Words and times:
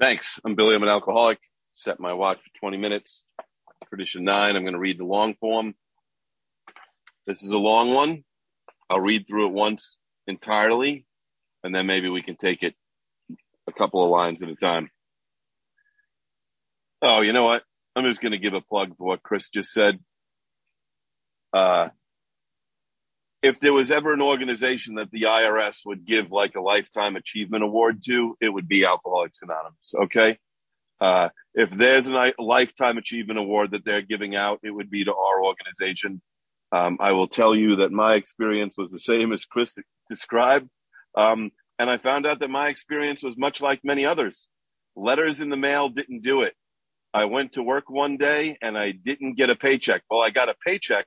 Thanks. 0.00 0.40
I'm 0.46 0.54
Billy. 0.54 0.74
I'm 0.74 0.82
an 0.82 0.88
alcoholic. 0.88 1.38
Set 1.74 2.00
my 2.00 2.14
watch 2.14 2.38
for 2.38 2.58
20 2.58 2.78
minutes. 2.78 3.24
Tradition 3.90 4.24
nine. 4.24 4.56
I'm 4.56 4.62
going 4.62 4.72
to 4.72 4.78
read 4.78 4.98
the 4.98 5.04
long 5.04 5.34
form. 5.34 5.74
This 7.26 7.42
is 7.42 7.52
a 7.52 7.58
long 7.58 7.92
one. 7.92 8.24
I'll 8.88 9.00
read 9.00 9.26
through 9.28 9.48
it 9.48 9.52
once 9.52 9.96
entirely, 10.26 11.04
and 11.62 11.74
then 11.74 11.86
maybe 11.86 12.08
we 12.08 12.22
can 12.22 12.36
take 12.36 12.62
it 12.62 12.74
a 13.68 13.72
couple 13.72 14.02
of 14.02 14.10
lines 14.10 14.42
at 14.42 14.48
a 14.48 14.56
time. 14.56 14.90
Oh, 17.02 17.20
you 17.20 17.34
know 17.34 17.44
what? 17.44 17.64
I'm 17.94 18.04
just 18.04 18.22
going 18.22 18.32
to 18.32 18.38
give 18.38 18.54
a 18.54 18.62
plug 18.62 18.96
for 18.96 19.06
what 19.06 19.22
Chris 19.22 19.50
just 19.52 19.70
said. 19.70 19.98
Uh, 21.52 21.88
if 23.42 23.58
there 23.60 23.72
was 23.72 23.90
ever 23.90 24.12
an 24.12 24.20
organization 24.20 24.94
that 24.96 25.10
the 25.10 25.22
IRS 25.22 25.76
would 25.86 26.06
give 26.06 26.30
like 26.30 26.54
a 26.56 26.60
lifetime 26.60 27.16
achievement 27.16 27.64
award 27.64 28.02
to, 28.06 28.36
it 28.40 28.50
would 28.50 28.68
be 28.68 28.84
Alcoholics 28.84 29.40
Anonymous. 29.42 29.94
Okay. 30.02 30.38
Uh, 31.00 31.30
if 31.54 31.70
there's 31.70 32.06
a 32.06 32.34
lifetime 32.38 32.98
achievement 32.98 33.38
award 33.38 33.70
that 33.70 33.84
they're 33.84 34.02
giving 34.02 34.36
out, 34.36 34.60
it 34.62 34.70
would 34.70 34.90
be 34.90 35.04
to 35.04 35.14
our 35.14 35.42
organization. 35.42 36.20
Um, 36.72 36.98
I 37.00 37.12
will 37.12 37.28
tell 37.28 37.54
you 37.54 37.76
that 37.76 37.90
my 37.90 38.14
experience 38.14 38.74
was 38.76 38.90
the 38.90 39.00
same 39.00 39.32
as 39.32 39.42
Chris 39.46 39.74
described. 40.10 40.68
Um, 41.16 41.50
and 41.78 41.88
I 41.88 41.96
found 41.96 42.26
out 42.26 42.40
that 42.40 42.50
my 42.50 42.68
experience 42.68 43.22
was 43.22 43.34
much 43.38 43.62
like 43.62 43.80
many 43.82 44.04
others. 44.04 44.46
Letters 44.94 45.40
in 45.40 45.48
the 45.48 45.56
mail 45.56 45.88
didn't 45.88 46.22
do 46.22 46.42
it. 46.42 46.54
I 47.14 47.24
went 47.24 47.54
to 47.54 47.62
work 47.62 47.88
one 47.88 48.18
day 48.18 48.58
and 48.60 48.76
I 48.76 48.92
didn't 48.92 49.36
get 49.36 49.48
a 49.48 49.56
paycheck. 49.56 50.02
Well, 50.10 50.20
I 50.20 50.28
got 50.28 50.50
a 50.50 50.54
paycheck, 50.64 51.06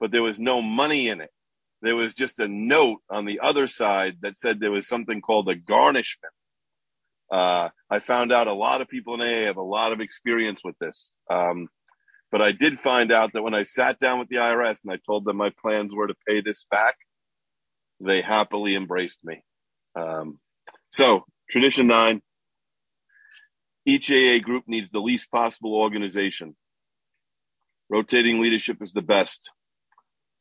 but 0.00 0.10
there 0.10 0.22
was 0.22 0.38
no 0.38 0.62
money 0.62 1.08
in 1.08 1.20
it 1.20 1.30
there 1.82 1.96
was 1.96 2.14
just 2.14 2.38
a 2.38 2.48
note 2.48 3.00
on 3.10 3.26
the 3.26 3.40
other 3.40 3.66
side 3.66 4.16
that 4.22 4.38
said 4.38 4.58
there 4.58 4.70
was 4.70 4.88
something 4.88 5.20
called 5.20 5.48
a 5.48 5.54
garnishment. 5.54 6.32
Uh, 7.32 7.68
I 7.90 8.00
found 8.06 8.32
out 8.32 8.46
a 8.46 8.54
lot 8.54 8.80
of 8.80 8.88
people 8.88 9.14
in 9.14 9.20
AA 9.20 9.46
have 9.46 9.56
a 9.56 9.62
lot 9.62 9.92
of 9.92 10.00
experience 10.00 10.60
with 10.64 10.76
this. 10.78 11.10
Um, 11.30 11.68
but 12.30 12.42
I 12.42 12.52
did 12.52 12.80
find 12.80 13.12
out 13.12 13.32
that 13.34 13.42
when 13.42 13.54
I 13.54 13.64
sat 13.64 13.98
down 14.00 14.18
with 14.18 14.28
the 14.28 14.36
IRS 14.36 14.76
and 14.84 14.92
I 14.92 14.98
told 15.06 15.24
them 15.24 15.36
my 15.36 15.50
plans 15.60 15.92
were 15.94 16.08
to 16.08 16.14
pay 16.26 16.40
this 16.40 16.64
back, 16.70 16.96
they 18.00 18.20
happily 18.20 18.74
embraced 18.74 19.18
me. 19.24 19.42
Um, 19.98 20.38
so 20.90 21.24
tradition 21.50 21.86
nine, 21.86 22.22
each 23.86 24.10
AA 24.10 24.44
group 24.44 24.64
needs 24.66 24.88
the 24.92 24.98
least 24.98 25.30
possible 25.30 25.74
organization. 25.74 26.56
Rotating 27.88 28.40
leadership 28.40 28.78
is 28.82 28.92
the 28.92 29.02
best. 29.02 29.38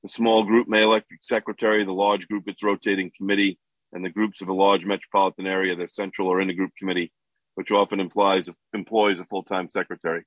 The 0.06 0.10
small 0.10 0.44
group 0.44 0.68
may 0.68 0.84
elect 0.84 1.08
its 1.10 1.28
secretary, 1.28 1.84
the 1.84 1.92
large 1.92 2.28
group 2.28 2.48
its 2.48 2.62
rotating 2.62 3.12
committee, 3.18 3.58
and 3.92 4.06
the 4.06 4.12
groups 4.12 4.40
of 4.40 4.50
a 4.50 4.54
large 4.54 4.86
metropolitan 4.86 5.48
area 5.48 5.76
their 5.76 5.88
central 5.88 6.28
or 6.28 6.38
intergroup 6.38 6.70
committee, 6.78 7.12
which 7.56 7.72
often 7.72 8.00
implies 8.00 8.48
employs 8.76 9.20
a 9.20 9.26
full-time 9.26 9.68
secretary. 9.72 10.24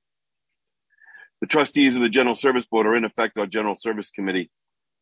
The 1.39 1.47
trustees 1.47 1.95
of 1.95 2.01
the 2.01 2.09
General 2.09 2.35
Service 2.35 2.65
Board 2.65 2.87
are 2.87 2.95
in 2.97 3.05
effect 3.05 3.37
our 3.37 3.45
General 3.45 3.77
Service 3.77 4.09
Committee. 4.13 4.51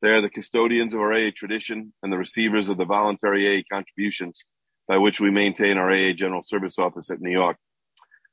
They 0.04 0.10
are 0.10 0.22
the 0.22 0.30
custodians 0.30 0.94
of 0.94 1.00
our 1.00 1.12
AA 1.12 1.32
tradition 1.36 1.92
and 2.04 2.14
the 2.14 2.20
receivers 2.20 2.70
of 2.70 2.78
the 2.78 2.86
voluntary 2.86 3.48
AA 3.48 3.64
contributions 3.74 4.40
by 4.88 5.00
which 5.00 5.20
we 5.20 5.32
maintain 5.32 5.80
our 5.80 5.90
AA 5.90 6.14
General 6.14 6.44
Service 6.44 6.78
Office 6.78 7.10
at 7.10 7.20
New 7.20 7.32
York. 7.32 7.58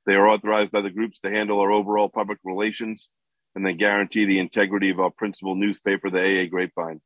They 0.04 0.12
are 0.12 0.28
authorized 0.28 0.72
by 0.72 0.82
the 0.82 0.90
groups 0.90 1.20
to 1.20 1.30
handle 1.30 1.60
our 1.60 1.72
overall 1.72 2.10
public 2.10 2.36
relations 2.44 3.08
and 3.54 3.64
they 3.64 3.74
guarantee 3.74 4.24
the 4.24 4.38
integrity 4.38 4.90
of 4.90 5.00
our 5.00 5.10
principal 5.10 5.54
newspaper, 5.54 6.10
the 6.10 6.18
AA 6.18 6.46
Grapevine. 6.46 7.00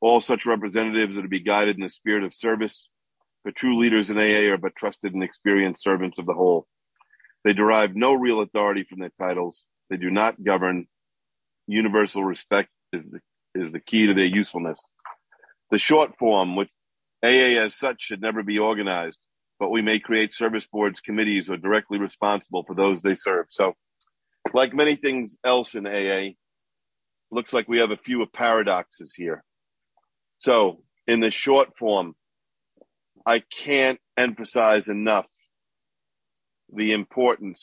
All 0.00 0.20
such 0.20 0.46
representatives 0.46 1.16
are 1.16 1.22
to 1.22 1.28
be 1.28 1.40
guided 1.40 1.76
in 1.76 1.82
the 1.82 1.90
spirit 1.90 2.24
of 2.24 2.34
service, 2.34 2.88
but 3.44 3.56
true 3.56 3.78
leaders 3.78 4.10
in 4.10 4.18
AA 4.18 4.52
are 4.52 4.58
but 4.58 4.76
trusted 4.76 5.14
and 5.14 5.22
experienced 5.22 5.82
servants 5.82 6.18
of 6.18 6.26
the 6.26 6.34
whole. 6.34 6.66
They 7.44 7.52
derive 7.52 7.94
no 7.94 8.12
real 8.12 8.40
authority 8.40 8.84
from 8.84 8.98
their 8.98 9.12
titles. 9.18 9.64
They 9.88 9.96
do 9.96 10.10
not 10.10 10.42
govern. 10.42 10.86
Universal 11.66 12.24
respect 12.24 12.70
is 12.92 13.02
the, 13.10 13.20
is 13.54 13.72
the 13.72 13.80
key 13.80 14.06
to 14.06 14.14
their 14.14 14.24
usefulness. 14.24 14.78
The 15.70 15.78
short 15.78 16.16
form, 16.18 16.56
which 16.56 16.70
AA 17.22 17.60
as 17.64 17.74
such 17.76 18.02
should 18.02 18.20
never 18.20 18.42
be 18.42 18.58
organized, 18.58 19.18
but 19.58 19.70
we 19.70 19.82
may 19.82 19.98
create 19.98 20.34
service 20.34 20.66
boards, 20.70 21.00
committees, 21.00 21.48
or 21.48 21.56
directly 21.56 21.98
responsible 21.98 22.64
for 22.64 22.74
those 22.74 23.00
they 23.00 23.14
serve. 23.14 23.46
So 23.50 23.74
like 24.54 24.74
many 24.74 24.96
things 24.96 25.36
else 25.44 25.74
in 25.74 25.86
AA, 25.86 26.34
looks 27.30 27.52
like 27.52 27.68
we 27.68 27.78
have 27.78 27.90
a 27.90 27.96
few 27.96 28.24
paradoxes 28.32 29.12
here. 29.16 29.42
So, 30.38 30.82
in 31.06 31.20
the 31.20 31.30
short 31.30 31.76
form, 31.78 32.14
I 33.24 33.42
can't 33.64 33.98
emphasize 34.16 34.88
enough 34.88 35.26
the 36.72 36.92
importance 36.92 37.60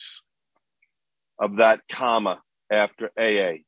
of 1.38 1.56
that 1.56 1.80
comma 1.90 2.40
after 2.70 3.10
AA. 3.18 3.62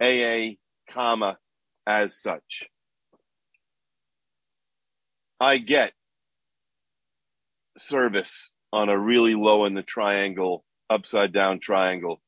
AA, 0.00 0.56
comma, 0.92 1.38
as 1.86 2.14
such. 2.22 2.64
I 5.40 5.58
get 5.58 5.92
service 7.78 8.32
on 8.72 8.88
a 8.88 8.98
really 8.98 9.34
low 9.34 9.66
in 9.66 9.74
the 9.74 9.82
triangle, 9.82 10.64
upside 10.90 11.32
down 11.32 11.60
triangle 11.60 12.20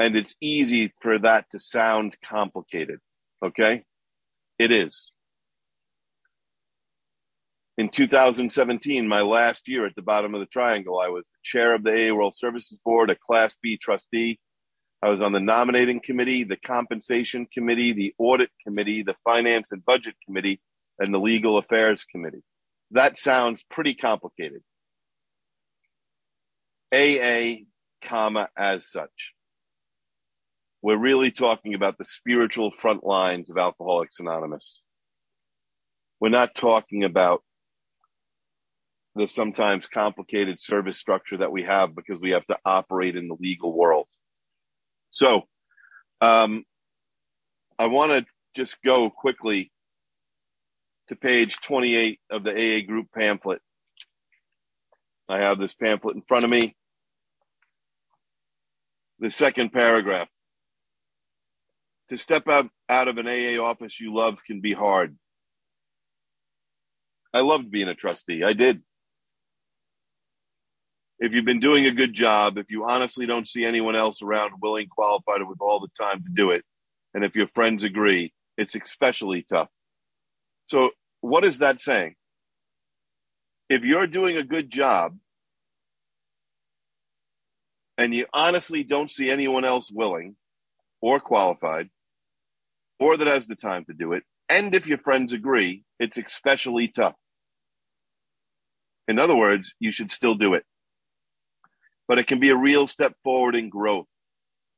and 0.00 0.16
it's 0.16 0.34
easy 0.40 0.94
for 1.02 1.18
that 1.18 1.44
to 1.52 1.60
sound 1.60 2.16
complicated. 2.26 3.00
Okay. 3.44 3.84
It 4.58 4.72
is. 4.72 5.10
In 7.76 7.90
2017, 7.90 9.06
my 9.06 9.20
last 9.20 9.60
year 9.66 9.84
at 9.84 9.94
the 9.96 10.02
bottom 10.02 10.34
of 10.34 10.40
the 10.40 10.46
triangle, 10.46 10.98
I 10.98 11.08
was 11.08 11.24
chair 11.44 11.74
of 11.74 11.82
the 11.82 11.90
AA 11.90 12.14
World 12.14 12.34
Services 12.34 12.78
Board, 12.82 13.10
a 13.10 13.14
Class 13.14 13.54
B 13.62 13.78
trustee. 13.80 14.40
I 15.02 15.10
was 15.10 15.20
on 15.20 15.32
the 15.32 15.40
nominating 15.40 16.00
committee, 16.02 16.44
the 16.44 16.56
compensation 16.56 17.46
committee, 17.52 17.92
the 17.92 18.14
audit 18.18 18.50
committee, 18.66 19.02
the 19.02 19.16
finance 19.22 19.68
and 19.70 19.84
budget 19.84 20.14
committee, 20.24 20.60
and 20.98 21.12
the 21.12 21.18
legal 21.18 21.58
affairs 21.58 22.02
committee. 22.10 22.42
That 22.90 23.18
sounds 23.18 23.62
pretty 23.70 23.94
complicated. 23.94 24.62
AA, 26.90 27.64
comma, 28.02 28.48
as 28.56 28.82
such 28.90 29.10
we're 30.82 30.96
really 30.96 31.30
talking 31.30 31.74
about 31.74 31.98
the 31.98 32.04
spiritual 32.04 32.72
front 32.80 33.04
lines 33.04 33.50
of 33.50 33.58
Alcoholics 33.58 34.16
Anonymous. 34.18 34.80
We're 36.20 36.30
not 36.30 36.54
talking 36.54 37.04
about 37.04 37.42
the 39.14 39.28
sometimes 39.34 39.84
complicated 39.92 40.60
service 40.60 40.98
structure 40.98 41.38
that 41.38 41.52
we 41.52 41.64
have 41.64 41.94
because 41.94 42.20
we 42.20 42.30
have 42.30 42.46
to 42.46 42.58
operate 42.64 43.16
in 43.16 43.28
the 43.28 43.36
legal 43.38 43.76
world. 43.76 44.06
So, 45.10 45.42
um, 46.20 46.64
I 47.78 47.86
want 47.86 48.12
to 48.12 48.26
just 48.54 48.76
go 48.84 49.10
quickly 49.10 49.72
to 51.08 51.16
page 51.16 51.56
28 51.66 52.20
of 52.30 52.44
the 52.44 52.52
AA 52.52 52.86
group 52.86 53.08
pamphlet. 53.14 53.60
I 55.28 55.40
have 55.40 55.58
this 55.58 55.74
pamphlet 55.74 56.16
in 56.16 56.22
front 56.22 56.44
of 56.44 56.50
me. 56.50 56.76
The 59.18 59.30
second 59.30 59.72
paragraph. 59.72 60.28
To 62.10 62.18
step 62.18 62.48
out, 62.48 62.68
out 62.88 63.06
of 63.06 63.18
an 63.18 63.28
AA 63.28 63.62
office 63.62 63.94
you 64.00 64.12
love 64.14 64.38
can 64.44 64.60
be 64.60 64.74
hard. 64.74 65.16
I 67.32 67.40
loved 67.40 67.70
being 67.70 67.88
a 67.88 67.94
trustee. 67.94 68.42
I 68.42 68.52
did. 68.52 68.82
If 71.20 71.32
you've 71.32 71.44
been 71.44 71.60
doing 71.60 71.86
a 71.86 71.92
good 71.92 72.12
job, 72.12 72.58
if 72.58 72.66
you 72.68 72.84
honestly 72.88 73.26
don't 73.26 73.46
see 73.46 73.64
anyone 73.64 73.94
else 73.94 74.22
around 74.22 74.54
willing, 74.60 74.88
qualified, 74.88 75.46
with 75.46 75.58
all 75.60 75.78
the 75.78 76.04
time 76.04 76.24
to 76.24 76.30
do 76.34 76.50
it, 76.50 76.64
and 77.14 77.24
if 77.24 77.36
your 77.36 77.46
friends 77.54 77.84
agree, 77.84 78.32
it's 78.56 78.74
especially 78.74 79.46
tough. 79.48 79.68
So, 80.66 80.90
what 81.20 81.44
is 81.44 81.58
that 81.58 81.80
saying? 81.80 82.14
If 83.68 83.82
you're 83.82 84.08
doing 84.08 84.36
a 84.36 84.42
good 84.42 84.70
job 84.70 85.16
and 87.96 88.12
you 88.12 88.26
honestly 88.32 88.82
don't 88.82 89.10
see 89.10 89.30
anyone 89.30 89.64
else 89.64 89.88
willing 89.92 90.34
or 91.00 91.20
qualified, 91.20 91.90
or 93.00 93.16
that 93.16 93.26
has 93.26 93.46
the 93.46 93.56
time 93.56 93.84
to 93.86 93.94
do 93.94 94.12
it. 94.12 94.22
And 94.48 94.74
if 94.74 94.86
your 94.86 94.98
friends 94.98 95.32
agree, 95.32 95.82
it's 95.98 96.16
especially 96.16 96.92
tough. 96.94 97.14
In 99.08 99.18
other 99.18 99.34
words, 99.34 99.72
you 99.80 99.90
should 99.90 100.12
still 100.12 100.34
do 100.34 100.54
it. 100.54 100.64
But 102.06 102.18
it 102.18 102.26
can 102.26 102.38
be 102.38 102.50
a 102.50 102.56
real 102.56 102.86
step 102.86 103.14
forward 103.24 103.54
in 103.54 103.70
growth, 103.70 104.06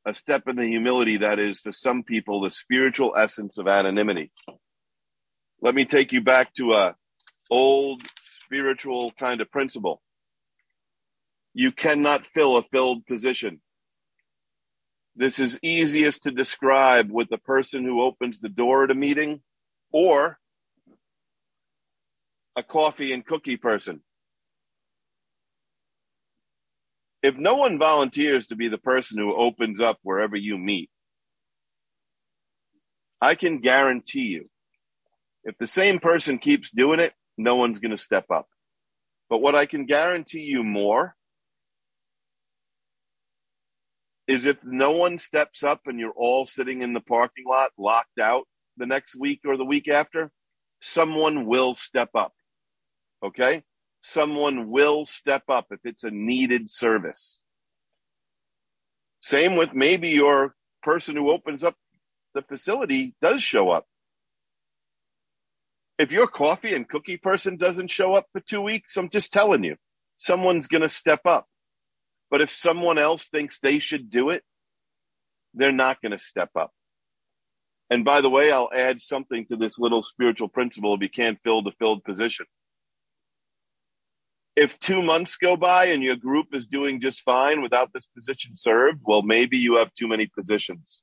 a 0.06 0.14
step 0.14 0.48
in 0.48 0.56
the 0.56 0.66
humility 0.66 1.18
that 1.18 1.38
is, 1.38 1.60
to 1.62 1.72
some 1.72 2.02
people, 2.02 2.40
the 2.40 2.50
spiritual 2.50 3.14
essence 3.16 3.58
of 3.58 3.66
anonymity. 3.66 4.30
Let 5.60 5.74
me 5.74 5.84
take 5.84 6.12
you 6.12 6.20
back 6.20 6.54
to 6.54 6.74
a 6.74 6.94
old 7.50 8.02
spiritual 8.44 9.12
kind 9.18 9.40
of 9.40 9.50
principle. 9.50 10.00
You 11.54 11.72
cannot 11.72 12.22
fill 12.34 12.56
a 12.56 12.62
filled 12.64 13.04
position. 13.06 13.60
This 15.16 15.38
is 15.38 15.58
easiest 15.62 16.22
to 16.22 16.30
describe 16.30 17.10
with 17.10 17.28
the 17.28 17.38
person 17.38 17.84
who 17.84 18.02
opens 18.02 18.40
the 18.40 18.48
door 18.48 18.84
at 18.84 18.90
a 18.90 18.94
meeting 18.94 19.40
or 19.92 20.38
a 22.56 22.62
coffee 22.62 23.12
and 23.12 23.24
cookie 23.24 23.56
person. 23.56 24.02
if 27.22 27.36
no 27.36 27.54
one 27.54 27.78
volunteers 27.78 28.46
to 28.48 28.56
be 28.56 28.68
the 28.68 28.78
person 28.78 29.16
who 29.16 29.34
opens 29.34 29.80
up 29.80 29.98
wherever 30.02 30.36
you 30.36 30.58
meet, 30.58 30.90
I 33.20 33.36
can 33.36 33.60
guarantee 33.60 34.26
you, 34.26 34.50
if 35.44 35.56
the 35.58 35.66
same 35.66 36.00
person 36.00 36.38
keeps 36.38 36.70
doing 36.74 36.98
it, 36.98 37.12
no 37.38 37.56
one's 37.56 37.78
going 37.78 37.96
to 37.96 38.02
step 38.02 38.26
up. 38.30 38.48
But 39.30 39.38
what 39.38 39.54
I 39.54 39.66
can 39.66 39.86
guarantee 39.86 40.40
you 40.40 40.64
more 40.64 41.14
is 44.28 44.44
if 44.44 44.56
no 44.64 44.92
one 44.92 45.18
steps 45.18 45.62
up 45.62 45.80
and 45.86 45.98
you're 45.98 46.12
all 46.16 46.46
sitting 46.46 46.82
in 46.82 46.92
the 46.92 47.00
parking 47.00 47.44
lot 47.48 47.70
locked 47.78 48.18
out 48.20 48.44
the 48.76 48.86
next 48.86 49.14
week 49.16 49.40
or 49.44 49.56
the 49.56 49.64
week 49.64 49.88
after, 49.88 50.30
someone 50.80 51.46
will 51.46 51.74
step 51.74 52.10
up. 52.14 52.32
Okay? 53.24 53.62
Someone 54.02 54.70
will 54.70 55.06
step 55.06 55.42
up 55.48 55.66
if 55.70 55.80
it's 55.84 56.04
a 56.04 56.10
needed 56.10 56.70
service. 56.70 57.38
Same 59.20 59.56
with 59.56 59.72
maybe 59.72 60.08
your 60.08 60.54
person 60.82 61.14
who 61.14 61.30
opens 61.30 61.62
up 61.62 61.76
the 62.34 62.42
facility 62.42 63.14
does 63.22 63.42
show 63.42 63.70
up. 63.70 63.86
If 65.98 66.10
your 66.10 66.26
coffee 66.26 66.74
and 66.74 66.88
cookie 66.88 67.18
person 67.18 67.56
doesn't 67.56 67.90
show 67.90 68.14
up 68.14 68.26
for 68.32 68.40
two 68.40 68.60
weeks, 68.60 68.96
I'm 68.96 69.10
just 69.10 69.30
telling 69.30 69.62
you, 69.62 69.76
someone's 70.16 70.66
going 70.66 70.82
to 70.82 70.88
step 70.88 71.20
up. 71.26 71.46
But 72.32 72.40
if 72.40 72.50
someone 72.50 72.96
else 72.96 73.22
thinks 73.30 73.58
they 73.62 73.78
should 73.78 74.10
do 74.10 74.30
it, 74.30 74.42
they're 75.52 75.70
not 75.70 76.00
going 76.00 76.12
to 76.12 76.18
step 76.18 76.48
up. 76.56 76.72
And 77.90 78.06
by 78.06 78.22
the 78.22 78.30
way, 78.30 78.50
I'll 78.50 78.70
add 78.74 79.02
something 79.02 79.44
to 79.50 79.56
this 79.56 79.78
little 79.78 80.02
spiritual 80.02 80.48
principle 80.48 80.94
if 80.94 81.02
you 81.02 81.10
can't 81.10 81.38
fill 81.44 81.62
the 81.62 81.72
filled 81.78 82.02
position. 82.04 82.46
If 84.56 84.72
two 84.80 85.02
months 85.02 85.36
go 85.36 85.56
by 85.56 85.86
and 85.86 86.02
your 86.02 86.16
group 86.16 86.46
is 86.54 86.66
doing 86.66 87.02
just 87.02 87.20
fine 87.22 87.60
without 87.60 87.90
this 87.92 88.06
position 88.16 88.52
served, 88.56 89.00
well, 89.04 89.20
maybe 89.20 89.58
you 89.58 89.76
have 89.76 89.92
too 89.92 90.08
many 90.08 90.26
positions. 90.26 91.00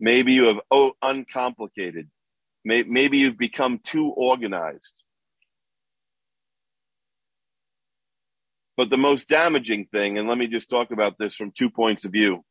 Maybe 0.00 0.32
you 0.32 0.46
have 0.46 0.58
oh, 0.72 0.94
uncomplicated. 1.02 2.08
Maybe 2.64 3.18
you've 3.18 3.38
become 3.38 3.78
too 3.84 4.08
organized. 4.08 5.02
But 8.76 8.90
the 8.90 8.96
most 8.96 9.28
damaging 9.28 9.86
thing, 9.92 10.18
and 10.18 10.28
let 10.28 10.38
me 10.38 10.46
just 10.46 10.70
talk 10.70 10.90
about 10.92 11.18
this 11.18 11.34
from 11.34 11.52
two 11.56 11.70
points 11.70 12.04
of 12.04 12.12
view. 12.12 12.44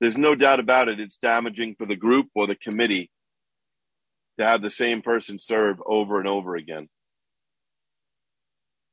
There's 0.00 0.16
no 0.16 0.34
doubt 0.34 0.60
about 0.60 0.88
it, 0.88 0.98
it's 0.98 1.18
damaging 1.22 1.74
for 1.76 1.86
the 1.86 1.96
group 1.96 2.28
or 2.34 2.46
the 2.46 2.54
committee 2.54 3.10
to 4.38 4.46
have 4.46 4.62
the 4.62 4.70
same 4.70 5.02
person 5.02 5.38
serve 5.38 5.76
over 5.84 6.18
and 6.18 6.28
over 6.28 6.56
again. 6.56 6.88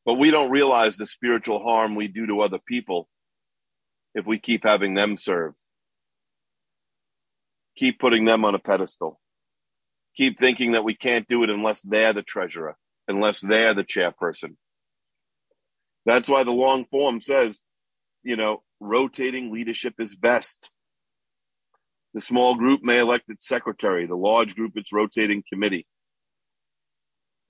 But 0.05 0.15
we 0.15 0.31
don't 0.31 0.51
realize 0.51 0.97
the 0.97 1.05
spiritual 1.05 1.63
harm 1.63 1.95
we 1.95 2.07
do 2.07 2.27
to 2.27 2.41
other 2.41 2.59
people 2.67 3.07
if 4.13 4.25
we 4.25 4.39
keep 4.39 4.63
having 4.63 4.93
them 4.93 5.17
serve. 5.17 5.53
Keep 7.77 7.99
putting 7.99 8.25
them 8.25 8.43
on 8.43 8.55
a 8.55 8.59
pedestal. 8.59 9.19
Keep 10.17 10.39
thinking 10.39 10.73
that 10.73 10.83
we 10.83 10.95
can't 10.95 11.27
do 11.27 11.43
it 11.43 11.49
unless 11.49 11.79
they're 11.83 12.13
the 12.13 12.23
treasurer, 12.23 12.75
unless 13.07 13.39
they're 13.41 13.75
the 13.75 13.83
chairperson. 13.83 14.55
That's 16.07 16.29
why 16.29 16.45
the 16.45 16.51
long 16.51 16.85
form 16.85 17.19
says, 17.19 17.59
you 18.23 18.37
know, 18.37 18.63
rotating 18.79 19.51
leadership 19.51 19.95
is 19.99 20.15
best. 20.15 20.69
The 22.13 22.21
small 22.21 22.55
group 22.55 22.81
may 22.81 22.99
elect 22.99 23.25
its 23.27 23.45
secretary, 23.45 24.07
the 24.07 24.15
large 24.15 24.55
group 24.55 24.71
its 24.77 24.93
rotating 24.93 25.43
committee. 25.51 25.85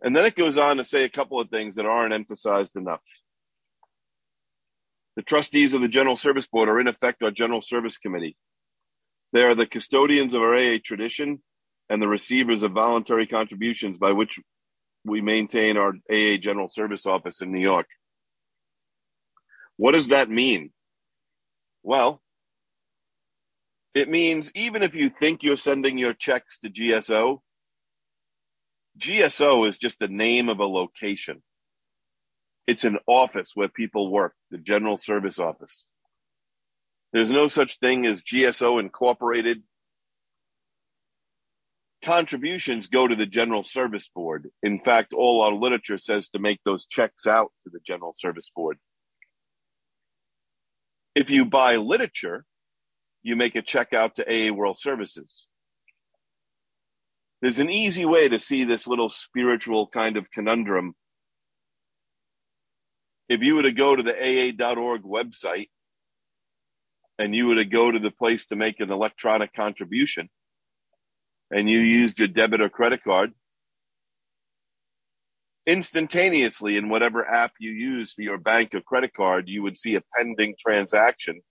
And 0.01 0.15
then 0.15 0.25
it 0.25 0.35
goes 0.35 0.57
on 0.57 0.77
to 0.77 0.85
say 0.85 1.03
a 1.03 1.09
couple 1.09 1.39
of 1.39 1.51
things 1.51 1.75
that 1.75 1.85
aren't 1.85 2.15
emphasized 2.15 2.75
enough. 2.75 3.01
The 5.17 5.21
trustees 5.21 5.73
of 5.73 5.81
the 5.81 5.87
General 5.87 6.17
Service 6.17 6.47
Board 6.51 6.67
are 6.67 6.79
in 6.79 6.87
effect 6.87 7.21
our 7.21 7.31
General 7.31 7.61
Service 7.61 7.97
Committee. 7.97 8.35
They 9.33 9.43
are 9.43 9.55
the 9.55 9.67
custodians 9.67 10.33
of 10.33 10.41
our 10.41 10.55
AA 10.55 10.77
tradition 10.83 11.43
and 11.89 12.01
the 12.01 12.07
receivers 12.07 12.63
of 12.63 12.71
voluntary 12.71 13.27
contributions 13.27 13.99
by 13.99 14.13
which 14.13 14.39
we 15.05 15.21
maintain 15.21 15.77
our 15.77 15.93
AA 16.11 16.37
General 16.41 16.69
Service 16.69 17.05
Office 17.05 17.41
in 17.41 17.51
New 17.51 17.61
York. 17.61 17.85
What 19.77 19.93
does 19.93 20.09
that 20.09 20.29
mean? 20.29 20.71
Well, 21.83 22.21
it 23.93 24.09
means 24.09 24.51
even 24.53 24.83
if 24.83 24.93
you 24.93 25.09
think 25.19 25.41
you're 25.41 25.57
sending 25.57 25.97
your 25.97 26.13
checks 26.13 26.57
to 26.63 26.69
GSO, 26.69 27.39
GSO 28.99 29.69
is 29.69 29.77
just 29.77 29.97
the 29.99 30.07
name 30.07 30.49
of 30.49 30.59
a 30.59 30.65
location. 30.65 31.41
It's 32.67 32.83
an 32.83 32.97
office 33.07 33.51
where 33.53 33.69
people 33.69 34.11
work, 34.11 34.33
the 34.51 34.57
General 34.57 34.97
Service 34.97 35.39
Office. 35.39 35.83
There's 37.13 37.29
no 37.29 37.47
such 37.47 37.79
thing 37.79 38.05
as 38.05 38.21
GSO 38.21 38.79
Incorporated. 38.79 39.63
Contributions 42.03 42.87
go 42.87 43.07
to 43.07 43.15
the 43.15 43.25
General 43.25 43.63
Service 43.63 44.09
Board. 44.13 44.49
In 44.61 44.81
fact, 44.83 45.13
all 45.13 45.41
our 45.41 45.53
literature 45.53 45.97
says 45.97 46.27
to 46.29 46.39
make 46.39 46.59
those 46.65 46.85
checks 46.89 47.25
out 47.25 47.51
to 47.63 47.69
the 47.69 47.79
General 47.85 48.13
Service 48.17 48.51
Board. 48.55 48.77
If 51.17 51.31
you 51.31 51.45
buy 51.45 51.77
literature, 51.77 52.45
you 53.23 53.35
make 53.35 53.55
a 53.55 53.63
check 53.63 53.91
out 53.91 54.13
to 54.15 54.23
AA 54.23 54.53
World 54.53 54.77
Services. 54.79 55.47
There's 57.41 57.57
an 57.57 57.71
easy 57.71 58.05
way 58.05 58.29
to 58.29 58.39
see 58.39 58.65
this 58.65 58.85
little 58.85 59.09
spiritual 59.09 59.87
kind 59.91 60.15
of 60.15 60.29
conundrum. 60.29 60.93
If 63.27 63.41
you 63.41 63.55
were 63.55 63.63
to 63.63 63.71
go 63.71 63.95
to 63.95 64.03
the 64.03 64.13
AA.org 64.13 65.01
website 65.01 65.69
and 67.17 67.33
you 67.33 67.47
were 67.47 67.55
to 67.55 67.65
go 67.65 67.89
to 67.89 67.97
the 67.97 68.11
place 68.11 68.45
to 68.49 68.55
make 68.55 68.79
an 68.79 68.91
electronic 68.91 69.55
contribution 69.55 70.29
and 71.49 71.67
you 71.67 71.79
used 71.79 72.19
your 72.19 72.27
debit 72.27 72.61
or 72.61 72.69
credit 72.69 73.03
card, 73.03 73.31
instantaneously 75.67 76.77
in 76.77 76.89
whatever 76.89 77.27
app 77.27 77.51
you 77.59 77.71
use 77.71 78.13
for 78.13 78.21
your 78.21 78.37
bank 78.37 78.73
or 78.73 78.81
credit 78.81 79.13
card, 79.13 79.47
you 79.47 79.61
would 79.63 79.77
see 79.77 79.95
a 79.95 80.03
pending 80.15 80.55
transaction 80.59 81.41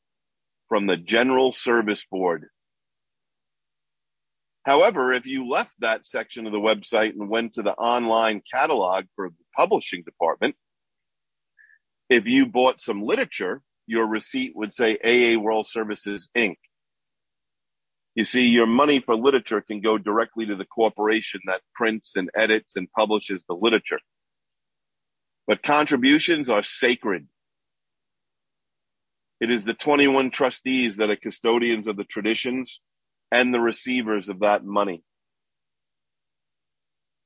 from 0.68 0.86
the 0.86 0.96
General 0.96 1.52
Service 1.52 2.02
Board. 2.10 2.46
However, 4.64 5.12
if 5.12 5.26
you 5.26 5.48
left 5.48 5.70
that 5.78 6.04
section 6.06 6.46
of 6.46 6.52
the 6.52 6.58
website 6.58 7.10
and 7.10 7.28
went 7.28 7.54
to 7.54 7.62
the 7.62 7.74
online 7.74 8.42
catalog 8.52 9.04
for 9.14 9.28
the 9.28 9.44
publishing 9.54 10.02
department, 10.02 10.56
if 12.08 12.26
you 12.26 12.46
bought 12.46 12.80
some 12.80 13.02
literature, 13.02 13.62
your 13.86 14.06
receipt 14.06 14.56
would 14.56 14.72
say 14.74 14.98
AA 15.04 15.38
World 15.38 15.68
Services 15.70 16.28
Inc. 16.36 16.56
You 18.16 18.24
see, 18.24 18.46
your 18.46 18.66
money 18.66 19.02
for 19.04 19.14
literature 19.14 19.60
can 19.60 19.82
go 19.82 19.98
directly 19.98 20.46
to 20.46 20.56
the 20.56 20.64
corporation 20.64 21.38
that 21.46 21.60
prints 21.74 22.12
and 22.16 22.30
edits 22.34 22.74
and 22.74 22.90
publishes 22.92 23.44
the 23.46 23.54
literature. 23.54 24.00
But 25.46 25.62
contributions 25.62 26.48
are 26.48 26.62
sacred. 26.62 27.28
It 29.38 29.50
is 29.50 29.64
the 29.64 29.74
21 29.74 30.30
trustees 30.30 30.96
that 30.96 31.10
are 31.10 31.16
custodians 31.16 31.86
of 31.86 31.98
the 31.98 32.04
traditions 32.04 32.80
and 33.30 33.52
the 33.52 33.60
receivers 33.60 34.30
of 34.30 34.40
that 34.40 34.64
money. 34.64 35.04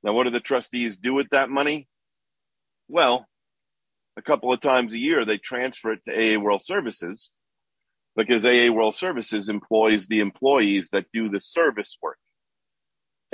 Now, 0.02 0.12
what 0.14 0.24
do 0.24 0.30
the 0.30 0.40
trustees 0.40 0.96
do 1.00 1.14
with 1.14 1.28
that 1.30 1.50
money? 1.50 1.86
Well, 2.88 3.26
a 4.16 4.22
couple 4.22 4.52
of 4.52 4.60
times 4.60 4.92
a 4.92 4.98
year, 4.98 5.24
they 5.24 5.38
transfer 5.38 5.92
it 5.92 6.00
to 6.08 6.36
AA 6.36 6.40
World 6.40 6.62
Services 6.64 7.30
because 8.26 8.44
AA 8.44 8.70
World 8.70 8.94
Services 8.96 9.48
employs 9.48 10.06
the 10.06 10.20
employees 10.20 10.88
that 10.92 11.06
do 11.12 11.30
the 11.30 11.40
service 11.40 11.96
work. 12.02 12.18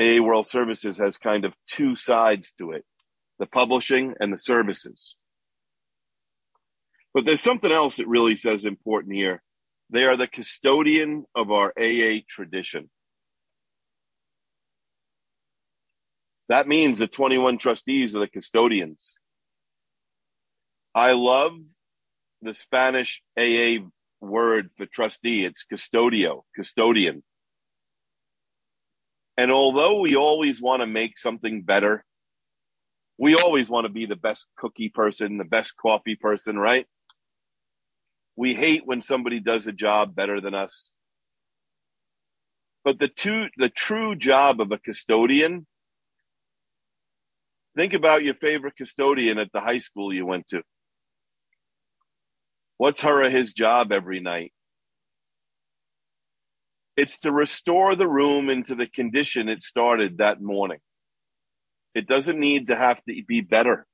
AA 0.01 0.23
World 0.23 0.47
Services 0.47 0.97
has 0.99 1.17
kind 1.17 1.45
of 1.45 1.53
two 1.77 1.97
sides 1.97 2.49
to 2.59 2.71
it, 2.71 2.85
the 3.41 3.47
publishing 3.47 4.15
and 4.21 4.33
the 4.33 4.39
services. 4.39 5.17
But 7.13 7.25
there's 7.25 7.43
something 7.43 7.73
else 7.73 7.97
that 7.97 8.07
really 8.07 8.37
says 8.37 8.65
important 8.65 9.15
here. 9.15 9.43
They 9.91 10.05
are 10.05 10.17
the 10.17 10.29
custodian 10.29 11.25
of 11.35 11.51
our 11.51 11.73
AA 11.77 12.21
tradition. 12.29 12.89
That 16.49 16.69
means 16.69 17.01
the 17.01 17.09
21 17.09 17.59
trustees 17.59 18.15
are 18.15 18.21
the 18.21 18.29
custodians. 18.29 19.01
I 20.95 21.13
love 21.13 21.55
the 22.43 22.55
Spanish 22.55 23.21
AA 23.37 23.85
word 24.21 24.71
for 24.77 24.87
trustee. 24.87 25.45
It's 25.45 25.65
custodio, 25.73 26.43
custodian. 26.55 27.23
And 29.37 29.51
although 29.51 30.01
we 30.01 30.17
always 30.17 30.61
want 30.61 30.81
to 30.81 30.87
make 30.87 31.19
something 31.19 31.63
better, 31.63 32.05
we 33.19 33.35
always 33.35 33.69
want 33.69 33.87
to 33.87 33.93
be 33.93 34.07
the 34.07 34.17
best 34.17 34.45
cookie 34.59 34.89
person, 34.89 35.39
the 35.39 35.45
best 35.45 35.73
coffee 35.81 36.17
person, 36.17 36.59
right? 36.59 36.87
We 38.37 38.55
hate 38.55 38.83
when 38.85 39.03
somebody 39.03 39.41
does 39.41 39.67
a 39.67 39.73
job 39.73 40.15
better 40.15 40.41
than 40.41 40.55
us. 40.55 40.91
But 42.85 42.99
the 42.99 43.09
two, 43.09 43.47
the 43.57 43.71
true 43.71 44.15
job 44.15 44.61
of 44.61 44.71
a 44.71 44.79
custodian, 44.79 45.67
think 47.75 47.95
about 47.95 48.23
your 48.23 48.35
favorite 48.35 48.77
custodian 48.77 49.39
at 49.39 49.51
the 49.53 49.61
high 49.61 49.81
school 49.81 50.13
you 50.13 50.25
went 50.25 50.47
to. 50.49 50.63
What's 52.79 53.01
her 53.01 53.25
or 53.25 53.31
his 53.31 53.53
job 53.53 53.93
every 53.93 54.21
night? 54.21 54.53
It's 56.97 57.17
to 57.21 57.33
restore 57.33 57.95
the 57.95 58.09
room 58.09 58.51
into 58.51 58.75
the 58.75 58.87
condition 58.87 59.49
it 59.49 59.63
started 59.63 60.19
that 60.19 60.41
morning. 60.41 60.79
It 61.95 62.07
doesn't 62.07 62.39
need 62.39 62.69
to 62.69 62.77
have 62.77 63.03
to 63.05 63.23
be 63.27 63.41
better. 63.41 63.87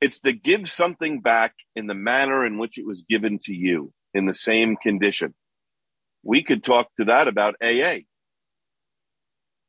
It's 0.00 0.20
to 0.20 0.32
give 0.32 0.68
something 0.68 1.20
back 1.20 1.54
in 1.74 1.86
the 1.86 1.94
manner 1.94 2.46
in 2.46 2.58
which 2.58 2.78
it 2.78 2.86
was 2.86 3.02
given 3.08 3.38
to 3.42 3.52
you 3.52 3.92
in 4.14 4.26
the 4.26 4.34
same 4.34 4.76
condition. 4.76 5.34
We 6.22 6.44
could 6.44 6.64
talk 6.64 6.88
to 6.96 7.06
that 7.06 7.28
about 7.28 7.56
AA. 7.62 8.00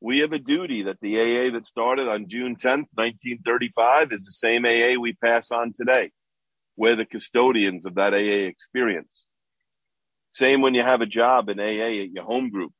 We 0.02 0.20
have 0.20 0.32
a 0.32 0.40
duty 0.40 0.84
that 0.84 1.00
the 1.02 1.20
AA 1.20 1.52
that 1.52 1.66
started 1.66 2.08
on 2.08 2.30
June 2.30 2.56
10th, 2.56 2.88
1935 2.94 4.14
is 4.14 4.26
the 4.26 4.32
same 4.32 4.66
AA 4.66 5.00
we 5.00 5.14
pass 5.14 5.52
on 5.52 5.74
today. 5.76 6.12
We're 6.80 6.96
the 6.96 7.04
custodians 7.04 7.86
of 7.86 7.96
that 7.96 8.14
AA 8.14 8.48
experience. 8.48 9.26
Same 10.32 10.62
when 10.62 10.74
you 10.74 10.82
have 10.82 11.02
a 11.02 11.06
job 11.06 11.50
in 11.50 11.60
AA 11.60 12.04
at 12.04 12.12
your 12.12 12.24
home 12.24 12.50
group. 12.50 12.72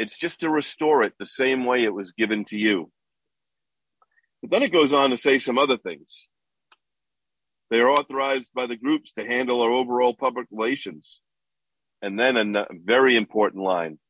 It's 0.00 0.18
just 0.18 0.40
to 0.40 0.50
restore 0.50 1.04
it 1.04 1.12
the 1.16 1.26
same 1.26 1.64
way 1.64 1.84
it 1.84 1.94
was 1.94 2.10
given 2.18 2.44
to 2.46 2.56
you. 2.56 2.90
But 4.42 4.50
then 4.50 4.64
it 4.64 4.72
goes 4.72 4.92
on 4.92 5.10
to 5.10 5.16
say 5.16 5.38
some 5.38 5.58
other 5.58 5.78
things. 5.78 6.26
They 7.70 7.78
are 7.78 7.88
authorized 7.88 8.50
by 8.52 8.66
the 8.66 8.76
groups 8.76 9.12
to 9.16 9.24
handle 9.24 9.62
our 9.62 9.70
overall 9.70 10.16
public 10.18 10.48
relations. 10.50 11.20
And 12.02 12.18
then 12.18 12.36
a 12.56 12.66
very 12.84 13.16
important 13.16 13.62
line. 13.62 14.00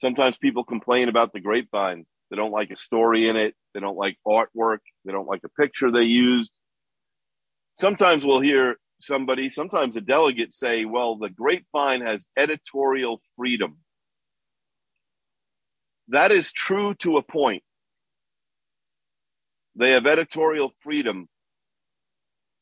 Sometimes 0.00 0.36
people 0.36 0.62
complain 0.62 1.08
about 1.08 1.32
the 1.32 1.40
grapevine. 1.40 2.06
They 2.30 2.36
don't 2.36 2.52
like 2.52 2.70
a 2.70 2.76
story 2.76 3.28
in 3.28 3.34
it. 3.34 3.56
They 3.74 3.80
don't 3.80 3.96
like 3.96 4.16
artwork. 4.24 4.78
They 5.04 5.10
don't 5.10 5.26
like 5.26 5.42
a 5.44 5.60
picture 5.60 5.90
they 5.90 6.02
used. 6.04 6.52
Sometimes 7.78 8.24
we'll 8.24 8.40
hear 8.40 8.76
somebody, 9.00 9.50
sometimes 9.50 9.96
a 9.96 10.00
delegate 10.00 10.54
say, 10.54 10.84
well, 10.84 11.16
the 11.16 11.28
grapevine 11.28 12.00
has 12.00 12.26
editorial 12.36 13.20
freedom. 13.36 13.78
That 16.08 16.32
is 16.32 16.50
true 16.52 16.94
to 17.00 17.18
a 17.18 17.22
point. 17.22 17.62
They 19.74 19.90
have 19.90 20.06
editorial 20.06 20.72
freedom, 20.82 21.28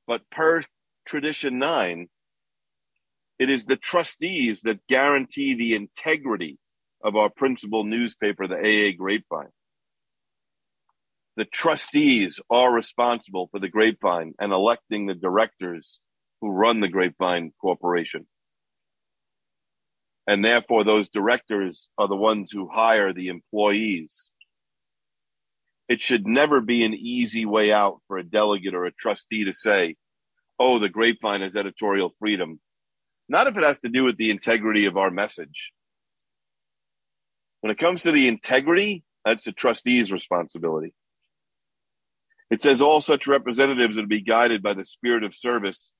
but 0.07 0.29
per 0.31 0.65
tradition 1.07 1.59
nine, 1.61 2.09
it 3.39 3.51
is 3.51 3.67
the 3.67 3.77
trustees 3.77 4.61
that 4.65 4.85
guarantee 4.89 5.55
the 5.55 5.75
integrity 5.75 6.59
of 7.05 7.15
our 7.15 7.29
principal 7.29 7.85
newspaper, 7.85 8.49
the 8.49 8.57
AA 8.57 8.97
Grapevine. 8.97 9.51
The 11.37 11.45
trustees 11.47 12.39
are 12.49 12.73
responsible 12.73 13.49
for 13.51 13.59
the 13.59 13.69
Grapevine 13.69 14.35
and 14.39 14.53
electing 14.53 15.07
the 15.07 15.15
directors 15.15 15.99
who 16.41 16.51
run 16.51 16.81
the 16.81 16.89
Grapevine 16.89 17.53
Corporation. 17.61 18.27
And 20.27 20.45
therefore, 20.45 20.85
those 20.85 21.09
directors 21.09 21.89
are 21.99 22.09
the 22.09 22.17
ones 22.17 22.51
who 22.53 22.69
hire 22.73 23.13
the 23.13 23.29
employees. 23.29 24.31
It 25.89 26.01
should 26.01 26.27
never 26.27 26.61
be 26.61 26.85
an 26.85 26.95
easy 26.95 27.45
way 27.45 27.73
out 27.73 28.01
for 28.07 28.17
a 28.17 28.25
delegate 28.25 28.75
or 28.75 28.87
a 28.87 28.93
trustee 28.93 29.45
to 29.45 29.53
say, 29.53 29.97
oh, 30.59 30.79
the 30.79 30.89
Grapevine 30.89 31.43
has 31.43 31.57
editorial 31.57 32.15
freedom. 32.19 32.61
Not 33.29 33.49
if 33.49 33.57
it 33.57 33.65
has 33.65 33.79
to 33.81 33.89
do 33.89 34.05
with 34.05 34.17
the 34.17 34.31
integrity 34.31 34.87
of 34.87 34.97
our 34.97 35.11
message. 35.11 35.73
When 37.61 37.71
it 37.71 37.79
comes 37.79 38.03
to 38.03 38.13
the 38.13 38.29
integrity, 38.29 39.03
that's 39.25 39.45
the 39.45 39.53
trustee's 39.53 40.13
responsibility. 40.13 40.95
It 42.51 42.63
says 42.63 42.83
all 42.83 43.01
such 43.01 43.27
representatives 43.27 43.99
are 43.99 44.03
to 44.03 44.07
be 44.07 44.21
guided 44.23 44.63
by 44.63 44.75
the 44.75 44.85
spirit 44.85 45.25
of 45.25 45.35
service 45.35 45.93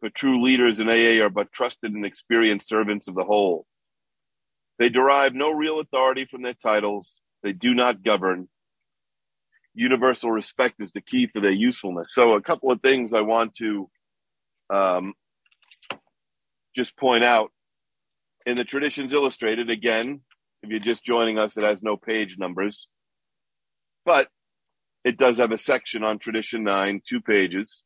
but 0.00 0.14
true 0.14 0.42
leaders 0.42 0.78
in 0.78 0.88
AA 0.88 1.24
are 1.24 1.30
but 1.30 1.52
trusted 1.52 1.92
and 1.92 2.04
experienced 2.06 2.68
servants 2.68 3.08
of 3.08 3.14
the 3.14 3.24
whole. 3.24 3.66
They 4.78 4.88
derive 4.88 5.34
no 5.34 5.50
real 5.50 5.80
authority 5.80 6.26
from 6.30 6.42
their 6.42 6.54
titles. 6.54 7.20
They 7.42 7.52
do 7.52 7.74
not 7.74 8.04
govern. 8.04 8.48
Universal 9.74 10.30
respect 10.30 10.76
is 10.80 10.90
the 10.94 11.00
key 11.00 11.28
for 11.32 11.40
their 11.40 11.50
usefulness. 11.50 12.10
So, 12.14 12.34
a 12.34 12.42
couple 12.42 12.70
of 12.70 12.80
things 12.80 13.12
I 13.12 13.20
want 13.22 13.54
to 13.56 13.90
um, 14.70 15.14
just 16.76 16.96
point 16.96 17.24
out. 17.24 17.50
In 18.46 18.56
the 18.56 18.64
Traditions 18.64 19.12
Illustrated, 19.12 19.68
again, 19.68 20.20
if 20.62 20.70
you're 20.70 20.80
just 20.80 21.04
joining 21.04 21.38
us, 21.38 21.56
it 21.56 21.64
has 21.64 21.82
no 21.82 21.96
page 21.96 22.36
numbers, 22.38 22.86
but 24.04 24.28
it 25.04 25.16
does 25.16 25.38
have 25.38 25.52
a 25.52 25.58
section 25.58 26.02
on 26.02 26.18
Tradition 26.18 26.64
9, 26.64 27.02
two 27.08 27.20
pages. 27.20 27.82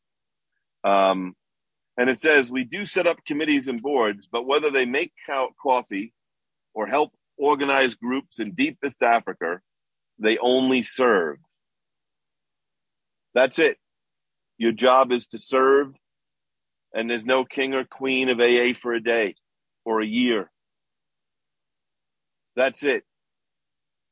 Um, 0.84 1.34
and 1.96 2.08
it 2.08 2.20
says, 2.20 2.50
we 2.50 2.64
do 2.64 2.86
set 2.86 3.06
up 3.06 3.18
committees 3.26 3.68
and 3.68 3.82
boards, 3.82 4.26
but 4.30 4.46
whether 4.46 4.70
they 4.70 4.86
make 4.86 5.12
coffee 5.62 6.12
or 6.74 6.86
help 6.86 7.12
organize 7.36 7.94
groups 7.94 8.38
in 8.38 8.52
deepest 8.54 9.02
Africa, 9.02 9.60
they 10.18 10.38
only 10.38 10.82
serve. 10.82 11.36
That's 13.34 13.58
it. 13.58 13.76
Your 14.58 14.72
job 14.72 15.12
is 15.12 15.26
to 15.28 15.38
serve, 15.38 15.94
and 16.94 17.10
there's 17.10 17.24
no 17.24 17.44
king 17.44 17.74
or 17.74 17.84
queen 17.84 18.28
of 18.28 18.40
AA 18.40 18.78
for 18.80 18.94
a 18.94 19.02
day 19.02 19.34
or 19.84 20.00
a 20.00 20.06
year. 20.06 20.50
That's 22.56 22.82
it. 22.82 23.04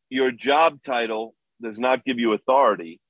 Your 0.09 0.31
job 0.33 0.81
title 0.85 1.35
does 1.63 1.79
not 1.79 2.05
give 2.05 2.19
you 2.19 2.33
authority 2.33 3.01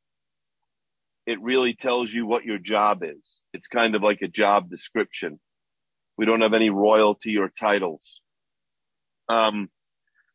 it 1.30 1.40
really 1.42 1.74
tells 1.74 2.10
you 2.10 2.26
what 2.26 2.44
your 2.44 2.58
job 2.58 3.02
is. 3.04 3.22
It's 3.52 3.68
kind 3.68 3.94
of 3.94 4.02
like 4.02 4.20
a 4.22 4.28
job 4.28 4.68
description. 4.68 5.38
We 6.16 6.26
don't 6.26 6.40
have 6.40 6.54
any 6.54 6.70
royalty 6.70 7.36
or 7.36 7.52
titles. 7.60 8.02
Um, 9.28 9.70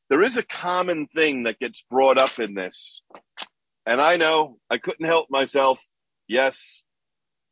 there 0.09 0.23
is 0.23 0.37
a 0.37 0.43
common 0.43 1.07
thing 1.07 1.43
that 1.43 1.59
gets 1.59 1.83
brought 1.89 2.17
up 2.17 2.39
in 2.39 2.53
this. 2.53 3.01
And 3.85 3.99
I 3.99 4.15
know 4.15 4.57
I 4.69 4.77
couldn't 4.77 5.05
help 5.05 5.27
myself. 5.29 5.79
Yes, 6.29 6.57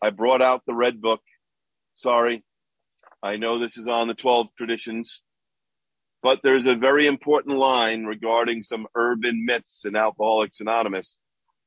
I 0.02 0.10
brought 0.10 0.42
out 0.42 0.62
the 0.66 0.74
red 0.74 1.02
book. 1.02 1.22
Sorry. 1.96 2.46
I 3.22 3.36
know 3.36 3.60
this 3.60 3.78
is 3.78 3.88
on 3.88 4.08
the 4.08 4.14
12 4.14 4.48
traditions, 4.58 5.22
but 6.24 6.40
there's 6.42 6.66
a 6.66 6.76
very 6.76 7.06
important 7.06 7.58
line 7.58 8.06
regarding 8.06 8.64
some 8.64 8.88
urban 8.96 9.46
myths 9.46 9.82
in 9.84 9.96
Alcoholics 9.98 10.62
Anonymous 10.62 11.18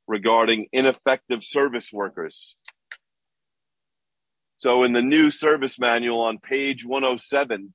regarding 0.09 0.67
ineffective 0.73 1.45
service 1.45 1.91
workers. 1.93 2.57
So 4.57 4.85
in 4.85 4.95
the 4.95 5.03
new 5.03 5.31
service 5.31 5.79
manual 5.79 6.21
on 6.21 6.39
page 6.39 6.85
107, 6.87 7.75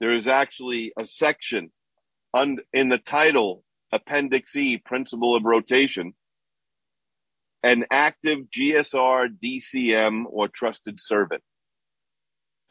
there 0.00 0.14
is 0.14 0.28
actually 0.28 0.92
a 0.96 1.06
section 1.06 1.72
on, 2.32 2.58
in 2.72 2.88
the 2.88 2.98
title, 2.98 3.64
Appendix 3.90 4.54
E, 4.54 4.78
Principle 4.78 5.36
of 5.36 5.44
Rotation, 5.44 6.14
an 7.64 7.84
active 7.90 8.40
GSR, 8.56 9.28
DCM, 9.42 10.24
or 10.28 10.48
trusted 10.48 11.00
servant. 11.00 11.42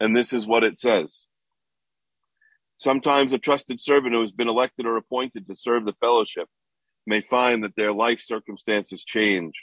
And 0.00 0.16
this 0.16 0.32
is 0.32 0.46
what 0.46 0.64
it 0.64 0.80
says. 0.80 1.26
Sometimes 2.84 3.32
a 3.32 3.38
trusted 3.38 3.80
servant 3.80 4.12
who 4.12 4.20
has 4.20 4.30
been 4.30 4.46
elected 4.46 4.84
or 4.84 4.98
appointed 4.98 5.46
to 5.46 5.56
serve 5.56 5.86
the 5.86 5.94
fellowship 6.00 6.46
may 7.06 7.22
find 7.30 7.64
that 7.64 7.74
their 7.76 7.94
life 7.94 8.20
circumstances 8.26 9.02
change 9.06 9.54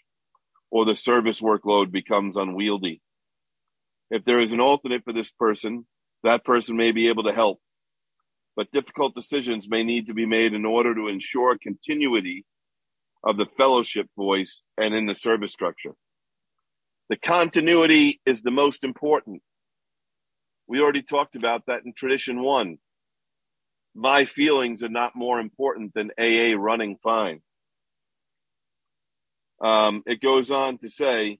or 0.71 0.85
the 0.85 0.95
service 0.95 1.39
workload 1.39 1.91
becomes 1.91 2.35
unwieldy. 2.35 2.99
If 4.09 4.25
there 4.25 4.41
is 4.41 4.51
an 4.51 4.59
alternate 4.59 5.03
for 5.03 5.13
this 5.13 5.29
person, 5.37 5.85
that 6.23 6.43
person 6.43 6.75
may 6.75 6.91
be 6.91 7.09
able 7.09 7.25
to 7.25 7.31
help, 7.31 7.59
but 8.55 8.71
difficult 8.71 9.13
decisions 9.13 9.67
may 9.69 9.83
need 9.83 10.07
to 10.07 10.15
be 10.15 10.25
made 10.25 10.53
in 10.53 10.65
order 10.65 10.95
to 10.95 11.07
ensure 11.07 11.55
continuity 11.61 12.43
of 13.23 13.37
the 13.37 13.45
fellowship 13.55 14.07
voice 14.17 14.61
and 14.79 14.95
in 14.95 15.05
the 15.05 15.15
service 15.15 15.51
structure. 15.51 15.93
The 17.09 17.17
continuity 17.17 18.19
is 18.25 18.41
the 18.41 18.49
most 18.49 18.83
important. 18.83 19.43
We 20.65 20.81
already 20.81 21.03
talked 21.03 21.35
about 21.35 21.67
that 21.67 21.85
in 21.85 21.93
tradition 21.95 22.41
one 22.41 22.79
my 23.93 24.25
feelings 24.25 24.83
are 24.83 24.89
not 24.89 25.15
more 25.15 25.39
important 25.39 25.93
than 25.93 26.11
AA 26.17 26.55
running 26.57 26.97
fine. 27.03 27.41
Um, 29.61 30.03
it 30.05 30.21
goes 30.21 30.49
on 30.49 30.77
to 30.79 30.89
say 30.89 31.39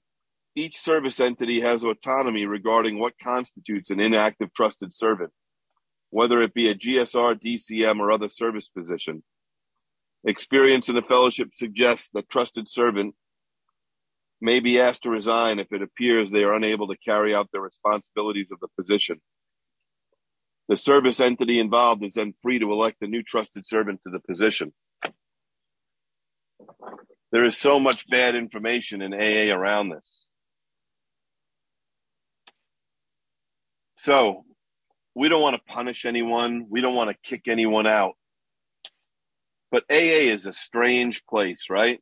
each 0.54 0.76
service 0.84 1.18
entity 1.18 1.60
has 1.62 1.82
autonomy 1.82 2.46
regarding 2.46 2.98
what 2.98 3.14
constitutes 3.22 3.90
an 3.90 4.00
inactive 4.00 4.52
trusted 4.54 4.92
servant, 4.92 5.32
whether 6.10 6.42
it 6.42 6.54
be 6.54 6.68
a 6.68 6.74
GSR, 6.74 7.40
DCM, 7.42 7.98
or 7.98 8.12
other 8.12 8.28
service 8.28 8.68
position. 8.76 9.22
Experience 10.24 10.88
in 10.88 10.94
the 10.94 11.02
fellowship 11.02 11.48
suggests 11.54 12.08
that 12.12 12.28
trusted 12.30 12.68
servant 12.68 13.14
may 14.40 14.60
be 14.60 14.80
asked 14.80 15.02
to 15.02 15.10
resign 15.10 15.58
if 15.58 15.72
it 15.72 15.82
appears 15.82 16.30
they 16.30 16.42
are 16.42 16.54
unable 16.54 16.88
to 16.88 16.96
carry 17.04 17.34
out 17.34 17.48
the 17.52 17.60
responsibilities 17.60 18.48
of 18.52 18.60
the 18.60 18.68
position. 18.76 19.20
The 20.68 20.76
service 20.76 21.20
entity 21.20 21.58
involved 21.58 22.04
is 22.04 22.12
then 22.14 22.34
free 22.42 22.58
to 22.58 22.72
elect 22.72 23.02
a 23.02 23.06
new 23.06 23.22
trusted 23.22 23.66
servant 23.66 24.00
to 24.04 24.10
the 24.10 24.20
position. 24.20 24.72
There 27.32 27.44
is 27.44 27.56
so 27.58 27.80
much 27.80 28.04
bad 28.08 28.34
information 28.34 29.02
in 29.02 29.12
AA 29.14 29.54
around 29.54 29.90
this. 29.90 30.08
So 33.98 34.44
we 35.14 35.28
don't 35.28 35.42
want 35.42 35.56
to 35.56 35.72
punish 35.72 36.04
anyone. 36.04 36.66
We 36.68 36.80
don't 36.80 36.94
want 36.94 37.10
to 37.10 37.28
kick 37.28 37.42
anyone 37.48 37.86
out. 37.86 38.12
But 39.70 39.84
AA 39.90 40.30
is 40.32 40.44
a 40.44 40.52
strange 40.52 41.22
place, 41.28 41.64
right? 41.70 42.00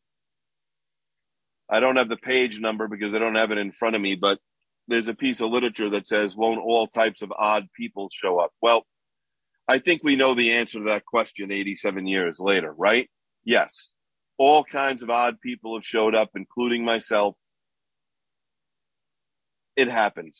I 1.70 1.78
don't 1.80 1.96
have 1.96 2.08
the 2.08 2.16
page 2.16 2.58
number 2.58 2.88
because 2.88 3.14
I 3.14 3.18
don't 3.18 3.36
have 3.36 3.52
it 3.52 3.58
in 3.58 3.72
front 3.72 3.94
of 3.94 4.02
me, 4.02 4.16
but 4.16 4.38
there's 4.90 5.08
a 5.08 5.14
piece 5.14 5.40
of 5.40 5.50
literature 5.50 5.88
that 5.90 6.08
says, 6.08 6.34
won't 6.36 6.60
all 6.60 6.88
types 6.88 7.22
of 7.22 7.32
odd 7.32 7.68
people 7.76 8.08
show 8.12 8.38
up? 8.38 8.52
Well, 8.60 8.84
I 9.68 9.78
think 9.78 10.02
we 10.02 10.16
know 10.16 10.34
the 10.34 10.50
answer 10.50 10.78
to 10.78 10.84
that 10.86 11.06
question 11.06 11.52
87 11.52 12.08
years 12.08 12.38
later, 12.40 12.74
right? 12.76 13.08
Yes. 13.44 13.72
All 14.36 14.64
kinds 14.64 15.02
of 15.04 15.08
odd 15.08 15.40
people 15.40 15.76
have 15.76 15.84
showed 15.84 16.16
up, 16.16 16.30
including 16.34 16.84
myself. 16.84 17.36
It 19.76 19.88
happens. 19.88 20.36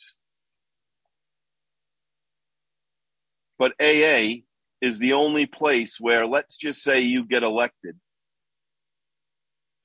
But 3.57 3.71
AA 3.79 4.41
is 4.81 4.99
the 4.99 5.13
only 5.13 5.45
place 5.45 5.95
where, 5.97 6.27
let's 6.27 6.57
just 6.57 6.83
say 6.83 7.01
you 7.01 7.25
get 7.25 7.43
elected 7.43 7.97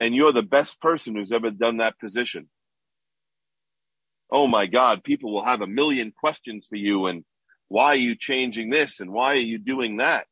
and 0.01 0.13
you're 0.13 0.33
the 0.33 0.43
best 0.43 0.81
person 0.81 1.15
who's 1.15 1.31
ever 1.31 1.53
done 1.53 1.77
that 1.77 2.01
position. 2.01 2.49
Oh 4.31 4.47
my 4.47 4.67
God, 4.67 5.05
people 5.05 5.33
will 5.33 5.45
have 5.45 5.61
a 5.61 5.67
million 5.67 6.13
questions 6.13 6.67
for 6.69 6.77
you 6.77 7.07
and 7.07 7.25
why 7.69 7.87
are 7.87 7.97
you 7.97 8.17
changing 8.19 8.71
this 8.71 9.01
and 9.01 9.13
why 9.13 9.33
are 9.33 9.37
you 9.37 9.59
doing 9.59 9.99
that? 9.99 10.27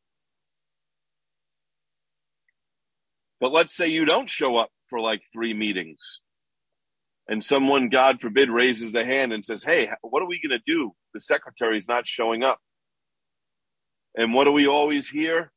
But 3.40 3.52
let's 3.52 3.76
say 3.76 3.88
you 3.88 4.04
don't 4.04 4.30
show 4.30 4.56
up 4.56 4.70
for 4.88 5.00
like 5.00 5.22
three 5.32 5.54
meetings 5.54 5.98
and 7.28 7.42
someone, 7.42 7.88
God 7.88 8.20
forbid, 8.20 8.50
raises 8.50 8.92
the 8.92 9.04
hand 9.04 9.32
and 9.32 9.44
says, 9.44 9.62
Hey, 9.64 9.88
what 10.02 10.22
are 10.22 10.26
we 10.26 10.40
going 10.46 10.58
to 10.58 10.72
do? 10.72 10.92
The 11.14 11.20
secretary's 11.20 11.88
not 11.88 12.04
showing 12.06 12.42
up. 12.42 12.58
And 14.14 14.34
what 14.34 14.44
do 14.44 14.52
we 14.52 14.66
always 14.66 15.08
hear? 15.08 15.50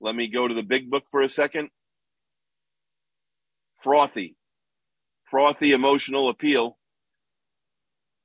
Let 0.00 0.14
me 0.14 0.28
go 0.28 0.48
to 0.48 0.54
the 0.54 0.62
big 0.62 0.90
book 0.90 1.04
for 1.10 1.22
a 1.22 1.28
second 1.28 1.68
frothy, 3.82 4.36
frothy 5.30 5.72
emotional 5.72 6.28
appeal. 6.28 6.76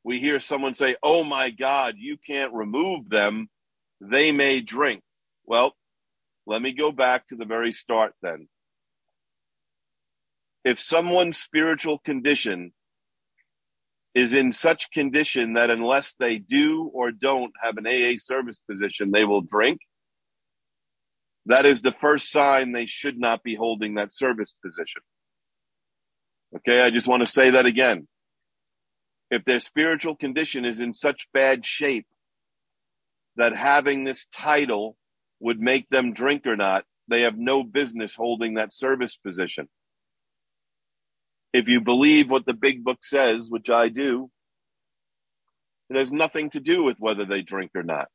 We 0.03 0.19
hear 0.19 0.39
someone 0.39 0.75
say, 0.75 0.95
Oh 1.03 1.23
my 1.23 1.49
God, 1.49 1.95
you 1.97 2.17
can't 2.25 2.53
remove 2.53 3.09
them. 3.09 3.47
They 4.01 4.31
may 4.31 4.61
drink. 4.61 5.01
Well, 5.45 5.73
let 6.45 6.61
me 6.61 6.73
go 6.73 6.91
back 6.91 7.27
to 7.29 7.35
the 7.35 7.45
very 7.45 7.73
start 7.73 8.13
then. 8.21 8.47
If 10.63 10.79
someone's 10.79 11.37
spiritual 11.37 11.99
condition 11.99 12.71
is 14.15 14.33
in 14.33 14.53
such 14.53 14.89
condition 14.93 15.53
that 15.53 15.69
unless 15.69 16.13
they 16.19 16.37
do 16.37 16.89
or 16.93 17.11
don't 17.11 17.51
have 17.61 17.77
an 17.77 17.85
AA 17.85 18.17
service 18.17 18.59
position, 18.69 19.11
they 19.11 19.25
will 19.25 19.41
drink, 19.41 19.79
that 21.47 21.65
is 21.65 21.81
the 21.81 21.93
first 22.01 22.31
sign 22.31 22.71
they 22.71 22.87
should 22.87 23.19
not 23.19 23.43
be 23.43 23.55
holding 23.55 23.95
that 23.95 24.13
service 24.13 24.53
position. 24.63 25.01
Okay, 26.57 26.81
I 26.81 26.89
just 26.89 27.07
want 27.07 27.25
to 27.25 27.31
say 27.31 27.51
that 27.51 27.65
again. 27.65 28.07
If 29.29 29.43
their 29.43 29.59
spiritual 29.59 30.15
condition 30.15 30.65
is 30.65 30.79
in 30.79 30.93
such 30.93 31.27
bad 31.33 31.65
shape 31.65 32.07
that 33.35 33.55
having 33.55 34.03
this 34.03 34.25
title 34.37 34.95
would 35.39 35.59
make 35.59 35.89
them 35.89 36.13
drink 36.13 36.45
or 36.45 36.55
not, 36.55 36.85
they 37.09 37.21
have 37.21 37.37
no 37.37 37.63
business 37.63 38.13
holding 38.15 38.53
that 38.55 38.73
service 38.73 39.17
position. 39.25 39.67
If 41.53 41.67
you 41.67 41.81
believe 41.81 42.29
what 42.29 42.45
the 42.45 42.53
big 42.53 42.83
book 42.83 42.99
says, 43.01 43.47
which 43.49 43.69
I 43.69 43.89
do, 43.89 44.29
it 45.89 45.97
has 45.97 46.11
nothing 46.11 46.49
to 46.51 46.59
do 46.59 46.83
with 46.83 46.97
whether 46.99 47.25
they 47.25 47.41
drink 47.41 47.71
or 47.75 47.83
not. 47.83 48.07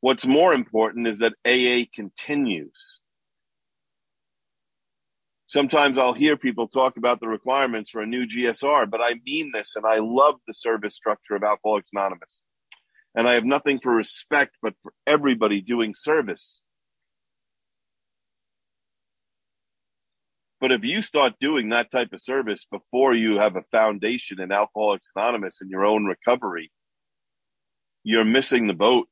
What's 0.00 0.26
more 0.26 0.52
important 0.52 1.08
is 1.08 1.18
that 1.18 1.34
AA 1.46 1.86
continues. 1.94 3.00
Sometimes 5.46 5.98
I'll 5.98 6.14
hear 6.14 6.36
people 6.36 6.68
talk 6.68 6.96
about 6.96 7.20
the 7.20 7.28
requirements 7.28 7.90
for 7.90 8.00
a 8.00 8.06
new 8.06 8.26
GSR, 8.26 8.90
but 8.90 9.00
I 9.00 9.14
mean 9.26 9.50
this 9.52 9.72
and 9.76 9.84
I 9.84 9.98
love 9.98 10.36
the 10.46 10.54
service 10.54 10.94
structure 10.94 11.36
of 11.36 11.42
Alcoholics 11.42 11.90
Anonymous. 11.92 12.40
And 13.14 13.28
I 13.28 13.34
have 13.34 13.44
nothing 13.44 13.78
for 13.80 13.94
respect, 13.94 14.56
but 14.62 14.74
for 14.82 14.92
everybody 15.06 15.60
doing 15.60 15.94
service. 15.94 16.60
But 20.60 20.72
if 20.72 20.82
you 20.82 21.02
start 21.02 21.34
doing 21.40 21.68
that 21.68 21.92
type 21.92 22.12
of 22.14 22.22
service 22.22 22.64
before 22.70 23.14
you 23.14 23.38
have 23.38 23.54
a 23.54 23.64
foundation 23.70 24.40
in 24.40 24.50
Alcoholics 24.50 25.10
Anonymous 25.14 25.58
in 25.60 25.68
your 25.68 25.84
own 25.84 26.06
recovery, 26.06 26.72
you're 28.02 28.24
missing 28.24 28.66
the 28.66 28.72
boat. 28.72 29.08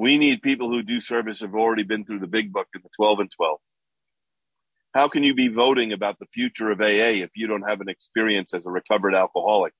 We 0.00 0.16
need 0.16 0.40
people 0.40 0.70
who 0.70 0.82
do 0.82 0.98
service 0.98 1.40
have 1.40 1.54
already 1.54 1.82
been 1.82 2.06
through 2.06 2.20
the 2.20 2.26
big 2.26 2.54
book 2.54 2.68
in 2.74 2.80
the 2.82 2.88
12 2.96 3.20
and 3.20 3.30
12. 3.36 3.58
How 4.94 5.08
can 5.08 5.22
you 5.22 5.34
be 5.34 5.48
voting 5.48 5.92
about 5.92 6.18
the 6.18 6.24
future 6.32 6.70
of 6.70 6.80
AA 6.80 7.20
if 7.22 7.28
you 7.36 7.46
don't 7.46 7.68
have 7.68 7.82
an 7.82 7.90
experience 7.90 8.54
as 8.54 8.64
a 8.64 8.70
recovered 8.70 9.14
alcoholic? 9.14 9.74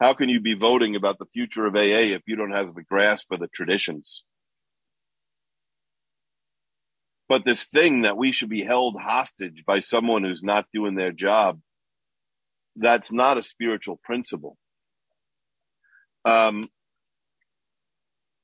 How 0.00 0.14
can 0.14 0.28
you 0.28 0.40
be 0.40 0.54
voting 0.54 0.96
about 0.96 1.20
the 1.20 1.28
future 1.32 1.64
of 1.64 1.76
AA 1.76 2.16
if 2.16 2.22
you 2.26 2.34
don't 2.34 2.50
have 2.50 2.74
the 2.74 2.82
grasp 2.82 3.30
of 3.30 3.38
the 3.38 3.46
traditions? 3.54 4.24
But 7.28 7.44
this 7.44 7.64
thing 7.72 8.02
that 8.02 8.16
we 8.16 8.32
should 8.32 8.50
be 8.50 8.64
held 8.64 8.96
hostage 9.00 9.62
by 9.64 9.78
someone 9.78 10.24
who's 10.24 10.42
not 10.42 10.66
doing 10.74 10.96
their 10.96 11.12
job, 11.12 11.60
that's 12.74 13.12
not 13.12 13.38
a 13.38 13.44
spiritual 13.44 14.00
principle. 14.02 14.56
Um, 16.24 16.68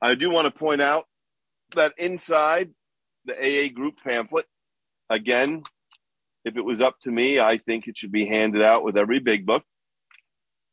I 0.04 0.14
do 0.16 0.28
want 0.28 0.44
to 0.44 0.58
point 0.58 0.82
out 0.82 1.06
that 1.74 1.94
inside 1.96 2.68
the 3.24 3.32
AA 3.32 3.72
group 3.72 3.94
pamphlet, 4.04 4.44
again, 5.08 5.62
if 6.44 6.58
it 6.58 6.60
was 6.60 6.82
up 6.82 6.96
to 7.04 7.10
me, 7.10 7.40
I 7.40 7.56
think 7.56 7.88
it 7.88 7.96
should 7.96 8.12
be 8.12 8.26
handed 8.26 8.60
out 8.60 8.84
with 8.84 8.98
every 8.98 9.18
big 9.18 9.46
book. 9.46 9.64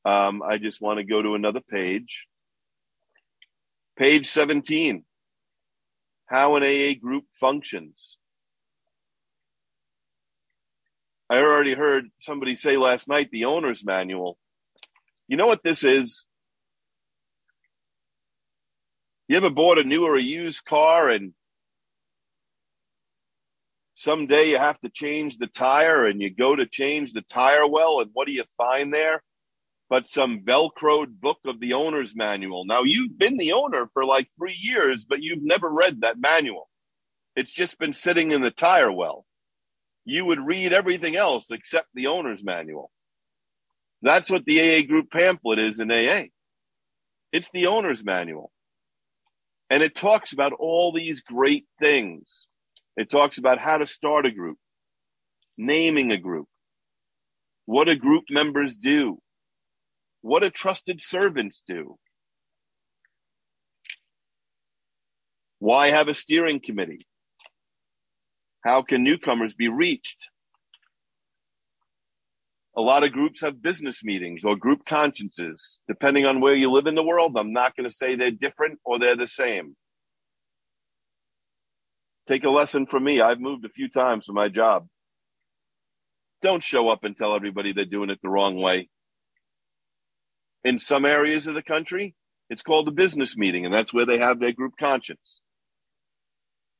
Um, 0.03 0.43
I 0.43 0.57
just 0.57 0.81
want 0.81 0.97
to 0.97 1.05
go 1.05 1.21
to 1.21 1.35
another 1.35 1.61
page. 1.61 2.25
Page 3.97 4.29
17 4.33 5.05
How 6.25 6.57
an 6.57 6.63
AA 6.63 6.99
group 7.01 7.23
functions. 7.39 8.17
I 11.29 11.37
already 11.37 11.73
heard 11.73 12.09
somebody 12.19 12.57
say 12.57 12.75
last 12.75 13.07
night 13.07 13.29
the 13.31 13.45
owner's 13.45 13.81
manual. 13.81 14.37
You 15.29 15.37
know 15.37 15.47
what 15.47 15.63
this 15.63 15.85
is? 15.85 16.25
You 19.27 19.37
ever 19.37 19.49
bought 19.49 19.77
a 19.77 19.83
new 19.83 20.05
or 20.05 20.17
a 20.17 20.21
used 20.21 20.63
car 20.65 21.09
and 21.09 21.33
someday 23.95 24.49
you 24.49 24.57
have 24.57 24.79
to 24.81 24.89
change 24.93 25.37
the 25.37 25.47
tire 25.47 26.05
and 26.07 26.21
you 26.21 26.33
go 26.33 26.55
to 26.55 26.65
change 26.65 27.13
the 27.13 27.21
tire 27.21 27.67
well 27.67 27.99
and 28.01 28.09
what 28.13 28.27
do 28.27 28.33
you 28.33 28.43
find 28.57 28.93
there? 28.93 29.23
But 29.89 30.07
some 30.09 30.43
velcroed 30.45 31.19
book 31.19 31.39
of 31.45 31.59
the 31.59 31.73
owner's 31.73 32.13
manual. 32.15 32.65
Now 32.65 32.83
you've 32.83 33.17
been 33.17 33.37
the 33.37 33.53
owner 33.53 33.89
for 33.93 34.05
like 34.05 34.29
three 34.37 34.57
years, 34.59 35.05
but 35.07 35.21
you've 35.21 35.43
never 35.43 35.69
read 35.69 36.01
that 36.01 36.19
manual. 36.19 36.69
It's 37.35 37.51
just 37.51 37.77
been 37.79 37.93
sitting 37.93 38.31
in 38.31 38.41
the 38.41 38.51
tire 38.51 38.91
well. 38.91 39.25
You 40.03 40.25
would 40.25 40.39
read 40.39 40.73
everything 40.73 41.15
else 41.15 41.45
except 41.51 41.87
the 41.93 42.07
owner's 42.07 42.43
manual. 42.43 42.91
That's 44.01 44.29
what 44.29 44.45
the 44.45 44.59
AA 44.59 44.87
group 44.87 45.11
pamphlet 45.11 45.59
is 45.59 45.79
in 45.79 45.91
AA. 45.91 46.23
It's 47.31 47.49
the 47.53 47.67
owner's 47.67 48.03
manual. 48.03 48.51
And 49.71 49.81
it 49.81 49.95
talks 49.95 50.33
about 50.33 50.51
all 50.51 50.91
these 50.91 51.21
great 51.21 51.65
things. 51.79 52.47
It 52.97 53.09
talks 53.09 53.37
about 53.37 53.57
how 53.57 53.77
to 53.77 53.87
start 53.87 54.25
a 54.25 54.31
group, 54.31 54.57
naming 55.57 56.11
a 56.11 56.17
group, 56.17 56.47
what 57.67 57.85
do 57.85 57.95
group 57.95 58.25
members 58.29 58.75
do, 58.75 59.19
what 60.21 60.41
do 60.41 60.49
trusted 60.49 60.99
servants 61.01 61.63
do, 61.65 61.97
why 65.59 65.91
have 65.91 66.09
a 66.09 66.15
steering 66.15 66.59
committee, 66.59 67.07
how 68.65 68.81
can 68.81 69.05
newcomers 69.05 69.53
be 69.53 69.69
reached, 69.69 70.17
a 72.75 72.81
lot 72.81 73.03
of 73.03 73.11
groups 73.11 73.41
have 73.41 73.61
business 73.61 73.97
meetings 74.03 74.41
or 74.45 74.55
group 74.55 74.85
consciences. 74.87 75.79
Depending 75.87 76.25
on 76.25 76.39
where 76.39 76.55
you 76.55 76.71
live 76.71 76.87
in 76.87 76.95
the 76.95 77.03
world, 77.03 77.35
I'm 77.37 77.53
not 77.53 77.75
going 77.75 77.89
to 77.89 77.95
say 77.95 78.15
they're 78.15 78.31
different 78.31 78.79
or 78.85 78.99
they're 78.99 79.17
the 79.17 79.27
same. 79.27 79.75
Take 82.27 82.43
a 82.43 82.49
lesson 82.49 82.85
from 82.85 83.03
me. 83.03 83.19
I've 83.19 83.39
moved 83.39 83.65
a 83.65 83.69
few 83.69 83.89
times 83.89 84.25
for 84.25 84.33
my 84.33 84.47
job. 84.47 84.87
Don't 86.41 86.63
show 86.63 86.89
up 86.89 87.03
and 87.03 87.15
tell 87.15 87.35
everybody 87.35 87.73
they're 87.73 87.85
doing 87.85 88.09
it 88.09 88.19
the 88.23 88.29
wrong 88.29 88.55
way. 88.55 88.89
In 90.63 90.79
some 90.79 91.05
areas 91.05 91.47
of 91.47 91.55
the 91.55 91.63
country, 91.63 92.15
it's 92.49 92.61
called 92.61 92.87
a 92.87 92.91
business 92.91 93.35
meeting, 93.35 93.65
and 93.65 93.73
that's 93.73 93.93
where 93.93 94.05
they 94.05 94.19
have 94.19 94.39
their 94.39 94.51
group 94.53 94.73
conscience. 94.79 95.41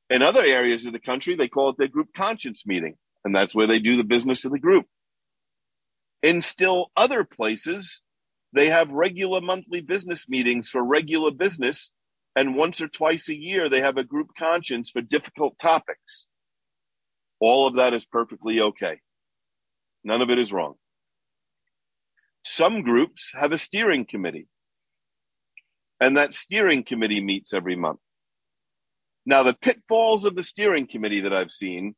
In 0.10 0.22
other 0.22 0.44
areas 0.44 0.86
of 0.86 0.94
the 0.94 1.00
country, 1.00 1.36
they 1.36 1.48
call 1.48 1.70
it 1.70 1.78
their 1.78 1.88
group 1.88 2.10
conscience 2.16 2.64
meeting. 2.66 2.96
And 3.24 3.36
that's 3.36 3.56
where 3.56 3.68
they 3.68 3.80
do 3.80 3.98
the 3.98 4.04
business 4.04 4.44
of 4.46 4.52
the 4.52 4.60
group. 4.60 4.86
In 6.24 6.42
still 6.42 6.92
other 6.96 7.24
places, 7.24 8.02
they 8.54 8.70
have 8.70 8.90
regular 8.90 9.42
monthly 9.42 9.82
business 9.82 10.26
meetings 10.28 10.70
for 10.70 10.84
regular 10.84 11.32
business. 11.32 11.92
And 12.36 12.56
once 12.56 12.80
or 12.80 12.88
twice 12.88 13.28
a 13.28 13.36
year, 13.36 13.70
they 13.70 13.82
have 13.82 13.98
a 13.98 14.04
group 14.04 14.28
conscience 14.38 14.90
for 14.90 15.02
difficult 15.02 15.58
topics. 15.60 16.26
All 17.40 17.68
of 17.68 17.76
that 17.76 17.94
is 17.94 18.06
perfectly 18.06 18.62
okay. 18.62 19.00
None 20.04 20.22
of 20.22 20.30
it 20.30 20.40
is 20.40 20.52
wrong. 20.52 20.76
Some 22.44 22.82
groups 22.82 23.30
have 23.34 23.52
a 23.52 23.58
steering 23.58 24.06
committee, 24.06 24.48
and 26.00 26.18
that 26.18 26.34
steering 26.34 26.84
committee 26.84 27.22
meets 27.22 27.54
every 27.54 27.76
month. 27.76 28.00
Now, 29.26 29.44
the 29.44 29.54
pitfalls 29.54 30.26
of 30.26 30.36
the 30.36 30.44
steering 30.44 30.88
committee 30.88 31.22
that 31.22 31.34
I've 31.34 31.52
seen 31.52 31.96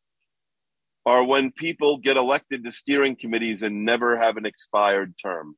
are 1.05 1.23
when 1.23 1.51
people 1.51 1.97
get 1.97 2.17
elected 2.17 2.63
to 2.63 2.71
steering 2.71 3.15
committees 3.15 3.61
and 3.61 3.85
never 3.85 4.17
have 4.17 4.37
an 4.37 4.45
expired 4.45 5.13
term. 5.21 5.55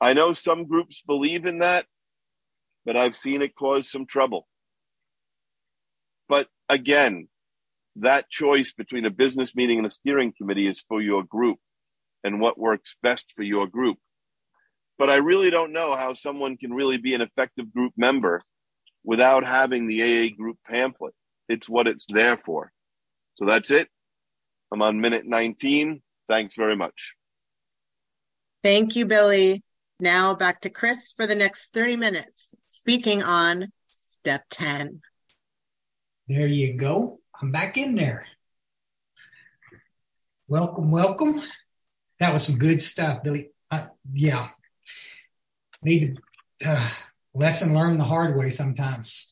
I 0.00 0.12
know 0.12 0.34
some 0.34 0.66
groups 0.66 1.02
believe 1.06 1.46
in 1.46 1.58
that, 1.58 1.86
but 2.84 2.96
I've 2.96 3.16
seen 3.16 3.42
it 3.42 3.54
cause 3.54 3.90
some 3.90 4.06
trouble. 4.06 4.46
But 6.28 6.48
again, 6.68 7.28
that 7.96 8.30
choice 8.30 8.72
between 8.76 9.04
a 9.04 9.10
business 9.10 9.54
meeting 9.54 9.78
and 9.78 9.86
a 9.86 9.90
steering 9.90 10.32
committee 10.36 10.68
is 10.68 10.82
for 10.88 11.02
your 11.02 11.24
group 11.24 11.58
and 12.22 12.40
what 12.40 12.58
works 12.58 12.94
best 13.02 13.24
for 13.36 13.42
your 13.42 13.66
group. 13.66 13.98
But 14.98 15.10
I 15.10 15.16
really 15.16 15.50
don't 15.50 15.72
know 15.72 15.96
how 15.96 16.14
someone 16.14 16.56
can 16.56 16.72
really 16.72 16.98
be 16.98 17.14
an 17.14 17.22
effective 17.22 17.72
group 17.72 17.92
member 17.96 18.42
without 19.02 19.44
having 19.44 19.86
the 19.86 20.02
AA 20.02 20.36
group 20.36 20.58
pamphlet. 20.66 21.14
It's 21.48 21.68
what 21.68 21.86
it's 21.86 22.04
there 22.08 22.38
for. 22.44 22.70
So 23.36 23.46
that's 23.46 23.70
it. 23.70 23.88
I'm 24.72 24.82
on 24.82 25.00
minute 25.00 25.26
19. 25.26 26.00
Thanks 26.28 26.54
very 26.56 26.76
much. 26.76 26.94
Thank 28.62 28.94
you, 28.94 29.06
Billy. 29.06 29.64
Now 29.98 30.34
back 30.34 30.62
to 30.62 30.70
Chris 30.70 30.98
for 31.16 31.26
the 31.26 31.34
next 31.34 31.68
30 31.74 31.96
minutes, 31.96 32.48
speaking 32.78 33.22
on 33.22 33.72
step 34.20 34.44
10. 34.50 35.00
There 36.28 36.46
you 36.46 36.74
go. 36.74 37.20
I'm 37.40 37.52
back 37.52 37.76
in 37.76 37.94
there. 37.94 38.26
Welcome, 40.46 40.90
welcome. 40.90 41.42
That 42.18 42.32
was 42.32 42.44
some 42.44 42.58
good 42.58 42.82
stuff, 42.82 43.22
Billy. 43.22 43.50
Uh, 43.70 43.86
yeah. 44.12 44.48
Need 45.82 46.18
to 46.60 46.70
uh, 46.70 46.88
lesson 47.34 47.74
learned 47.74 47.98
the 47.98 48.04
hard 48.04 48.36
way 48.36 48.50
sometimes. 48.50 49.26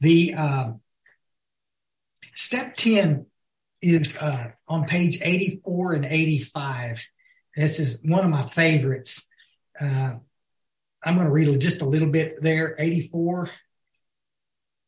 The 0.00 0.34
uh, 0.34 0.70
step 2.34 2.76
10 2.76 3.26
is 3.84 4.14
uh, 4.16 4.48
on 4.68 4.86
page 4.86 5.18
84 5.22 5.94
and 5.94 6.04
85. 6.04 6.98
This 7.56 7.78
is 7.78 7.98
one 8.02 8.24
of 8.24 8.30
my 8.30 8.48
favorites. 8.50 9.20
Uh, 9.80 10.14
I'm 11.04 11.16
going 11.16 11.26
to 11.26 11.32
read 11.32 11.60
just 11.60 11.82
a 11.82 11.88
little 11.88 12.10
bit 12.10 12.42
there. 12.42 12.76
84. 12.78 13.50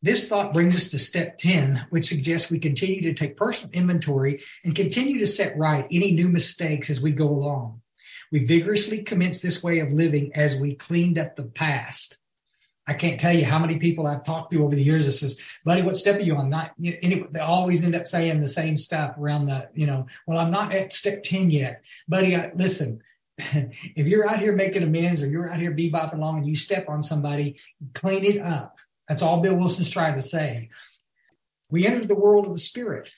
This 0.03 0.27
thought 0.29 0.53
brings 0.53 0.77
us 0.77 0.89
to 0.91 0.99
step 0.99 1.39
10, 1.39 1.87
which 1.91 2.09
suggests 2.09 2.51
we 2.51 2.59
continue 2.59 3.03
to 3.03 3.15
take 3.15 3.37
personal 3.37 3.71
inventory 3.73 4.43
and 4.65 4.77
continue 4.77 5.25
to 5.25 5.33
set 5.33 5.57
right 5.57 5.87
any 5.91 6.13
new 6.13 6.29
mistakes 6.29 6.91
as 6.91 7.01
we 7.01 7.13
go 7.13 7.29
along. 7.29 7.83
We 8.31 8.45
vigorously 8.45 9.03
commenced 9.03 9.43
this 9.43 9.63
way 9.63 9.81
of 9.81 9.93
living 9.93 10.33
as 10.35 10.57
we 10.57 10.75
cleaned 10.75 11.19
up 11.19 11.37
the 11.37 11.45
past. 11.45 12.19
I 12.89 12.95
can't 12.95 13.21
tell 13.21 13.35
you 13.35 13.45
how 13.45 13.59
many 13.59 13.79
people 13.79 14.07
I've 14.07 14.25
talked 14.25 14.53
to 14.53 14.63
over 14.63 14.77
the 14.77 14.83
years 14.83 15.07
that 15.07 15.13
says, 15.13 15.37
buddy, 15.65 15.83
what 15.83 15.97
step 15.97 16.17
are 16.17 16.21
you 16.21 16.37
on? 16.37 16.49
Not, 16.49 16.71
you 16.79 16.97
know, 17.03 17.27
they 17.33 17.41
always 17.41 17.83
end 17.83 17.97
up 17.97 18.07
saying 18.07 18.41
the 18.41 18.53
same 18.53 18.77
stuff 18.77 19.17
around 19.19 19.47
the, 19.47 19.69
you 19.75 19.87
know, 19.87 20.07
well, 20.27 20.39
I'm 20.39 20.53
not 20.53 20.73
at 20.73 20.93
step 20.93 21.25
10 21.25 21.51
yet. 21.51 21.83
Buddy, 22.09 22.37
I, 22.37 22.53
listen, 22.55 23.01
if 23.39 24.07
you're 24.07 24.29
out 24.29 24.39
here 24.39 24.55
making 24.55 24.85
amends 24.85 25.21
or 25.21 25.27
you're 25.27 25.51
out 25.51 25.59
here 25.59 25.73
bebopping 25.73 26.15
along 26.15 26.39
and 26.39 26.47
you 26.47 26.55
step 26.55 26.89
on 26.89 27.03
somebody, 27.03 27.57
clean 27.95 28.25
it 28.25 28.41
up. 28.41 28.77
That's 29.09 29.23
all 29.23 29.43
Bill 29.43 29.57
Wilson's 29.57 29.91
trying 29.91 30.21
to 30.21 30.29
say. 30.29 30.71
We 31.71 31.87
entered 31.87 32.09
the 32.09 32.15
world 32.15 32.47
of 32.47 32.55
the 32.55 32.61
spirit. 32.61 33.09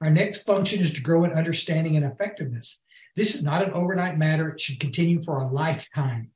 Our 0.00 0.10
next 0.10 0.44
function 0.44 0.80
is 0.80 0.92
to 0.94 1.00
grow 1.00 1.24
in 1.24 1.32
understanding 1.32 1.96
and 1.96 2.06
effectiveness. 2.06 2.78
This 3.16 3.34
is 3.34 3.42
not 3.42 3.62
an 3.62 3.72
overnight 3.72 4.16
matter. 4.16 4.50
It 4.50 4.60
should 4.60 4.80
continue 4.80 5.22
for 5.24 5.40
a 5.40 5.48
lifetime. 5.48 6.30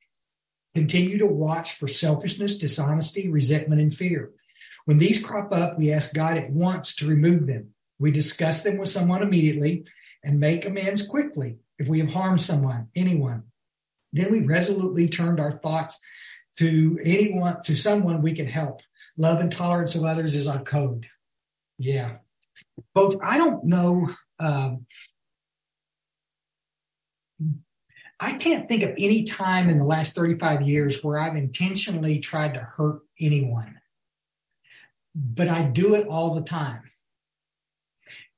Continue 0.74 1.18
to 1.18 1.26
watch 1.26 1.78
for 1.78 1.87
selfishness, 1.87 2.56
dishonesty, 2.56 3.28
resentment, 3.28 3.80
and 3.80 3.94
fear. 3.94 4.32
When 4.87 4.98
these 4.98 5.24
crop 5.24 5.52
up, 5.52 5.78
we 5.78 5.92
ask 5.92 6.12
God 6.12 6.37
at 6.37 6.50
once 6.50 6.96
to 6.96 7.06
remove 7.06 7.46
them. 7.46 7.70
We 7.98 8.10
discuss 8.10 8.62
them 8.62 8.78
with 8.78 8.90
someone 8.90 9.22
immediately 9.22 9.84
and 10.22 10.40
make 10.40 10.66
amends 10.66 11.06
quickly 11.06 11.58
if 11.78 11.88
we 11.88 12.00
have 12.00 12.08
harmed 12.08 12.40
someone, 12.40 12.88
anyone. 12.96 13.44
Then 14.12 14.30
we 14.32 14.44
resolutely 14.44 15.08
turned 15.08 15.40
our 15.40 15.58
thoughts 15.58 15.96
to 16.58 16.98
anyone, 17.04 17.62
to 17.64 17.76
someone 17.76 18.22
we 18.22 18.34
can 18.34 18.46
help. 18.46 18.80
Love 19.16 19.40
and 19.40 19.50
tolerance 19.50 19.94
of 19.94 20.04
others 20.04 20.34
is 20.34 20.46
our 20.46 20.62
code. 20.62 21.06
Yeah. 21.78 22.16
Folks, 22.94 23.16
I 23.22 23.38
don't 23.38 23.64
know. 23.64 24.08
Um, 24.38 24.87
I 28.20 28.35
can't 28.35 28.68
think 28.68 28.83
of 28.83 28.90
any 28.90 29.24
time 29.24 29.68
in 29.68 29.79
the 29.79 29.85
last 29.85 30.14
35 30.14 30.62
years 30.62 31.03
where 31.03 31.18
I've 31.18 31.37
intentionally 31.37 32.20
tried 32.20 32.55
to 32.55 32.61
hurt 32.61 33.00
anyone, 33.20 33.81
but 35.14 35.48
I 35.48 35.62
do 35.62 35.94
it 35.94 36.07
all 36.07 36.35
the 36.35 36.42
time. 36.42 36.83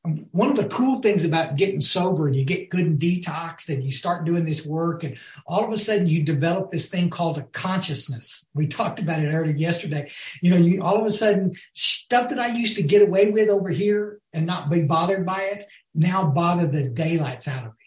Um, 0.05 0.27
one 0.31 0.51
of 0.51 0.57
the 0.57 0.75
cool 0.75 1.03
things 1.03 1.25
about 1.25 1.57
getting 1.57 1.81
sober, 1.81 2.27
and 2.27 2.37
you 2.37 2.45
get 2.45 2.71
good 2.71 2.87
and 2.87 2.99
detoxed 2.99 3.69
and 3.69 3.83
you 3.83 3.91
start 3.93 4.25
doing 4.25 4.45
this 4.45 4.65
work 4.65 5.03
and 5.05 5.17
all 5.47 5.65
of 5.65 5.73
a 5.73 5.79
sudden 5.79 6.07
you 6.07 6.23
develop 6.23 6.71
this 6.71 6.87
thing 6.87 7.11
called 7.11 7.39
a 7.39 7.43
consciousness. 7.43 8.45
We 8.55 8.67
talked 8.69 8.99
about 8.99 9.19
it 9.19 9.29
earlier 9.29 9.55
yesterday. 9.55 10.11
You 10.41 10.51
know, 10.51 10.57
you 10.57 10.83
all 10.83 10.99
of 10.99 11.07
a 11.07 11.12
sudden 11.12 11.55
stuff 11.75 12.31
that 12.31 12.39
I 12.39 12.49
used 12.49 12.77
to 12.77 12.83
get 12.83 13.03
away 13.03 13.31
with 13.31 13.51
over 13.51 13.69
here 13.69 14.21
and 14.33 14.47
not 14.47 14.71
be 14.71 14.83
bothered 14.83 15.27
by 15.27 15.43
it 15.43 15.67
now 15.95 16.25
bother 16.25 16.67
the 16.67 16.89
daylights 16.89 17.49
out 17.49 17.67
of 17.67 17.73
me. 17.73 17.87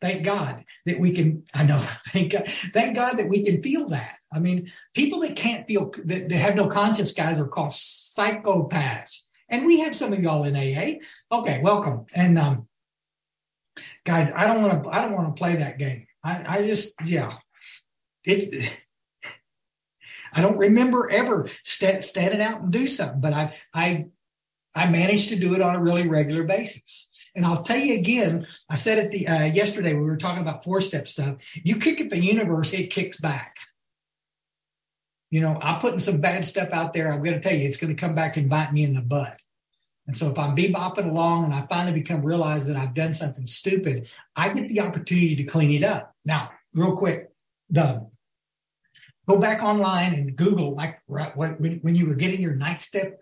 Thank 0.00 0.24
God 0.24 0.64
that 0.86 0.98
we 0.98 1.14
can, 1.14 1.44
I 1.54 1.64
know, 1.64 1.86
thank 2.12 2.32
God, 2.32 2.48
thank 2.72 2.96
God 2.96 3.18
that 3.18 3.28
we 3.28 3.44
can 3.44 3.62
feel 3.62 3.88
that. 3.90 4.16
I 4.32 4.38
mean, 4.38 4.70
people 4.94 5.20
that 5.20 5.36
can't 5.36 5.66
feel, 5.66 5.92
that, 6.04 6.28
that 6.28 6.38
have 6.38 6.54
no 6.54 6.68
conscience, 6.68 7.12
guys, 7.12 7.38
are 7.38 7.48
called 7.48 7.72
psychopaths. 7.72 9.12
And 9.50 9.66
we 9.66 9.80
have 9.80 9.96
some 9.96 10.12
of 10.12 10.20
y'all 10.20 10.44
in 10.44 10.54
AA. 10.54 10.98
Okay, 11.34 11.60
welcome. 11.62 12.06
And, 12.14 12.38
um, 12.38 12.68
guys, 14.04 14.30
I 14.34 14.46
don't 14.46 14.62
want 14.62 14.84
to, 14.84 14.90
I 14.90 15.02
don't 15.02 15.14
want 15.14 15.34
to 15.34 15.38
play 15.38 15.56
that 15.56 15.78
game. 15.78 16.06
I, 16.22 16.58
I 16.58 16.66
just, 16.66 16.92
yeah, 17.04 17.38
it's, 18.24 18.68
I 20.32 20.42
don't 20.42 20.58
remember 20.58 21.10
ever 21.10 21.48
st- 21.64 22.04
standing 22.04 22.42
out 22.42 22.60
and 22.60 22.70
do 22.70 22.86
something, 22.88 23.20
but 23.20 23.32
I, 23.32 23.54
I, 23.72 24.06
I 24.74 24.86
managed 24.86 25.30
to 25.30 25.38
do 25.38 25.54
it 25.54 25.62
on 25.62 25.74
a 25.74 25.82
really 25.82 26.06
regular 26.06 26.44
basis. 26.44 27.07
And 27.34 27.44
I'll 27.44 27.64
tell 27.64 27.78
you 27.78 27.94
again, 27.94 28.46
I 28.68 28.76
said 28.76 28.98
it 28.98 29.10
the, 29.10 29.26
uh, 29.26 29.44
yesterday, 29.44 29.94
we 29.94 30.00
were 30.00 30.16
talking 30.16 30.42
about 30.42 30.64
four 30.64 30.80
step 30.80 31.08
stuff. 31.08 31.36
You 31.54 31.78
kick 31.78 32.00
at 32.00 32.10
the 32.10 32.18
universe, 32.18 32.72
it 32.72 32.90
kicks 32.90 33.18
back. 33.18 33.56
You 35.30 35.42
know, 35.42 35.58
I'm 35.60 35.80
putting 35.80 36.00
some 36.00 36.20
bad 36.20 36.46
stuff 36.46 36.70
out 36.72 36.94
there. 36.94 37.12
I'm 37.12 37.22
going 37.22 37.34
to 37.34 37.40
tell 37.40 37.56
you, 37.56 37.66
it's 37.66 37.76
going 37.76 37.94
to 37.94 38.00
come 38.00 38.14
back 38.14 38.36
and 38.36 38.48
bite 38.48 38.72
me 38.72 38.84
in 38.84 38.94
the 38.94 39.00
butt. 39.00 39.38
And 40.06 40.16
so 40.16 40.30
if 40.30 40.38
I'm 40.38 40.56
bebopping 40.56 41.10
along 41.10 41.44
and 41.44 41.54
I 41.54 41.66
finally 41.66 42.00
become 42.00 42.24
realize 42.24 42.66
that 42.66 42.76
I've 42.76 42.94
done 42.94 43.12
something 43.12 43.46
stupid, 43.46 44.08
I 44.34 44.48
get 44.48 44.68
the 44.68 44.80
opportunity 44.80 45.36
to 45.36 45.44
clean 45.44 45.70
it 45.72 45.84
up. 45.84 46.14
Now, 46.24 46.50
real 46.72 46.96
quick, 46.96 47.28
Doug, 47.70 48.10
go 49.28 49.36
back 49.36 49.62
online 49.62 50.14
and 50.14 50.34
Google 50.34 50.74
like 50.74 50.98
right, 51.08 51.36
when, 51.36 51.80
when 51.82 51.94
you 51.94 52.06
were 52.06 52.14
getting 52.14 52.40
your 52.40 52.54
night 52.54 52.80
step 52.80 53.20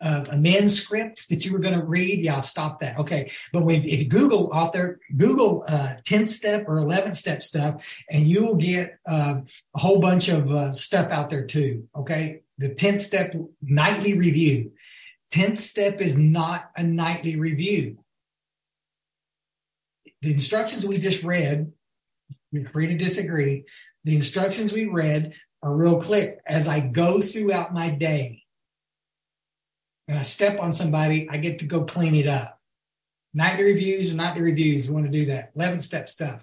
uh, 0.00 0.24
a 0.30 0.36
manuscript 0.36 1.24
that 1.28 1.44
you 1.44 1.52
were 1.52 1.58
going 1.58 1.78
to 1.78 1.84
read, 1.84 2.24
yeah, 2.24 2.40
stop 2.40 2.80
that. 2.80 2.98
Okay. 2.98 3.30
But 3.52 3.64
when, 3.64 3.84
if 3.84 4.08
Google 4.08 4.50
author, 4.52 4.98
Google 5.16 5.64
uh, 5.68 5.94
10 6.06 6.30
step 6.30 6.64
or 6.66 6.78
11 6.78 7.14
step 7.14 7.42
stuff, 7.42 7.82
and 8.08 8.26
you 8.26 8.44
will 8.44 8.56
get 8.56 8.98
uh, 9.10 9.40
a 9.74 9.78
whole 9.78 10.00
bunch 10.00 10.28
of 10.28 10.50
uh, 10.50 10.72
stuff 10.72 11.10
out 11.10 11.30
there 11.30 11.46
too. 11.46 11.88
Okay. 11.96 12.42
The 12.58 12.74
10 12.74 13.00
step 13.00 13.34
nightly 13.62 14.16
review. 14.16 14.72
10th 15.32 15.62
step 15.62 16.00
is 16.00 16.16
not 16.16 16.70
a 16.76 16.82
nightly 16.82 17.36
review. 17.36 17.98
The 20.22 20.32
instructions 20.32 20.84
we 20.84 20.98
just 20.98 21.22
read, 21.22 21.72
you're 22.50 22.68
free 22.70 22.88
to 22.88 22.96
disagree. 22.98 23.64
The 24.04 24.16
instructions 24.16 24.72
we 24.72 24.86
read 24.86 25.34
are 25.62 25.74
real 25.74 26.02
clear. 26.02 26.40
As 26.46 26.66
I 26.66 26.80
go 26.80 27.22
throughout 27.22 27.72
my 27.72 27.90
day, 27.90 28.39
and 30.10 30.18
I 30.18 30.24
step 30.24 30.58
on 30.58 30.74
somebody, 30.74 31.28
I 31.30 31.36
get 31.36 31.60
to 31.60 31.66
go 31.66 31.84
clean 31.84 32.16
it 32.16 32.26
up. 32.26 32.58
Nightly 33.32 33.62
reviews 33.62 34.10
or 34.10 34.14
nightly 34.14 34.42
reviews, 34.42 34.84
you 34.84 34.92
want 34.92 35.06
to 35.06 35.12
do 35.12 35.26
that. 35.26 35.52
11 35.54 35.82
step 35.82 36.08
stuff. 36.08 36.40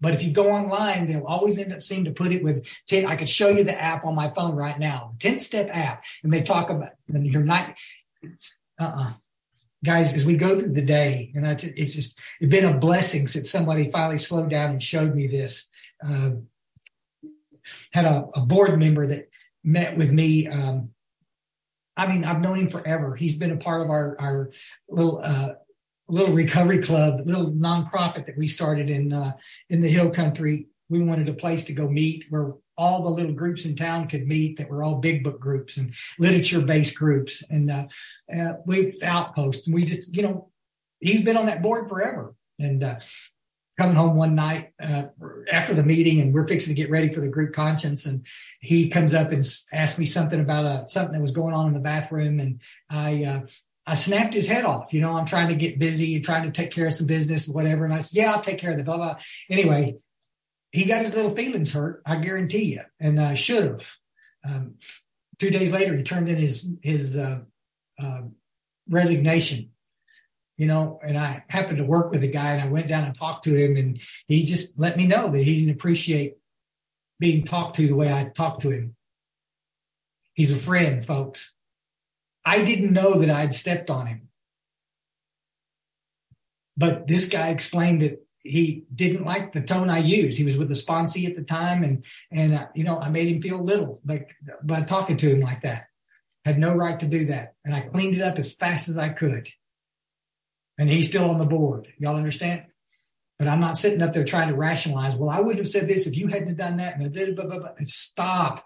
But 0.00 0.14
if 0.14 0.22
you 0.22 0.32
go 0.32 0.50
online, 0.50 1.06
they'll 1.06 1.24
always 1.24 1.56
end 1.56 1.72
up 1.72 1.84
seeing 1.84 2.04
to 2.06 2.10
put 2.10 2.32
it 2.32 2.42
with 2.42 2.64
10. 2.88 3.06
I 3.06 3.14
could 3.14 3.28
show 3.28 3.48
you 3.48 3.62
the 3.62 3.80
app 3.80 4.04
on 4.04 4.16
my 4.16 4.34
phone 4.34 4.56
right 4.56 4.76
now, 4.76 5.14
10 5.20 5.38
step 5.40 5.68
app. 5.72 6.02
And 6.24 6.32
they 6.32 6.42
talk 6.42 6.68
about 6.68 6.90
and 7.06 7.24
your 7.24 7.44
night. 7.44 7.76
Uh 8.24 8.28
uh-uh. 8.80 9.08
uh 9.10 9.12
guys, 9.84 10.12
as 10.12 10.24
we 10.24 10.36
go 10.36 10.58
through 10.58 10.72
the 10.72 10.82
day, 10.82 11.30
and 11.36 11.46
it's 11.46 11.94
just 11.94 12.18
it's 12.40 12.50
been 12.50 12.64
a 12.64 12.76
blessing 12.76 13.28
since 13.28 13.52
somebody 13.52 13.88
finally 13.92 14.18
slowed 14.18 14.50
down 14.50 14.70
and 14.72 14.82
showed 14.82 15.14
me 15.14 15.28
this. 15.28 15.64
Uh, 16.04 16.30
had 17.92 18.04
a, 18.04 18.26
a, 18.34 18.40
board 18.40 18.78
member 18.78 19.06
that 19.06 19.28
met 19.62 19.96
with 19.96 20.10
me. 20.10 20.48
Um, 20.48 20.90
I 22.00 22.06
mean, 22.10 22.24
I've 22.24 22.40
known 22.40 22.58
him 22.58 22.70
forever. 22.70 23.14
He's 23.14 23.36
been 23.36 23.50
a 23.50 23.58
part 23.58 23.82
of 23.82 23.90
our 23.90 24.16
our 24.18 24.50
little 24.88 25.20
uh, 25.22 25.50
little 26.08 26.34
recovery 26.34 26.82
club, 26.82 27.20
little 27.26 27.52
nonprofit 27.52 28.24
that 28.24 28.38
we 28.38 28.48
started 28.48 28.88
in 28.88 29.12
uh, 29.12 29.32
in 29.68 29.82
the 29.82 29.92
Hill 29.92 30.10
Country. 30.10 30.66
We 30.88 31.02
wanted 31.02 31.28
a 31.28 31.34
place 31.34 31.62
to 31.66 31.74
go 31.74 31.86
meet 31.88 32.24
where 32.30 32.54
all 32.78 33.02
the 33.02 33.10
little 33.10 33.34
groups 33.34 33.66
in 33.66 33.76
town 33.76 34.08
could 34.08 34.26
meet 34.26 34.56
that 34.56 34.70
were 34.70 34.82
all 34.82 34.96
big 34.96 35.22
book 35.22 35.38
groups 35.38 35.76
and 35.76 35.92
literature 36.18 36.62
based 36.62 36.94
groups. 36.94 37.44
And 37.50 37.70
uh, 37.70 37.84
uh, 38.34 38.54
we 38.64 38.98
outpost 39.02 39.66
and 39.66 39.74
we 39.74 39.84
just, 39.84 40.08
you 40.14 40.22
know, 40.22 40.50
he's 41.00 41.22
been 41.22 41.36
on 41.36 41.46
that 41.46 41.62
board 41.62 41.90
forever. 41.90 42.34
And 42.58 42.82
uh, 42.82 42.96
coming 43.80 43.96
home 43.96 44.14
one 44.14 44.34
night 44.34 44.72
uh, 44.82 45.04
after 45.50 45.74
the 45.74 45.82
meeting 45.82 46.20
and 46.20 46.34
we're 46.34 46.46
fixing 46.46 46.68
to 46.68 46.74
get 46.74 46.90
ready 46.90 47.14
for 47.14 47.22
the 47.22 47.28
group 47.28 47.54
conscience 47.54 48.04
and 48.04 48.26
he 48.60 48.90
comes 48.90 49.14
up 49.14 49.32
and 49.32 49.50
asks 49.72 49.98
me 49.98 50.04
something 50.04 50.38
about 50.38 50.66
uh, 50.66 50.86
something 50.88 51.14
that 51.14 51.22
was 51.22 51.32
going 51.32 51.54
on 51.54 51.66
in 51.66 51.72
the 51.72 51.80
bathroom 51.80 52.40
and 52.40 52.60
I 52.90 53.24
uh, 53.24 53.40
I 53.86 53.94
snapped 53.94 54.34
his 54.34 54.46
head 54.46 54.64
off. 54.64 54.92
You 54.92 55.00
know, 55.00 55.12
I'm 55.12 55.26
trying 55.26 55.48
to 55.48 55.56
get 55.56 55.78
busy 55.78 56.14
and 56.14 56.24
trying 56.24 56.44
to 56.44 56.52
take 56.52 56.72
care 56.72 56.88
of 56.88 56.94
some 56.94 57.06
business, 57.06 57.48
whatever. 57.48 57.86
And 57.86 57.94
I 57.94 58.02
said, 58.02 58.12
yeah, 58.12 58.32
I'll 58.32 58.42
take 58.42 58.60
care 58.60 58.70
of 58.70 58.76
the 58.76 58.84
blah, 58.84 58.98
blah. 58.98 59.16
Anyway, 59.48 59.96
he 60.70 60.84
got 60.84 61.02
his 61.02 61.14
little 61.14 61.34
feelings 61.34 61.70
hurt. 61.70 62.02
I 62.06 62.16
guarantee 62.16 62.64
you. 62.64 62.82
And 63.00 63.18
I 63.18 63.34
should 63.34 63.64
have. 63.64 63.80
Um, 64.44 64.74
two 65.40 65.50
days 65.50 65.72
later, 65.72 65.96
he 65.96 66.04
turned 66.04 66.28
in 66.28 66.36
his, 66.36 66.64
his, 66.82 67.16
uh, 67.16 67.40
uh, 68.00 68.20
resignation, 68.88 69.69
you 70.60 70.66
know, 70.66 71.00
and 71.02 71.16
I 71.16 71.42
happened 71.48 71.78
to 71.78 71.84
work 71.84 72.12
with 72.12 72.22
a 72.22 72.26
guy 72.26 72.52
and 72.52 72.60
I 72.60 72.66
went 72.66 72.86
down 72.86 73.04
and 73.04 73.16
talked 73.16 73.44
to 73.44 73.56
him 73.56 73.78
and 73.78 73.98
he 74.26 74.44
just 74.44 74.68
let 74.76 74.94
me 74.94 75.06
know 75.06 75.32
that 75.32 75.42
he 75.42 75.58
didn't 75.58 75.74
appreciate 75.74 76.36
being 77.18 77.46
talked 77.46 77.76
to 77.76 77.86
the 77.86 77.94
way 77.94 78.12
I 78.12 78.30
talked 78.36 78.60
to 78.62 78.70
him. 78.70 78.94
He's 80.34 80.50
a 80.50 80.60
friend, 80.60 81.06
folks. 81.06 81.40
I 82.44 82.62
didn't 82.62 82.92
know 82.92 83.20
that 83.20 83.30
I'd 83.30 83.54
stepped 83.54 83.88
on 83.88 84.06
him. 84.06 84.28
But 86.76 87.08
this 87.08 87.24
guy 87.24 87.48
explained 87.48 88.02
that 88.02 88.22
he 88.42 88.84
didn't 88.94 89.24
like 89.24 89.54
the 89.54 89.62
tone 89.62 89.88
I 89.88 90.00
used. 90.00 90.36
He 90.36 90.44
was 90.44 90.58
with 90.58 90.68
the 90.68 90.74
sponsee 90.74 91.26
at 91.26 91.36
the 91.36 91.42
time, 91.42 91.84
and 91.84 92.04
and 92.30 92.54
uh, 92.54 92.66
you 92.74 92.84
know 92.84 92.98
I 92.98 93.08
made 93.08 93.28
him 93.28 93.40
feel 93.42 93.64
little 93.64 94.00
like 94.06 94.28
by 94.62 94.82
talking 94.82 95.16
to 95.18 95.30
him 95.30 95.40
like 95.40 95.62
that. 95.62 95.86
Had 96.44 96.58
no 96.58 96.74
right 96.74 97.00
to 97.00 97.06
do 97.06 97.26
that, 97.26 97.54
and 97.64 97.74
I 97.74 97.80
cleaned 97.80 98.14
it 98.14 98.22
up 98.22 98.38
as 98.38 98.52
fast 98.52 98.88
as 98.88 98.96
I 98.98 99.10
could. 99.10 99.48
And 100.80 100.88
he's 100.88 101.08
still 101.08 101.28
on 101.28 101.36
the 101.36 101.44
board. 101.44 101.88
Y'all 101.98 102.16
understand? 102.16 102.62
But 103.38 103.48
I'm 103.48 103.60
not 103.60 103.76
sitting 103.76 104.00
up 104.00 104.14
there 104.14 104.24
trying 104.24 104.48
to 104.48 104.54
rationalize. 104.54 105.14
Well, 105.14 105.28
I 105.28 105.38
wouldn't 105.38 105.62
have 105.62 105.70
said 105.70 105.86
this 105.86 106.06
if 106.06 106.16
you 106.16 106.28
hadn't 106.28 106.56
done 106.56 106.78
that. 106.78 106.96
And 106.96 107.12
blah, 107.36 107.44
blah, 107.44 107.58
blah. 107.58 107.68
Stop. 107.84 108.64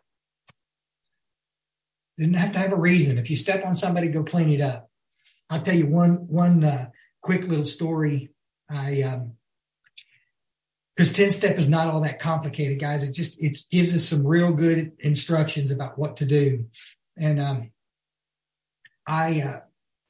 Didn't 2.17 2.35
have 2.35 2.53
to 2.53 2.61
have 2.61 2.71
a 2.71 2.77
reason. 2.77 3.19
If 3.19 3.31
you 3.31 3.37
step 3.37 3.65
on 3.65 3.75
somebody, 3.75 4.07
go 4.07 4.23
clean 4.23 4.53
it 4.53 4.61
up. 4.61 4.89
I'll 5.51 5.65
tell 5.65 5.75
you 5.75 5.89
one 5.89 6.29
one 6.29 6.63
uh, 6.63 6.91
quick 7.21 7.43
little 7.43 7.67
story. 7.67 8.31
I 8.71 9.03
um, 9.03 9.33
because 10.97 11.13
10 11.13 11.33
step 11.33 11.59
is 11.59 11.67
not 11.67 11.89
all 11.89 12.03
that 12.03 12.21
complicated, 12.21 12.81
guys. 12.81 13.03
It 13.03 13.13
just 13.13 13.43
it 13.43 13.59
gives 13.73 13.93
us 13.93 14.09
some 14.09 14.25
real 14.25 14.53
good 14.53 14.93
instructions 15.01 15.73
about 15.73 15.99
what 15.99 16.19
to 16.19 16.27
do. 16.27 16.67
And 17.17 17.41
um, 17.41 17.73
I 19.05 19.41
uh, 19.41 19.61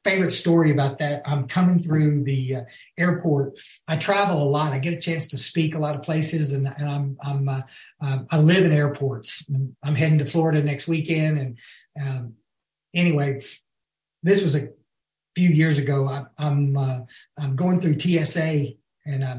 favorite 0.04 0.34
story 0.34 0.70
about 0.70 0.98
that. 0.98 1.22
I'm 1.26 1.48
coming 1.48 1.82
through 1.82 2.24
the 2.24 2.56
uh, 2.56 2.60
airport. 2.98 3.54
I 3.88 3.96
travel 3.96 4.42
a 4.42 4.48
lot. 4.48 4.72
I 4.72 4.78
get 4.78 4.92
a 4.92 5.00
chance 5.00 5.26
to 5.28 5.38
speak 5.38 5.74
a 5.74 5.78
lot 5.78 5.96
of 5.96 6.02
places, 6.02 6.50
and, 6.50 6.66
and 6.66 6.88
I'm 6.88 7.16
I'm 7.22 7.48
uh, 7.48 7.62
um, 8.00 8.26
I 8.30 8.38
live 8.38 8.64
in 8.64 8.72
airports. 8.72 9.44
I'm 9.82 9.94
heading 9.94 10.18
to 10.18 10.30
Florida 10.30 10.62
next 10.62 10.86
weekend, 10.86 11.38
and 11.38 11.58
um, 12.00 12.34
anyway, 12.94 13.42
this 14.22 14.42
was 14.42 14.54
a 14.54 14.68
few 15.34 15.48
years 15.48 15.78
ago. 15.78 16.08
I, 16.08 16.24
I'm 16.38 16.76
uh, 16.76 17.00
I'm 17.38 17.56
going 17.56 17.80
through 17.80 17.98
TSA, 17.98 18.74
and 19.06 19.24
uh, 19.24 19.36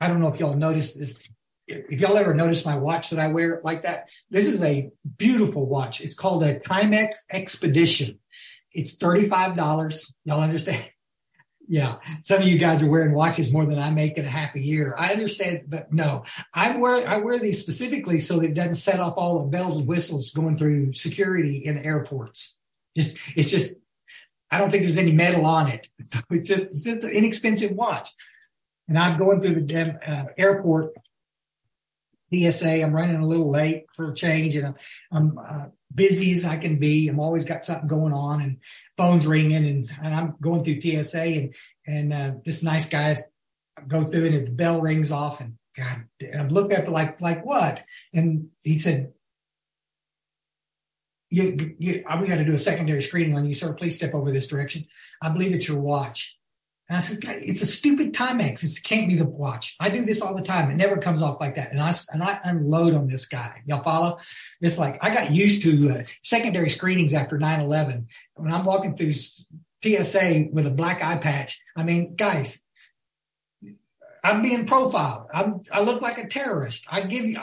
I 0.00 0.08
don't 0.08 0.20
know 0.20 0.28
if 0.28 0.40
y'all 0.40 0.56
noticed 0.56 0.98
this. 0.98 1.10
If 1.68 2.00
y'all 2.00 2.18
ever 2.18 2.34
notice 2.34 2.64
my 2.64 2.76
watch 2.76 3.10
that 3.10 3.18
I 3.18 3.28
wear 3.28 3.60
like 3.64 3.82
that, 3.84 4.06
this 4.30 4.46
is 4.46 4.60
a 4.62 4.90
beautiful 5.16 5.66
watch. 5.66 6.00
It's 6.00 6.14
called 6.14 6.42
a 6.42 6.58
Timex 6.60 7.12
Expedition. 7.30 8.18
It's 8.74 8.96
$35. 8.96 10.00
Y'all 10.24 10.40
understand? 10.40 10.84
Yeah. 11.68 11.98
Some 12.24 12.42
of 12.42 12.48
you 12.48 12.58
guys 12.58 12.82
are 12.82 12.90
wearing 12.90 13.14
watches 13.14 13.52
more 13.52 13.64
than 13.64 13.78
I 13.78 13.88
make 13.88 14.18
in 14.18 14.26
a 14.26 14.30
half 14.30 14.56
a 14.56 14.60
year. 14.60 14.96
I 14.98 15.12
understand, 15.12 15.62
but 15.68 15.92
no, 15.92 16.24
I 16.52 16.76
wear, 16.76 17.08
I 17.08 17.18
wear 17.18 17.38
these 17.38 17.60
specifically 17.60 18.20
so 18.20 18.40
that 18.40 18.46
it 18.46 18.54
doesn't 18.54 18.74
set 18.74 18.98
off 18.98 19.14
all 19.16 19.38
the 19.38 19.48
bells 19.48 19.76
and 19.76 19.86
whistles 19.86 20.32
going 20.32 20.58
through 20.58 20.92
security 20.92 21.62
in 21.64 21.78
airports. 21.78 22.54
Just, 22.96 23.12
it's 23.36 23.50
just, 23.50 23.70
I 24.50 24.58
don't 24.58 24.72
think 24.72 24.82
there's 24.82 24.98
any 24.98 25.12
metal 25.12 25.46
on 25.46 25.68
it. 25.68 25.86
It's 26.30 26.48
just, 26.48 26.62
it's 26.62 26.80
just 26.80 27.04
an 27.04 27.10
inexpensive 27.10 27.70
watch. 27.70 28.08
And 28.88 28.98
I'm 28.98 29.16
going 29.16 29.40
through 29.40 29.64
the 29.64 29.98
uh, 30.06 30.24
airport 30.36 30.94
TSA. 32.32 32.82
I'm 32.82 32.94
running 32.94 33.16
a 33.16 33.26
little 33.26 33.50
late 33.50 33.86
for 33.96 34.10
a 34.10 34.14
change 34.14 34.54
and 34.54 34.66
I'm, 34.66 34.74
I'm 35.12 35.38
uh, 35.38 35.64
busy 35.94 36.36
as 36.36 36.44
I 36.44 36.56
can 36.56 36.78
be. 36.78 37.08
I'm 37.08 37.20
always 37.20 37.44
got 37.44 37.64
something 37.64 37.88
going 37.88 38.12
on 38.12 38.40
and 38.42 38.58
phones 38.96 39.26
ringing 39.26 39.56
and, 39.56 39.90
and 40.02 40.14
I'm 40.14 40.34
going 40.40 40.64
through 40.64 40.80
TSA 40.80 41.18
and, 41.18 41.54
and, 41.86 42.12
uh, 42.12 42.30
this 42.44 42.62
nice 42.62 42.86
guy 42.86 43.24
go 43.88 44.06
through 44.06 44.26
and 44.26 44.46
the 44.46 44.50
bell 44.50 44.80
rings 44.80 45.10
off 45.10 45.40
and 45.40 45.54
God, 45.76 46.04
and 46.20 46.40
I'm 46.40 46.48
looking 46.48 46.72
at 46.72 46.84
it 46.84 46.90
like, 46.90 47.20
like 47.20 47.44
what? 47.44 47.80
And 48.12 48.48
he 48.62 48.78
said, 48.78 49.12
you, 51.30 51.74
you, 51.78 52.04
we 52.20 52.28
got 52.28 52.36
to 52.36 52.44
do 52.44 52.54
a 52.54 52.58
secondary 52.58 53.00
screening 53.00 53.34
on 53.34 53.46
you, 53.46 53.54
sir. 53.54 53.72
Please 53.72 53.96
step 53.96 54.12
over 54.12 54.30
this 54.30 54.46
direction. 54.46 54.86
I 55.22 55.30
believe 55.30 55.54
it's 55.54 55.66
your 55.66 55.80
watch. 55.80 56.36
And 56.88 56.98
I 56.98 57.00
said, 57.00 57.20
it's 57.22 57.62
a 57.62 57.66
stupid 57.66 58.12
Timex. 58.12 58.62
It 58.62 58.78
can't 58.82 59.08
be 59.08 59.16
the 59.16 59.24
watch. 59.24 59.74
I 59.80 59.88
do 59.88 60.04
this 60.04 60.20
all 60.20 60.34
the 60.34 60.42
time. 60.42 60.70
It 60.70 60.74
never 60.74 60.98
comes 60.98 61.22
off 61.22 61.38
like 61.40 61.56
that. 61.56 61.70
And 61.72 61.80
I, 61.80 61.96
and 62.10 62.22
I 62.22 62.38
unload 62.44 62.94
on 62.94 63.08
this 63.08 63.24
guy. 63.26 63.62
Y'all 63.66 63.82
follow? 63.82 64.18
It's 64.60 64.76
like, 64.76 64.98
I 65.00 65.14
got 65.14 65.30
used 65.30 65.62
to 65.62 65.90
uh, 65.90 66.02
secondary 66.22 66.68
screenings 66.68 67.14
after 67.14 67.38
9-11. 67.38 68.06
When 68.34 68.52
I'm 68.52 68.64
walking 68.64 68.96
through 68.96 69.14
TSA 69.14 70.46
with 70.52 70.66
a 70.66 70.70
black 70.70 71.02
eye 71.02 71.18
patch, 71.18 71.58
I 71.76 71.82
mean, 71.82 72.16
guys, 72.16 72.52
I'm 74.24 74.42
being 74.42 74.66
profiled. 74.66 75.28
I'm, 75.32 75.62
I 75.72 75.80
look 75.80 76.02
like 76.02 76.18
a 76.18 76.28
terrorist. 76.28 76.84
I 76.90 77.02
give 77.02 77.24
you, 77.24 77.38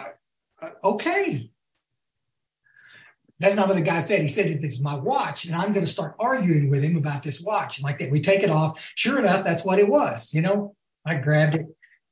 uh, 0.62 0.68
okay. 0.84 1.49
That's 3.40 3.56
not 3.56 3.70
what 3.70 3.76
the 3.76 3.82
guy 3.82 4.06
said. 4.06 4.22
He 4.22 4.34
said, 4.34 4.48
if 4.48 4.64
it's 4.64 4.82
my 4.82 4.96
watch 4.96 5.46
and 5.46 5.56
I'm 5.56 5.72
going 5.72 5.86
to 5.86 5.92
start 5.92 6.16
arguing 6.20 6.70
with 6.70 6.84
him 6.84 6.98
about 6.98 7.24
this 7.24 7.40
watch 7.40 7.78
And 7.78 7.86
like 7.86 8.00
that, 8.00 8.12
we 8.12 8.22
take 8.22 8.44
it 8.44 8.50
off. 8.50 8.78
Sure 8.96 9.20
enough, 9.20 9.46
that's 9.46 9.64
what 9.64 9.80
it 9.80 9.88
was. 9.88 10.28
You 10.32 10.42
know, 10.42 10.76
I 11.06 11.16
grabbed 11.16 11.56
it. 11.56 11.66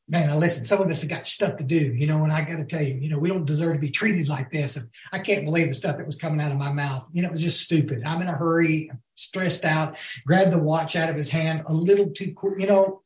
Man, 0.09 0.29
I 0.29 0.37
listen, 0.37 0.63
some 0.63 0.79
of 0.79 0.89
us 0.89 1.01
have 1.01 1.09
got 1.09 1.27
stuff 1.27 1.57
to 1.57 1.65
do, 1.65 1.75
you 1.75 2.07
know, 2.07 2.23
and 2.23 2.31
I 2.31 2.39
got 2.39 2.55
to 2.55 2.63
tell 2.63 2.81
you, 2.81 2.93
you 2.93 3.09
know, 3.09 3.19
we 3.19 3.27
don't 3.27 3.45
deserve 3.45 3.73
to 3.73 3.79
be 3.79 3.91
treated 3.91 4.29
like 4.29 4.49
this. 4.49 4.77
And 4.77 4.87
I 5.11 5.19
can't 5.19 5.43
believe 5.43 5.67
the 5.67 5.73
stuff 5.73 5.97
that 5.97 6.05
was 6.05 6.15
coming 6.15 6.39
out 6.39 6.53
of 6.53 6.57
my 6.57 6.71
mouth. 6.71 7.03
You 7.11 7.23
know, 7.23 7.27
it 7.27 7.33
was 7.33 7.41
just 7.41 7.59
stupid. 7.59 8.03
I'm 8.05 8.21
in 8.21 8.29
a 8.29 8.33
hurry, 8.33 8.89
stressed 9.15 9.65
out, 9.65 9.97
grabbed 10.25 10.53
the 10.53 10.59
watch 10.59 10.95
out 10.95 11.09
of 11.09 11.17
his 11.17 11.27
hand 11.27 11.63
a 11.67 11.73
little 11.73 12.11
too 12.11 12.33
quick, 12.33 12.53
you 12.57 12.67
know, 12.67 13.01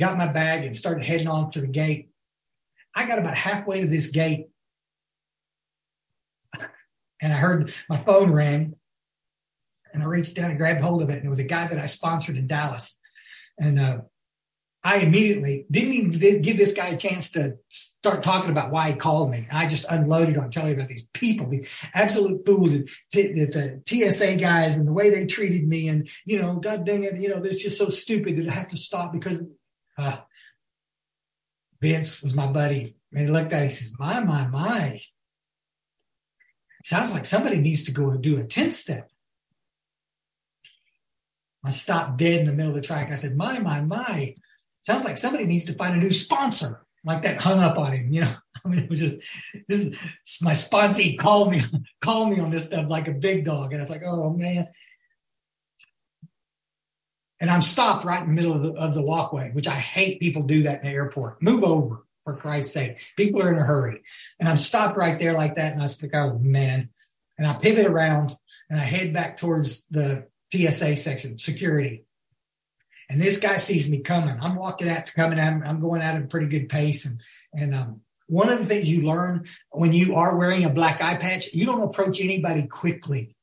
got 0.00 0.18
my 0.18 0.26
bag 0.26 0.64
and 0.64 0.76
started 0.76 1.04
heading 1.04 1.28
on 1.28 1.52
to 1.52 1.60
the 1.60 1.68
gate. 1.68 2.10
I 2.92 3.06
got 3.06 3.20
about 3.20 3.36
halfway 3.36 3.82
to 3.82 3.86
this 3.86 4.06
gate 4.08 4.48
and 7.22 7.32
I 7.32 7.36
heard 7.36 7.72
my 7.88 8.02
phone 8.04 8.30
ring 8.30 8.74
and 9.94 10.02
I 10.02 10.06
reached 10.06 10.34
down 10.34 10.50
and 10.50 10.58
grabbed 10.58 10.82
hold 10.82 11.02
of 11.02 11.10
it. 11.10 11.18
And 11.18 11.26
it 11.26 11.30
was 11.30 11.38
a 11.38 11.44
guy 11.44 11.68
that 11.68 11.78
I 11.78 11.86
sponsored 11.86 12.36
in 12.36 12.46
Dallas. 12.46 12.92
And, 13.58 13.80
uh, 13.80 13.98
I 14.84 14.96
immediately 14.96 15.64
didn't 15.70 15.92
even 15.92 16.42
give 16.42 16.56
this 16.56 16.72
guy 16.74 16.88
a 16.88 16.98
chance 16.98 17.28
to 17.30 17.52
start 17.68 18.24
talking 18.24 18.50
about 18.50 18.72
why 18.72 18.90
he 18.90 18.98
called 18.98 19.30
me. 19.30 19.46
I 19.50 19.68
just 19.68 19.84
unloaded 19.88 20.36
on 20.36 20.50
telling 20.50 20.74
about 20.74 20.88
these 20.88 21.06
people, 21.14 21.48
these 21.48 21.68
absolute 21.94 22.44
fools, 22.44 22.70
the, 23.12 23.22
the 23.22 23.82
TSA 23.86 24.38
guys 24.38 24.74
and 24.74 24.86
the 24.86 24.92
way 24.92 25.10
they 25.10 25.26
treated 25.26 25.68
me. 25.68 25.86
And, 25.86 26.08
you 26.24 26.42
know, 26.42 26.56
God 26.56 26.84
dang 26.84 27.04
it, 27.04 27.14
you 27.14 27.28
know, 27.28 27.40
it's 27.44 27.62
just 27.62 27.78
so 27.78 27.90
stupid 27.90 28.38
that 28.38 28.48
I 28.48 28.54
have 28.54 28.70
to 28.70 28.76
stop 28.76 29.12
because, 29.12 29.38
uh, 29.98 30.16
Vince 31.80 32.20
was 32.20 32.34
my 32.34 32.50
buddy. 32.50 32.96
And 33.12 33.26
he 33.26 33.32
looked 33.32 33.52
at 33.52 33.62
it, 33.62 33.70
he 33.70 33.76
says, 33.76 33.92
my, 34.00 34.18
my, 34.18 34.48
my. 34.48 35.00
Sounds 36.84 37.10
like 37.10 37.26
somebody 37.26 37.56
needs 37.56 37.84
to 37.84 37.92
go 37.92 38.10
and 38.10 38.22
do 38.22 38.38
a 38.38 38.44
10 38.44 38.74
step. 38.74 39.08
I 41.64 41.70
stopped 41.70 42.18
dead 42.18 42.40
in 42.40 42.46
the 42.46 42.52
middle 42.52 42.74
of 42.74 42.80
the 42.80 42.86
track. 42.86 43.10
I 43.12 43.20
said, 43.20 43.36
my, 43.36 43.58
my, 43.60 43.80
my. 43.80 44.34
Sounds 44.82 45.04
like 45.04 45.18
somebody 45.18 45.44
needs 45.44 45.64
to 45.66 45.76
find 45.76 45.94
a 45.94 46.04
new 46.04 46.12
sponsor. 46.12 46.84
Like 47.04 47.22
that 47.22 47.40
hung 47.40 47.60
up 47.60 47.78
on 47.78 47.92
him, 47.92 48.12
you 48.12 48.22
know. 48.22 48.34
I 48.64 48.68
mean, 48.68 48.80
it 48.80 48.90
was 48.90 49.00
just 49.00 49.16
this 49.68 49.80
is 49.80 49.94
my 50.40 50.54
sponsee 50.54 51.18
called 51.18 51.50
me 51.50 51.64
called 52.04 52.30
me 52.30 52.38
on 52.38 52.50
this 52.50 52.66
stuff 52.66 52.86
like 52.88 53.08
a 53.08 53.12
big 53.12 53.44
dog, 53.44 53.72
and 53.72 53.82
I 53.82 53.84
was 53.84 53.90
like, 53.90 54.04
oh 54.06 54.30
man. 54.30 54.68
And 57.40 57.50
I'm 57.50 57.62
stopped 57.62 58.04
right 58.04 58.22
in 58.22 58.28
the 58.28 58.34
middle 58.40 58.54
of 58.54 58.62
the, 58.62 58.80
of 58.80 58.94
the 58.94 59.02
walkway, 59.02 59.50
which 59.50 59.66
I 59.66 59.74
hate 59.74 60.20
people 60.20 60.44
do 60.44 60.62
that 60.62 60.82
in 60.82 60.86
the 60.86 60.94
airport. 60.94 61.42
Move 61.42 61.64
over 61.64 62.04
for 62.24 62.36
Christ's 62.36 62.72
sake. 62.72 62.96
People 63.16 63.42
are 63.42 63.52
in 63.52 63.58
a 63.58 63.64
hurry. 63.64 64.02
And 64.38 64.48
I'm 64.48 64.58
stopped 64.58 64.96
right 64.96 65.18
there 65.18 65.34
like 65.34 65.56
that. 65.56 65.72
And 65.72 65.82
I 65.82 65.86
like, 65.86 66.14
oh 66.14 66.38
man. 66.38 66.88
And 67.38 67.46
I 67.46 67.54
pivot 67.54 67.86
around 67.86 68.32
and 68.70 68.80
I 68.80 68.84
head 68.84 69.12
back 69.12 69.38
towards 69.38 69.82
the 69.90 70.26
TSA 70.52 70.98
section, 70.98 71.38
security. 71.38 72.04
And 73.08 73.20
this 73.20 73.38
guy 73.38 73.58
sees 73.58 73.88
me 73.88 74.00
coming. 74.00 74.38
I'm 74.40 74.56
walking 74.56 74.88
out 74.88 75.06
to 75.06 75.12
coming 75.12 75.38
at 75.38 75.52
him. 75.52 75.62
I'm 75.66 75.80
going 75.80 76.02
at 76.02 76.20
a 76.20 76.26
pretty 76.26 76.46
good 76.46 76.68
pace. 76.68 77.04
And, 77.04 77.20
and, 77.52 77.74
um, 77.74 78.00
one 78.32 78.48
of 78.48 78.60
the 78.60 78.66
things 78.66 78.86
you 78.86 79.02
learn 79.02 79.46
when 79.70 79.92
you 79.92 80.14
are 80.14 80.36
wearing 80.36 80.64
a 80.64 80.70
black 80.70 81.02
eye 81.02 81.18
patch, 81.18 81.48
you 81.52 81.66
don't 81.66 81.82
approach 81.82 82.18
anybody 82.18 82.62
quickly, 82.62 83.36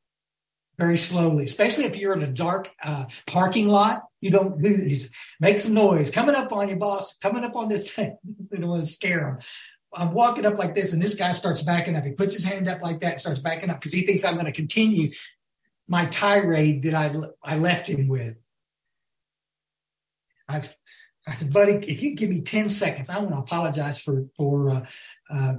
very 0.80 0.98
slowly, 0.98 1.46
especially 1.46 1.86
if 1.86 1.96
you're 1.96 2.14
in 2.14 2.24
a 2.24 2.34
dark 2.34 2.70
uh, 2.84 3.06
parking 3.28 3.68
lot. 3.68 4.09
You 4.22 4.32
don't 4.32 4.62
do 4.62 4.76
these. 4.76 5.08
Make 5.40 5.60
some 5.60 5.74
noise. 5.74 6.10
Coming 6.10 6.36
up 6.36 6.52
on 6.52 6.70
you, 6.70 6.76
boss. 6.76 7.14
Coming 7.22 7.44
up 7.44 7.56
on 7.56 7.70
this 7.70 7.90
thing. 7.96 8.18
you 8.24 8.58
don't 8.58 8.70
want 8.70 8.86
to 8.86 8.92
scare 8.92 9.30
him. 9.30 9.38
I'm 9.94 10.14
walking 10.14 10.46
up 10.46 10.58
like 10.58 10.76
this, 10.76 10.94
and 10.94 11.02
this 11.02 11.16
guy 11.16 11.32
starts 11.32 11.62
backing 11.64 11.96
up. 11.96 12.04
He 12.04 12.12
puts 12.12 12.34
his 12.34 12.44
hand 12.44 12.68
up 12.68 12.82
like 12.82 13.00
that, 13.02 13.14
and 13.14 13.22
starts 13.22 13.40
backing 13.40 13.70
up 13.70 13.80
because 13.80 13.94
he 13.94 14.06
thinks 14.06 14.24
I'm 14.24 14.36
going 14.36 14.46
to 14.46 14.52
continue 14.52 15.12
my 15.88 16.06
tirade 16.06 16.84
that 16.84 16.94
I 16.94 17.16
I 17.44 17.56
left 17.56 17.88
him 17.88 18.08
with. 18.08 18.36
I 20.48 20.62
I 21.28 21.36
said, 21.36 21.54
buddy, 21.54 21.74
if 21.74 22.02
you 22.02 22.16
give 22.16 22.30
me 22.30 22.42
10 22.42 22.72
seconds, 22.72 23.10
I 23.10 23.20
want 23.20 23.32
to 23.32 23.38
apologize 23.38 24.00
for, 24.00 24.26
for, 24.36 24.70
uh, 24.72 24.86
uh, 25.32 25.54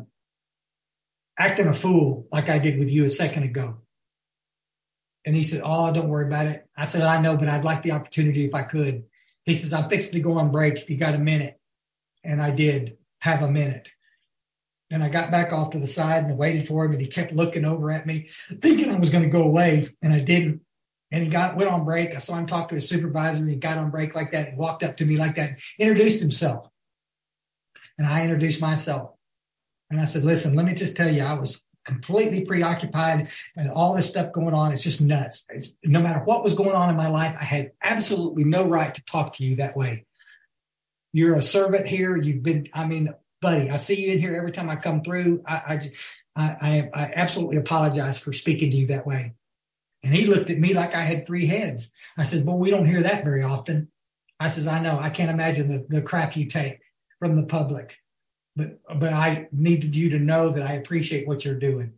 acting 1.39 1.69
a 1.69 1.81
fool 1.81 2.27
like 2.33 2.49
I 2.49 2.59
did 2.59 2.79
with 2.79 2.89
you 2.89 3.05
a 3.05 3.11
second 3.11 3.45
ago. 3.45 3.79
And 5.27 5.37
he 5.37 5.47
said, 5.47 5.63
Oh, 5.65 5.93
don't 5.93 6.09
worry 6.09 6.27
about 6.27 6.47
it. 6.47 6.67
I 6.77 6.91
said, 6.91 7.03
I 7.03 7.21
know, 7.21 7.37
but 7.37 7.49
I'd 7.49 7.65
like 7.65 7.83
the 7.83 7.93
opportunity 7.93 8.47
if 8.47 8.55
I 8.55 8.63
could. 8.63 9.05
He 9.45 9.61
says, 9.61 9.73
I'm 9.73 9.89
fixing 9.89 10.13
to 10.13 10.21
go 10.21 10.39
on 10.39 10.53
break 10.53 10.77
if 10.77 10.89
you 10.89 10.97
got 10.97 11.15
a 11.15 11.19
minute. 11.19 11.59
And 12.25 12.43
I 12.43 12.51
did 12.51 12.97
have 13.21 13.43
a 13.43 13.51
minute. 13.51 13.89
And 14.91 15.05
I 15.05 15.09
got 15.09 15.31
back 15.31 15.53
off 15.53 15.73
to 15.73 15.79
the 15.79 15.89
side 15.89 16.25
and 16.25 16.37
waited 16.37 16.67
for 16.67 16.85
him 16.85 16.93
and 16.93 17.01
he 17.01 17.07
kept 17.07 17.33
looking 17.33 17.65
over 17.65 17.93
at 17.93 18.07
me, 18.07 18.29
thinking 18.61 18.91
I 18.91 18.99
was 18.99 19.11
going 19.11 19.23
to 19.23 19.31
go 19.31 19.43
away 19.43 19.89
and 20.03 20.13
I 20.13 20.21
didn't. 20.21 20.63
And 21.13 21.25
he 21.25 21.31
got, 21.31 21.57
went 21.57 21.71
on 21.71 21.85
break. 21.85 22.15
I 22.15 22.21
saw 22.21 22.37
him 22.37 22.47
talk 22.47 22.69
to 22.69 22.75
his 22.77 22.89
supervisor 22.89 23.39
and 23.39 23.51
he 23.51 23.57
got 23.57 23.79
on 23.79 23.91
break 23.91 24.15
like 24.15 24.33
that 24.33 24.49
and 24.49 24.59
walked 24.59 24.83
up 24.83 24.97
to 24.99 25.05
me 25.05 25.17
like 25.17 25.37
that, 25.37 25.51
introduced 25.79 26.21
himself. 26.21 26.67
And 27.99 28.07
I 28.07 28.23
introduced 28.23 28.61
myself. 28.61 29.13
And 29.91 30.01
I 30.01 30.05
said, 30.07 30.25
listen, 30.25 30.55
let 30.55 30.67
me 30.67 30.75
just 30.75 30.97
tell 30.97 31.11
you, 31.11 31.23
I 31.23 31.35
was 31.35 31.61
completely 31.85 32.45
preoccupied 32.45 33.29
and 33.57 33.71
all 33.71 33.95
this 33.95 34.09
stuff 34.09 34.33
going 34.33 34.55
on. 34.55 34.73
It's 34.73 34.83
just 34.83 35.01
nuts. 35.01 35.43
It's, 35.49 35.69
no 35.85 36.01
matter 36.01 36.21
what 36.21 36.45
was 36.45 36.55
going 36.55 36.77
on 36.77 36.91
in 36.91 36.97
my 36.97 37.09
life, 37.09 37.37
I 37.41 37.45
had 37.45 37.73
absolutely 37.83 38.45
no 38.45 38.65
right 38.65 38.95
to 38.95 39.03
talk 39.11 39.37
to 39.37 39.45
you 39.45 39.57
that 39.57 39.77
way. 39.77 40.05
You're 41.13 41.37
a 41.37 41.43
servant 41.43 41.87
here. 41.87 42.17
You've 42.17 42.43
been, 42.43 42.69
I 42.73 42.87
mean, 42.87 43.13
buddy, 43.43 43.71
I 43.71 43.79
see 43.79 43.95
you 43.95 44.13
in 44.13 44.21
here 44.21 44.37
every 44.37 44.53
time 44.53 44.71
I 44.71 44.77
come 44.77 45.03
through. 45.03 45.43
I, 45.47 45.81
I, 46.37 46.43
I, 46.43 46.91
I 46.95 47.13
absolutely 47.17 47.57
apologize 47.57 48.19
for 48.19 48.33
speaking 48.33 48.71
to 48.71 48.77
you 48.77 48.87
that 48.89 49.07
way. 49.07 49.35
And 50.03 50.15
he 50.15 50.27
looked 50.27 50.51
at 50.51 50.59
me 50.59 50.73
like 50.73 50.95
I 50.95 51.03
had 51.03 51.27
three 51.27 51.47
heads. 51.47 51.87
I 52.17 52.25
said, 52.25 52.47
well, 52.47 52.59
we 52.59 52.71
don't 52.71 52.87
hear 52.87 53.03
that 53.03 53.25
very 53.25 53.43
often. 53.43 53.91
I 54.39 54.51
says, 54.51 54.67
I 54.67 54.81
know. 54.81 54.99
I 54.99 55.11
can't 55.11 55.31
imagine 55.31 55.69
the, 55.69 55.97
the 55.97 56.03
crap 56.03 56.37
you 56.37 56.49
take 56.49 56.81
from 57.19 57.37
the 57.37 57.43
public, 57.43 57.91
but, 58.61 58.99
but 59.01 59.13
I 59.13 59.49
needed 59.53 59.95
you 59.95 60.11
to 60.11 60.19
know 60.19 60.53
that 60.53 60.63
I 60.63 60.75
appreciate 60.75 61.27
what 61.27 61.45
you're 61.45 61.59
doing. 61.59 61.93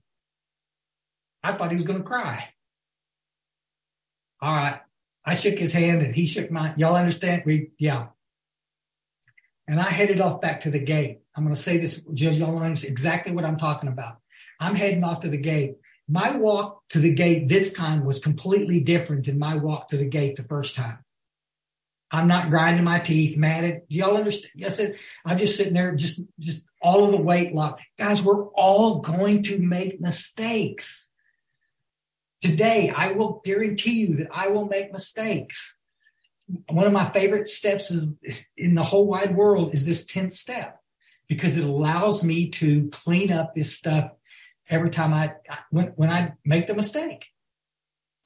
I 1.42 1.56
thought 1.56 1.70
he 1.70 1.76
was 1.76 1.86
going 1.86 1.98
to 1.98 2.04
cry. 2.04 2.48
All 4.40 4.54
right. 4.54 4.80
I 5.24 5.36
shook 5.36 5.58
his 5.58 5.72
hand 5.72 6.02
and 6.02 6.14
he 6.14 6.26
shook 6.26 6.50
mine. 6.50 6.74
Y'all 6.76 6.96
understand? 6.96 7.42
We, 7.46 7.70
yeah. 7.78 8.06
And 9.68 9.80
I 9.80 9.90
headed 9.90 10.20
off 10.20 10.40
back 10.40 10.62
to 10.62 10.70
the 10.70 10.78
gate. 10.78 11.20
I'm 11.36 11.44
going 11.44 11.54
to 11.54 11.62
say 11.62 11.78
this, 11.78 12.00
Judge, 12.14 12.36
y'all 12.36 12.58
know 12.58 12.74
exactly 12.82 13.32
what 13.32 13.44
I'm 13.44 13.58
talking 13.58 13.88
about. 13.88 14.18
I'm 14.60 14.74
heading 14.74 15.04
off 15.04 15.20
to 15.20 15.28
the 15.28 15.36
gate 15.36 15.76
my 16.08 16.36
walk 16.36 16.82
to 16.90 17.00
the 17.00 17.14
gate 17.14 17.48
this 17.48 17.72
time 17.72 18.04
was 18.04 18.18
completely 18.18 18.80
different 18.80 19.26
than 19.26 19.38
my 19.38 19.56
walk 19.56 19.88
to 19.88 19.96
the 19.96 20.04
gate 20.04 20.36
the 20.36 20.44
first 20.44 20.74
time. 20.74 20.98
I'm 22.12 22.28
not 22.28 22.50
grinding 22.50 22.84
my 22.84 23.00
teeth, 23.00 23.38
mad 23.38 23.64
at 23.64 23.82
y'all 23.88 24.18
understand. 24.18 24.52
Yes, 24.54 24.78
I'm 25.24 25.38
just 25.38 25.56
sitting 25.56 25.72
there, 25.72 25.96
just, 25.96 26.20
just 26.38 26.60
all 26.82 27.06
of 27.06 27.12
the 27.12 27.16
weight 27.16 27.54
locked. 27.54 27.80
Guys, 27.98 28.20
we're 28.20 28.48
all 28.48 29.00
going 29.00 29.44
to 29.44 29.58
make 29.58 29.98
mistakes. 29.98 30.84
Today, 32.42 32.92
I 32.94 33.12
will 33.12 33.40
guarantee 33.44 33.92
you 33.92 34.16
that 34.16 34.28
I 34.34 34.48
will 34.48 34.66
make 34.66 34.92
mistakes. 34.92 35.56
One 36.68 36.86
of 36.86 36.92
my 36.92 37.10
favorite 37.12 37.48
steps 37.48 37.90
is 37.90 38.08
in 38.58 38.74
the 38.74 38.82
whole 38.82 39.06
wide 39.06 39.34
world 39.34 39.74
is 39.74 39.86
this 39.86 40.04
10th 40.04 40.36
step 40.36 40.78
because 41.28 41.56
it 41.56 41.64
allows 41.64 42.22
me 42.22 42.50
to 42.50 42.90
clean 42.92 43.32
up 43.32 43.54
this 43.54 43.74
stuff 43.74 44.10
every 44.68 44.90
time 44.90 45.14
I, 45.14 45.32
when, 45.70 45.92
when 45.96 46.10
I 46.10 46.34
make 46.44 46.66
the 46.66 46.74
mistake. 46.74 47.24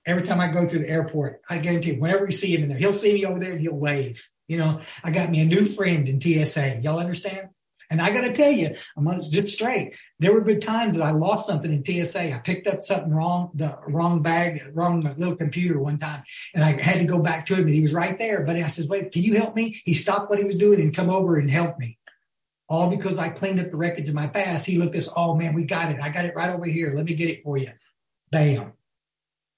Every 0.07 0.23
time 0.23 0.41
I 0.41 0.53
go 0.53 0.69
through 0.69 0.81
the 0.81 0.89
airport, 0.89 1.41
I 1.49 1.59
guarantee 1.59 1.93
you, 1.93 2.01
whenever 2.01 2.27
you 2.27 2.37
see 2.37 2.55
him 2.55 2.63
in 2.63 2.69
there, 2.69 2.79
he'll 2.79 2.99
see 2.99 3.13
me 3.13 3.25
over 3.27 3.41
there 3.41 3.53
and 3.53 3.61
he'll 3.61 3.75
wave. 3.75 4.21
You 4.47 4.59
know, 4.59 4.81
I 5.03 5.11
got 5.11 5.31
me 5.31 5.41
a 5.41 5.45
new 5.45 5.75
friend 5.75 6.09
in 6.09 6.21
TSA. 6.21 6.81
Y'all 6.83 7.01
understand? 7.01 7.49
And 7.91 8.01
I 8.01 8.11
got 8.11 8.23
to 8.23 8.37
tell 8.37 8.51
you, 8.51 8.75
I'm 8.97 9.07
to 9.09 9.31
zip 9.31 9.49
straight. 9.49 9.95
There 10.19 10.33
were 10.33 10.41
good 10.41 10.63
times 10.63 10.95
that 10.95 11.03
I 11.03 11.13
lost 11.13 11.47
something 11.47 11.71
in 11.73 11.85
TSA. 11.85 12.33
I 12.33 12.41
picked 12.45 12.67
up 12.67 12.85
something 12.85 13.13
wrong, 13.13 13.51
the 13.55 13.77
wrong 13.89 14.23
bag, 14.23 14.61
wrong 14.73 15.03
little 15.17 15.37
computer 15.37 15.79
one 15.79 15.99
time, 15.99 16.23
and 16.55 16.65
I 16.65 16.81
had 16.81 16.99
to 16.99 17.05
go 17.05 17.19
back 17.19 17.47
to 17.47 17.55
him, 17.55 17.67
and 17.67 17.75
he 17.75 17.83
was 17.83 17.93
right 17.93 18.19
there. 18.19 18.45
But 18.45 18.57
I 18.57 18.71
says, 18.71 18.89
"Wait, 18.89 19.13
can 19.13 19.23
you 19.23 19.37
help 19.37 19.55
me?" 19.55 19.81
He 19.85 19.95
stopped 19.95 20.31
what 20.31 20.41
he 20.41 20.45
was 20.45 20.57
doing 20.57 20.81
and 20.81 20.97
come 20.97 21.11
over 21.11 21.37
and 21.37 21.49
help 21.49 21.79
me 21.79 21.97
all 22.69 22.91
because 22.91 23.19
I 23.19 23.29
cleaned 23.29 23.61
up 23.61 23.71
the 23.71 23.77
wreckage 23.77 24.09
of 24.09 24.15
my 24.15 24.27
past. 24.27 24.65
He 24.65 24.79
looked 24.79 24.95
at 24.95 25.01
this, 25.01 25.09
oh 25.15 25.35
man, 25.35 25.55
we 25.55 25.65
got 25.65 25.91
it. 25.91 26.01
I 26.01 26.09
got 26.09 26.25
it 26.25 26.35
right 26.35 26.51
over 26.51 26.67
here. 26.67 26.95
Let 26.97 27.05
me 27.05 27.15
get 27.15 27.31
it 27.31 27.43
for 27.45 27.57
you. 27.57 27.71
Bam. 28.31 28.73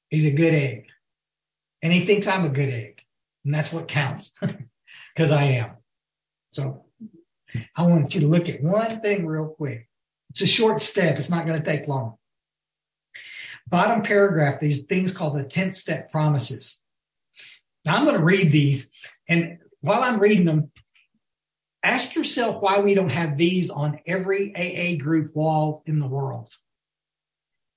He's 0.09 0.25
a 0.25 0.31
good 0.31 0.55
egg. 0.55 0.87
And 1.83 1.93
he 1.93 2.07
thinks 2.07 2.27
I'm 2.27 2.45
a 2.45 2.51
good 2.51 2.71
egg. 2.71 3.01
And 3.45 3.55
that's 3.55 3.73
what 3.73 3.89
counts 3.89 4.31
because 4.41 5.31
I 5.31 5.45
am. 5.45 5.71
So 6.51 6.85
I 7.77 7.83
want 7.83 8.15
you 8.15 8.21
to 8.23 8.27
look 8.27 8.49
at 8.49 8.63
one 8.63 9.01
thing 9.01 9.27
real 9.27 9.49
quick. 9.49 9.89
It's 10.31 10.43
a 10.43 10.47
short 10.47 10.83
step. 10.83 11.19
It's 11.19 11.31
not 11.31 11.47
going 11.47 11.63
to 11.63 11.67
take 11.67 11.89
long. 11.89 12.17
Bottom 13.69 14.03
paragraph, 14.03 14.61
these 14.61 14.85
things 14.85 15.13
called 15.13 15.39
the 15.39 15.45
10th 15.45 15.77
step 15.77 16.11
promises. 16.11 16.77
Now 17.85 17.97
I'm 17.97 18.05
going 18.05 18.17
to 18.17 18.25
read 18.25 18.51
these 18.51 18.87
and 19.29 19.59
while 19.81 20.03
I'm 20.03 20.19
reading 20.19 20.45
them, 20.45 20.71
Ask 21.85 22.15
yourself 22.15 22.61
why 22.61 22.81
we 22.81 22.95
don't 22.95 23.09
have 23.09 23.37
these 23.37 23.71
on 23.71 24.01
every 24.07 24.53
AA 24.55 25.03
group 25.03 25.35
wall 25.35 25.83
in 25.87 26.01
the 26.01 26.07
world. 26.07 26.49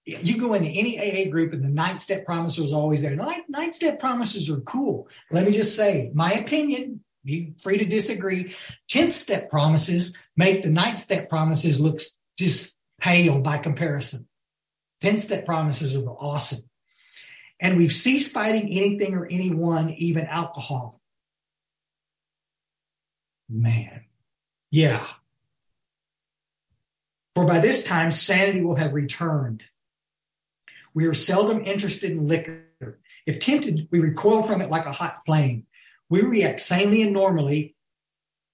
You 0.05 0.39
go 0.39 0.55
into 0.55 0.69
any 0.69 0.97
AA 0.97 1.29
group 1.29 1.53
and 1.53 1.63
the 1.63 1.69
ninth 1.69 2.01
step 2.01 2.25
promises 2.25 2.65
is 2.65 2.73
always 2.73 3.01
there. 3.01 3.15
Ninth, 3.15 3.45
ninth 3.49 3.75
step 3.75 3.99
promises 3.99 4.49
are 4.49 4.61
cool. 4.61 5.07
Let 5.29 5.45
me 5.45 5.51
just 5.51 5.75
say, 5.75 6.09
my 6.13 6.33
opinion, 6.33 7.01
be 7.23 7.53
free 7.61 7.77
to 7.77 7.85
disagree. 7.85 8.55
Tenth 8.89 9.15
step 9.15 9.49
promises 9.51 10.13
make 10.35 10.63
the 10.63 10.69
ninth 10.69 11.03
step 11.03 11.29
promises 11.29 11.79
look 11.79 12.01
just 12.37 12.71
pale 12.99 13.39
by 13.39 13.59
comparison. 13.59 14.27
Tenth 15.01 15.25
step 15.25 15.45
promises 15.45 15.95
are 15.95 16.09
awesome. 16.09 16.63
And 17.59 17.77
we've 17.77 17.91
ceased 17.91 18.31
fighting 18.31 18.75
anything 18.75 19.13
or 19.13 19.27
anyone, 19.27 19.91
even 19.91 20.25
alcohol. 20.25 20.99
Man. 23.47 24.05
Yeah. 24.71 25.05
For 27.35 27.45
by 27.45 27.59
this 27.59 27.83
time, 27.83 28.11
sanity 28.11 28.61
will 28.61 28.75
have 28.75 28.93
returned. 28.93 29.63
We 30.93 31.05
are 31.05 31.13
seldom 31.13 31.65
interested 31.65 32.11
in 32.11 32.27
liquor. 32.27 32.99
If 33.25 33.39
tempted, 33.39 33.87
we 33.91 33.99
recoil 33.99 34.45
from 34.45 34.61
it 34.61 34.69
like 34.69 34.85
a 34.85 34.91
hot 34.91 35.21
flame. 35.25 35.65
We 36.09 36.21
react 36.21 36.61
sanely 36.67 37.03
and 37.03 37.13
normally, 37.13 37.75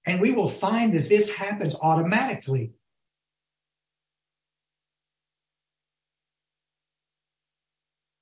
and 0.06 0.22
we 0.22 0.34
will 0.34 0.60
find 0.60 0.94
that 0.98 1.10
this 1.10 1.30
happens 1.30 1.76
automatically. 1.76 2.72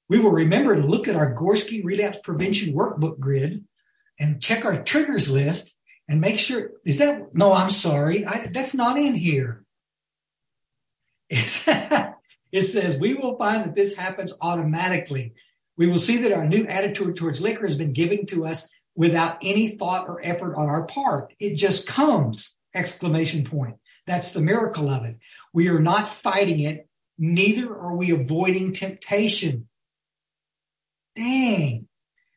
We 0.08 0.20
will 0.20 0.32
remember 0.32 0.76
to 0.76 0.88
look 0.88 1.08
at 1.08 1.16
our 1.16 1.34
Gorski 1.34 1.84
relapse 1.84 2.20
prevention 2.24 2.74
workbook 2.74 3.20
grid 3.20 3.66
and 4.20 4.42
check 4.42 4.66
our 4.66 4.84
triggers 4.84 5.28
list 5.28 5.74
and 6.08 6.22
make 6.22 6.40
sure 6.40 6.72
is 6.86 6.98
that 7.00 7.34
no 7.34 7.54
i'm 7.54 7.72
sorry 7.72 8.26
I, 8.26 8.50
that's 8.54 8.74
not 8.74 8.98
in 8.98 9.16
here 9.16 9.64
it 12.52 12.72
says 12.72 13.00
we 13.00 13.14
will 13.16 13.38
find 13.38 13.66
that 13.66 13.76
this 13.76 13.96
happens 13.96 14.34
automatically. 14.42 15.34
We 15.78 15.88
will 15.88 16.00
see 16.00 16.22
that 16.22 16.32
our 16.32 16.46
new 16.46 16.66
attitude 16.66 17.18
towards 17.18 17.42
liquor 17.42 17.68
has 17.68 17.76
been 17.76 17.94
given 17.94 18.26
to 18.28 18.46
us 18.46 18.62
without 18.96 19.38
any 19.44 19.78
thought 19.78 20.08
or 20.08 20.24
effort 20.24 20.56
on 20.56 20.70
our 20.70 20.88
part. 20.88 21.34
It 21.40 21.56
just 21.56 21.88
comes! 21.88 22.52
Exclamation 22.74 23.46
point. 23.46 23.76
That's 24.08 24.32
the 24.34 24.42
miracle 24.42 24.90
of 24.90 25.06
it. 25.06 25.18
We 25.54 25.68
are 25.68 25.80
not 25.80 26.22
fighting 26.22 26.62
it 26.62 26.88
neither 27.18 27.74
are 27.74 27.96
we 27.96 28.12
avoiding 28.12 28.74
temptation. 28.74 29.68
Dang. 31.16 31.88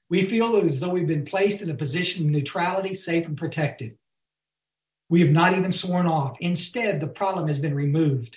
We 0.09 0.29
feel 0.29 0.57
as 0.65 0.79
though 0.79 0.91
we've 0.91 1.07
been 1.07 1.27
placed 1.27 1.61
in 1.61 1.71
a 1.71 1.75
position 1.75 2.25
of 2.25 2.31
neutrality, 2.31 2.95
safe 2.95 3.27
and 3.27 3.37
protected. 3.37 3.99
We 5.11 5.21
have 5.21 5.31
not 5.31 5.57
even 5.57 5.73
sworn 5.73 6.07
off. 6.07 6.37
Instead, 6.41 7.01
the 7.01 7.07
problem 7.07 7.49
has 7.49 7.59
been 7.59 7.75
removed. 7.75 8.37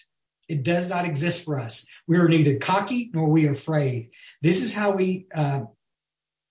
It 0.52 0.64
does 0.64 0.86
not 0.88 1.06
exist 1.06 1.45
for 1.45 1.58
us. 1.58 1.82
We 2.08 2.18
are 2.18 2.28
neither 2.28 2.60
cocky 2.60 3.10
nor 3.14 3.30
we 3.30 3.47
are 3.47 3.54
afraid. 3.54 4.10
This 4.41 4.58
is 4.58 4.74
how 4.74 4.91
we. 4.91 5.28
Uh, 5.34 5.62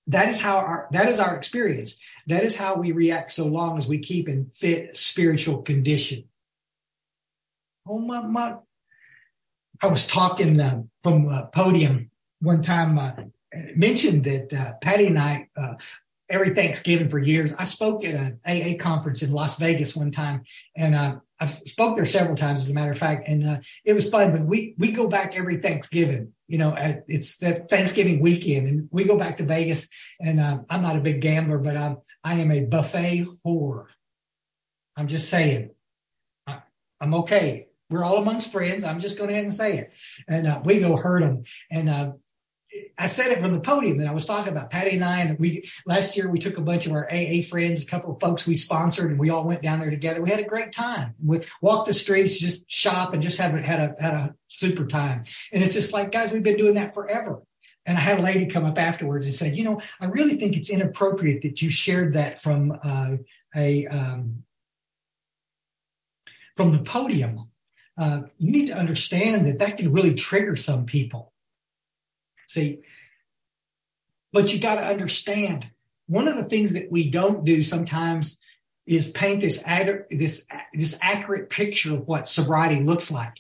that 0.07 0.31
is 0.31 0.41
how 0.41 0.57
our 0.57 0.89
that 0.93 1.11
is 1.11 1.19
our 1.19 1.37
experience. 1.37 1.95
That 2.27 2.43
is 2.43 2.55
how 2.55 2.77
we 2.77 2.93
react 2.93 3.33
so 3.33 3.45
long 3.45 3.77
as 3.77 3.87
we 3.87 3.99
keep 3.99 4.27
in 4.27 4.53
fit 4.59 4.97
spiritual 4.97 5.61
condition. 5.63 6.25
Oh 7.87 7.99
my 7.99 8.23
my! 8.23 8.55
I 9.83 9.89
was 9.89 10.07
talking 10.07 10.59
uh, 10.59 10.83
from 11.03 11.29
a 11.29 11.51
podium 11.55 12.11
one 12.41 12.63
time. 12.63 12.99
Uh, 12.99 13.13
mentioned 13.77 14.25
that 14.25 14.49
uh, 14.59 14.73
Patty 14.81 15.09
and 15.09 15.19
I 15.19 15.49
uh, 15.61 15.75
every 16.31 16.55
Thanksgiving 16.55 17.11
for 17.11 17.19
years. 17.19 17.53
I 17.59 17.65
spoke 17.65 18.05
at 18.05 18.15
an 18.15 18.41
AA 18.47 18.83
conference 18.83 19.23
in 19.23 19.33
Las 19.33 19.57
Vegas 19.59 19.97
one 19.97 20.13
time, 20.13 20.45
and 20.77 20.95
uh, 20.95 21.17
I 21.41 21.59
spoke 21.67 21.97
there 21.97 22.07
several 22.07 22.37
times, 22.37 22.61
as 22.61 22.71
a 22.71 22.73
matter 22.73 22.93
of 22.93 22.99
fact, 22.99 23.29
and 23.29 23.49
uh, 23.49 23.57
it 23.85 23.93
was 23.93 24.09
fun. 24.11 24.33
But 24.33 24.47
we 24.47 24.75
we 24.79 24.93
go 24.93 25.09
back 25.09 25.33
every 25.35 25.61
Thanksgiving. 25.61 26.33
You 26.47 26.59
know, 26.59 26.77
at, 26.77 27.05
it's 27.09 27.37
the 27.39 27.67
Thanksgiving 27.69 28.21
weekend, 28.21 28.69
and 28.69 28.89
we 28.91 29.05
go 29.05 29.19
back 29.19 29.39
to 29.39 29.45
Vegas. 29.45 29.85
And 30.21 30.41
uh, 30.41 30.59
I'm 30.69 30.83
not 30.83 30.97
a 30.97 31.01
big 31.01 31.21
gambler, 31.21 31.59
but 31.59 31.77
I'm 31.77 31.99
I 32.23 32.35
am 32.35 32.51
a 32.51 32.61
buffet 32.61 33.27
whore. 33.45 33.87
I'm 34.97 35.09
just 35.09 35.31
saying, 35.31 35.71
I, 36.47 36.59
I'm 37.01 37.15
okay. 37.15 37.69
We're 37.89 38.05
all 38.05 38.19
amongst 38.19 38.53
friends. 38.53 38.85
I'm 38.85 39.01
just 39.01 39.19
going 39.19 39.31
ahead 39.31 39.45
and 39.45 39.57
say 39.57 39.79
it. 39.79 39.93
And 40.29 40.47
uh, 40.47 40.61
we 40.65 40.79
go 40.79 40.97
hurt 40.97 41.21
them. 41.21 41.43
And 41.71 41.89
uh, 41.89 42.13
I 42.99 43.09
said 43.09 43.29
it 43.29 43.41
from 43.41 43.53
the 43.53 43.61
podium 43.61 43.99
that 43.99 44.07
I 44.07 44.13
was 44.13 44.25
talking 44.25 44.53
about 44.53 44.71
Patty 44.71 44.93
and 44.93 45.05
I, 45.05 45.21
and 45.21 45.39
we 45.39 45.69
last 45.87 46.17
year 46.17 46.31
we 46.31 46.39
took 46.39 46.59
a 46.59 46.61
bunch 46.61 46.87
of 46.87 46.93
our 46.93 47.11
AA 47.11 47.43
friends, 47.49 47.83
a 47.83 47.87
couple 47.87 48.15
of 48.15 48.21
folks 48.21 48.47
we 48.47 48.57
sponsored, 48.57 49.11
and 49.11 49.19
we 49.19 49.31
all 49.31 49.45
went 49.45 49.63
down 49.63 49.81
there 49.81 49.91
together. 49.91 50.23
We 50.23 50.31
had 50.31 50.41
a 50.41 50.45
great 50.45 50.73
time. 50.73 51.15
We 51.25 51.41
walked 51.63 51.89
the 51.89 51.95
streets, 51.95 52.39
just 52.39 52.63
shop, 52.69 53.15
and 53.15 53.23
just 53.23 53.39
have 53.39 53.53
had 53.53 53.81
a 53.81 54.03
had 54.03 54.15
a 54.15 54.35
super 54.49 54.87
time. 54.87 55.25
And 55.53 55.63
it's 55.63 55.75
just 55.75 55.93
like, 55.93 56.13
guys, 56.13 56.33
we've 56.33 56.43
been 56.43 56.57
doing 56.57 56.75
that 56.75 56.95
forever. 56.95 57.43
And 57.87 57.97
I 57.97 58.01
had 58.01 58.19
a 58.19 58.23
lady 58.23 58.47
come 58.47 58.65
up 58.65 58.79
afterwards 58.79 59.27
and 59.27 59.35
say, 59.35 59.51
you 59.51 59.65
know, 59.65 59.81
I 60.01 60.07
really 60.07 60.39
think 60.39 60.57
it's 60.57 60.69
inappropriate 60.69 61.43
that 61.43 61.63
you 61.63 61.71
shared 61.71 62.15
that 62.15 62.43
from 62.43 62.79
uh, 62.85 63.17
a 63.57 63.87
um, 63.87 64.45
from 66.57 66.73
the 66.73 66.85
podium. 66.85 67.49
Uh, 67.99 68.21
you 68.39 68.53
need 68.53 68.67
to 68.67 68.75
understand 68.75 69.47
that 69.47 69.59
that 69.59 69.77
can 69.77 69.93
really 69.93 70.15
trigger 70.15 70.57
some 70.57 70.87
people 70.87 71.33
See, 72.51 72.81
but 74.33 74.53
you 74.53 74.61
got 74.61 74.77
to 74.77 74.83
understand 74.83 75.67
one 76.07 76.27
of 76.27 76.37
the 76.37 76.49
things 76.49 76.73
that 76.73 76.91
we 76.91 77.11
don't 77.11 77.45
do 77.45 77.63
sometimes 77.63 78.37
is 78.87 79.07
paint 79.09 79.43
this 79.43 79.59
ad- 79.65 80.07
this 80.11 80.41
this 80.75 80.95
accurate 81.01 81.49
picture 81.51 81.95
of 81.95 82.09
what 82.09 82.29
sobriety 82.29 82.83
looks 82.83 83.11
like. 83.11 83.35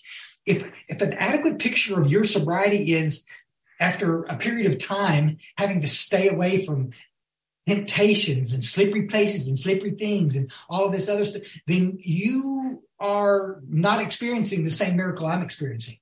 If 0.47 0.65
if 0.89 1.01
an 1.01 1.15
adequate 1.15 1.59
picture 1.59 2.01
of 2.01 2.09
your 2.09 2.25
sobriety 2.25 2.95
is 2.95 3.23
after 3.81 4.23
a 4.25 4.37
period 4.37 4.73
of 4.73 4.87
time 4.87 5.39
having 5.57 5.81
to 5.81 5.89
stay 5.89 6.29
away 6.29 6.65
from 6.65 6.93
temptations 7.67 8.53
and 8.53 8.63
slippery 8.63 9.09
places 9.09 9.49
and 9.49 9.59
slippery 9.59 9.97
things 9.99 10.37
and 10.37 10.53
all 10.69 10.87
of 10.87 10.93
this 10.93 11.09
other 11.09 11.25
stuff, 11.25 11.43
then 11.67 11.99
you 12.01 12.83
are 13.01 13.61
not 13.69 14.01
experiencing 14.01 14.65
the 14.65 14.71
same 14.71 14.97
miracle 14.97 15.27
I'm 15.27 15.43
experiencing 15.43 15.99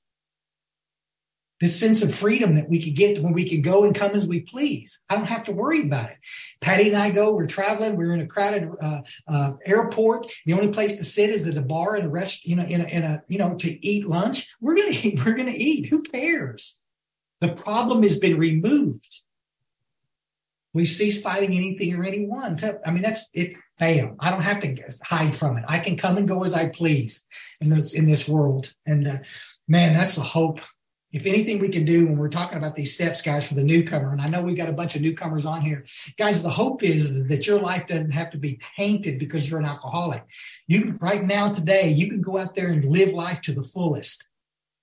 this 1.61 1.78
sense 1.80 2.02
of 2.02 2.14
freedom 2.16 2.54
that 2.54 2.68
we 2.68 2.82
could 2.82 2.96
get 2.96 3.22
when 3.22 3.32
we 3.32 3.48
can 3.48 3.62
go 3.62 3.84
and 3.84 3.94
come 3.94 4.12
as 4.12 4.24
we 4.24 4.40
please. 4.40 4.96
I 5.11 5.16
don't 5.16 5.26
have 5.26 5.44
to 5.44 5.52
worry 5.52 5.82
about 5.82 6.11
it. 6.11 6.16
Patty 6.61 6.88
and 6.88 6.96
I 6.96 7.11
go, 7.11 7.32
we're 7.32 7.48
traveling, 7.48 7.96
we're 7.96 8.14
in 8.14 8.20
a 8.20 8.26
crowded 8.26 8.68
uh, 8.80 9.00
uh, 9.26 9.52
airport. 9.66 10.26
The 10.46 10.52
only 10.52 10.68
place 10.68 10.98
to 10.98 11.04
sit 11.04 11.30
is 11.30 11.46
at 11.46 11.56
a 11.56 11.62
bar 11.62 11.96
and 11.96 12.06
a 12.06 12.11
rest, 12.11 12.44
you 12.44 12.56
know, 12.56 12.64
in 12.64 12.80
a, 12.80 12.84
in 12.84 13.02
a, 13.02 13.22
you 13.28 13.38
know, 13.38 13.56
to 13.56 13.86
eat 13.86 14.06
lunch. 14.06 14.46
We're 14.61 14.76
going 14.76 14.92
to 14.92 14.98
eat, 14.98 15.18
we're 15.24 15.34
going 15.34 15.52
to 15.52 15.59
eat. 15.59 15.88
Who 15.88 16.02
cares? 16.02 16.74
The 17.40 17.48
problem 17.48 18.02
has 18.04 18.18
been 18.18 18.38
removed. 18.38 19.06
We 20.74 20.86
cease 20.86 21.22
fighting 21.22 21.56
anything 21.56 21.94
or 21.94 22.04
anyone. 22.04 22.61
I 22.86 22.90
mean, 22.90 23.02
that's 23.02 23.24
it. 23.32 23.56
Bam. 23.78 24.16
I 24.20 24.30
don't 24.30 24.42
have 24.42 24.61
to 24.61 24.76
hide 25.02 25.38
from 25.38 25.56
it. 25.56 25.64
I 25.66 25.78
can 25.78 25.96
come 25.96 26.18
and 26.18 26.28
go 26.28 26.44
as 26.44 26.52
I 26.52 26.70
please 26.74 27.20
in 27.61 27.70
this 27.70 27.92
in 27.94 28.11
this 28.11 28.28
world. 28.28 28.68
And 28.86 29.06
uh, 29.06 29.16
man, 29.66 29.94
that's 29.94 30.16
the 30.16 30.22
hope 30.22 30.59
if 31.11 31.24
anything 31.24 31.59
we 31.59 31.70
can 31.70 31.86
do 31.86 32.06
when 32.06 32.18
we're 32.18 32.28
talking 32.28 32.59
about 32.59 32.76
these 32.76 32.94
steps, 32.94 33.22
guys, 33.22 33.46
for 33.46 33.54
the 33.54 33.62
newcomer, 33.62 34.12
and 34.12 34.20
I 34.20 34.28
know 34.28 34.42
we've 34.42 34.56
got 34.56 34.68
a 34.68 34.72
bunch 34.72 34.94
of 34.94 35.00
newcomers 35.00 35.46
on 35.46 35.62
here, 35.62 35.86
guys, 36.18 36.42
the 36.42 36.50
hope 36.50 36.82
is 36.82 37.28
that 37.28 37.46
your 37.46 37.61
life 37.61 37.86
doesn't 37.88 38.11
have 38.11 38.30
to 38.32 38.38
be 38.38 38.59
tainted 38.76 39.18
because 39.18 39.48
you're 39.48 39.59
an 39.59 39.64
alcoholic. 39.64 40.22
You 40.66 40.82
can, 40.82 40.98
right 40.98 41.24
now, 41.24 41.54
today, 41.54 41.90
you 41.90 42.11
can 42.11 42.20
go 42.20 42.36
out 42.36 42.54
there 42.54 42.68
and 42.68 42.84
live 42.84 43.14
life 43.14 43.40
to 43.44 43.54
the 43.54 43.64
fullest. 43.64 44.22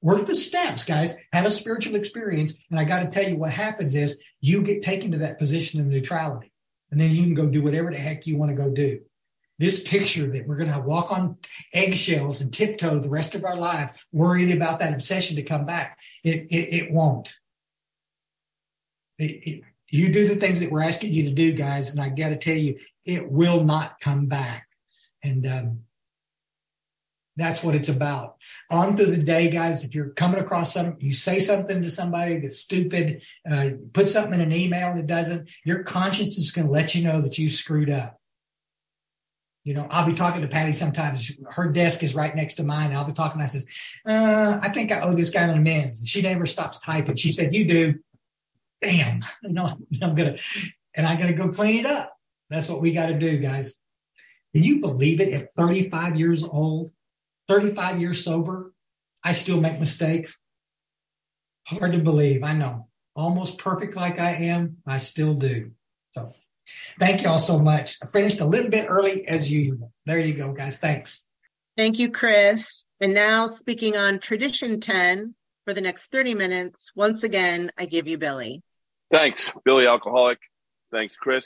Work 0.01 0.25
the 0.25 0.35
steps, 0.35 0.83
guys. 0.83 1.15
Have 1.31 1.45
a 1.45 1.51
spiritual 1.51 1.95
experience. 1.95 2.53
And 2.71 2.79
I 2.79 2.85
got 2.85 3.01
to 3.01 3.11
tell 3.11 3.29
you 3.29 3.37
what 3.37 3.51
happens 3.51 3.93
is 3.95 4.15
you 4.41 4.63
get 4.63 4.83
taken 4.83 5.11
to 5.11 5.19
that 5.19 5.39
position 5.39 5.79
of 5.79 5.85
neutrality. 5.85 6.51
And 6.91 6.99
then 6.99 7.11
you 7.11 7.23
can 7.23 7.35
go 7.35 7.45
do 7.45 7.61
whatever 7.61 7.91
the 7.91 7.97
heck 7.97 8.25
you 8.25 8.37
want 8.37 8.51
to 8.51 8.57
go 8.57 8.69
do 8.69 8.99
this 9.57 9.81
picture 9.83 10.31
that 10.31 10.47
we're 10.47 10.57
going 10.57 10.71
to 10.71 10.79
walk 10.79 11.11
on 11.11 11.37
eggshells 11.73 12.41
and 12.41 12.53
tiptoe 12.53 12.99
the 12.99 13.09
rest 13.09 13.35
of 13.35 13.45
our 13.45 13.55
life, 13.55 13.91
worried 14.11 14.55
about 14.55 14.79
that 14.79 14.93
obsession 14.93 15.35
to 15.37 15.43
come 15.43 15.65
back. 15.65 15.97
It 16.23 16.47
it, 16.49 16.73
it 16.73 16.91
won't. 16.91 17.29
It, 19.17 19.41
it, 19.47 19.61
you 19.89 20.11
do 20.11 20.27
the 20.27 20.39
things 20.39 20.59
that 20.59 20.71
we're 20.71 20.83
asking 20.83 21.13
you 21.13 21.23
to 21.23 21.31
do, 21.33 21.53
guys, 21.53 21.89
and 21.89 22.01
I 22.01 22.09
got 22.09 22.29
to 22.29 22.37
tell 22.37 22.55
you, 22.55 22.77
it 23.05 23.31
will 23.31 23.63
not 23.63 23.99
come 24.01 24.25
back. 24.25 24.67
And 25.23 25.45
um, 25.45 25.79
that's 27.37 27.63
what 27.63 27.75
it's 27.75 27.89
about. 27.89 28.37
On 28.69 28.95
through 28.95 29.15
the 29.15 29.23
day, 29.23 29.49
guys, 29.49 29.83
if 29.83 29.93
you're 29.93 30.09
coming 30.09 30.39
across 30.39 30.73
something, 30.73 30.97
you 30.99 31.13
say 31.13 31.45
something 31.45 31.81
to 31.81 31.91
somebody 31.91 32.39
that's 32.39 32.61
stupid, 32.61 33.21
uh, 33.49 33.69
put 33.93 34.09
something 34.09 34.33
in 34.33 34.41
an 34.41 34.51
email 34.51 34.95
that 34.95 35.07
doesn't, 35.07 35.49
your 35.63 35.83
conscience 35.83 36.37
is 36.37 36.51
going 36.51 36.67
to 36.67 36.73
let 36.73 36.95
you 36.95 37.03
know 37.03 37.21
that 37.21 37.37
you 37.37 37.49
screwed 37.49 37.89
up. 37.89 38.19
You 39.65 39.73
know, 39.73 39.87
I'll 39.89 40.05
be 40.05 40.13
talking 40.13 40.41
to 40.41 40.47
Patty 40.47 40.77
sometimes. 40.77 41.31
Her 41.49 41.71
desk 41.71 42.03
is 42.03 42.13
right 42.13 42.35
next 42.35 42.53
to 42.55 42.63
mine. 42.63 42.95
I'll 42.95 43.03
be 43.03 43.13
talking. 43.13 43.41
I 43.41 43.49
says, 43.49 43.63
uh, 44.07 44.59
I 44.61 44.69
think 44.71 44.91
I 44.91 45.01
owe 45.01 45.15
this 45.15 45.31
guy 45.31 45.41
an 45.41 45.57
amends. 45.57 45.97
She 46.07 46.21
never 46.21 46.45
stops 46.45 46.77
typing. 46.85 47.17
She 47.17 47.31
said, 47.31 47.53
you 47.53 47.65
do. 47.67 47.95
Damn. 48.81 49.23
You 49.41 49.53
know, 49.53 49.75
I'm 50.03 50.15
going 50.15 50.35
to, 50.35 50.39
and 50.95 51.07
I 51.07 51.15
got 51.15 51.27
to 51.27 51.33
go 51.33 51.49
clean 51.49 51.79
it 51.79 51.85
up. 51.87 52.15
That's 52.51 52.67
what 52.67 52.79
we 52.79 52.93
got 52.93 53.07
to 53.07 53.17
do, 53.17 53.39
guys. 53.39 53.73
Can 54.53 54.61
you 54.61 54.81
believe 54.81 55.19
it? 55.19 55.33
At 55.33 55.49
35 55.57 56.15
years 56.15 56.43
old, 56.43 56.91
35 57.47 57.99
years 57.99 58.23
sober, 58.23 58.71
I 59.23 59.33
still 59.33 59.59
make 59.59 59.79
mistakes. 59.79 60.31
Hard 61.65 61.93
to 61.93 61.97
believe. 61.97 62.43
I 62.43 62.53
know. 62.53 62.87
Almost 63.15 63.57
perfect 63.57 63.95
like 63.95 64.19
I 64.19 64.35
am. 64.35 64.77
I 64.85 64.99
still 64.99 65.33
do. 65.33 65.71
So 66.13 66.33
Thank 66.99 67.21
you 67.21 67.29
all 67.29 67.39
so 67.39 67.59
much. 67.59 67.97
I 68.01 68.07
finished 68.07 68.39
a 68.39 68.45
little 68.45 68.69
bit 68.69 68.87
early 68.89 69.27
as 69.27 69.49
usual. 69.49 69.91
There 70.05 70.19
you 70.19 70.33
go, 70.33 70.53
guys. 70.53 70.77
Thanks. 70.81 71.21
Thank 71.77 71.99
you, 71.99 72.11
Chris. 72.11 72.63
And 73.01 73.13
now 73.13 73.55
speaking 73.59 73.97
on 73.97 74.19
tradition 74.19 74.79
10 74.79 75.35
for 75.65 75.73
the 75.73 75.81
next 75.81 76.05
30 76.11 76.35
minutes, 76.35 76.91
once 76.95 77.23
again, 77.23 77.71
I 77.77 77.85
give 77.85 78.07
you 78.07 78.17
Billy. 78.17 78.63
Thanks, 79.11 79.51
Billy 79.65 79.85
Alcoholic. 79.85 80.39
Thanks, 80.91 81.15
Chris. 81.19 81.45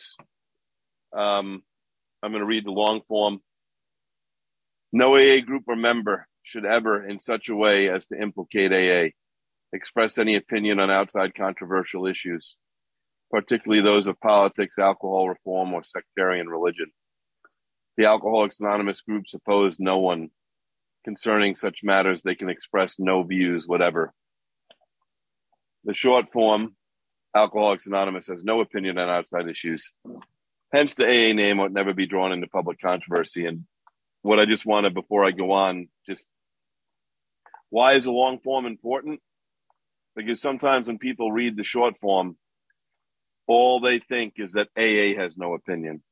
Um, 1.17 1.63
I'm 2.21 2.31
going 2.31 2.41
to 2.41 2.45
read 2.45 2.65
the 2.65 2.71
long 2.71 3.01
form. 3.07 3.39
No 4.91 5.15
AA 5.15 5.41
group 5.45 5.63
or 5.67 5.75
member 5.75 6.27
should 6.43 6.65
ever, 6.65 7.07
in 7.07 7.19
such 7.19 7.49
a 7.49 7.55
way 7.55 7.89
as 7.89 8.05
to 8.07 8.21
implicate 8.21 8.71
AA, 8.71 9.11
express 9.73 10.17
any 10.17 10.35
opinion 10.35 10.79
on 10.79 10.89
outside 10.89 11.35
controversial 11.35 12.05
issues 12.07 12.55
particularly 13.31 13.83
those 13.83 14.07
of 14.07 14.19
politics, 14.19 14.77
alcohol 14.77 15.29
reform, 15.29 15.73
or 15.73 15.83
sectarian 15.83 16.47
religion. 16.47 16.91
The 17.97 18.05
Alcoholics 18.05 18.59
Anonymous 18.59 19.01
groups 19.01 19.33
oppose 19.33 19.75
no 19.77 19.97
one 19.99 20.29
concerning 21.03 21.55
such 21.55 21.79
matters. 21.83 22.21
They 22.23 22.35
can 22.35 22.49
express 22.49 22.95
no 22.97 23.23
views, 23.23 23.65
whatever. 23.67 24.13
The 25.83 25.93
short 25.93 26.31
form, 26.31 26.75
Alcoholics 27.35 27.85
Anonymous 27.85 28.27
has 28.27 28.43
no 28.43 28.61
opinion 28.61 28.97
on 28.97 29.09
outside 29.09 29.47
issues. 29.47 29.89
Hence, 30.71 30.93
the 30.95 31.05
AA 31.05 31.33
name 31.33 31.57
would 31.57 31.73
never 31.73 31.93
be 31.93 32.07
drawn 32.07 32.31
into 32.31 32.47
public 32.47 32.79
controversy. 32.79 33.45
And 33.45 33.65
what 34.21 34.39
I 34.39 34.45
just 34.45 34.65
wanted 34.65 34.93
before 34.93 35.25
I 35.25 35.31
go 35.31 35.51
on, 35.51 35.89
just 36.07 36.23
why 37.69 37.93
is 37.93 38.03
the 38.05 38.11
long 38.11 38.39
form 38.39 38.65
important? 38.65 39.19
Because 40.15 40.41
sometimes 40.41 40.87
when 40.87 40.97
people 40.97 41.31
read 41.31 41.55
the 41.55 41.63
short 41.63 41.95
form, 42.01 42.35
all 43.49 43.79
they 43.79 43.99
think 43.99 44.35
is 44.37 44.51
that 44.53 44.69
AA 44.77 45.19
has 45.19 45.35
no 45.35 45.55
opinion. 45.55 46.03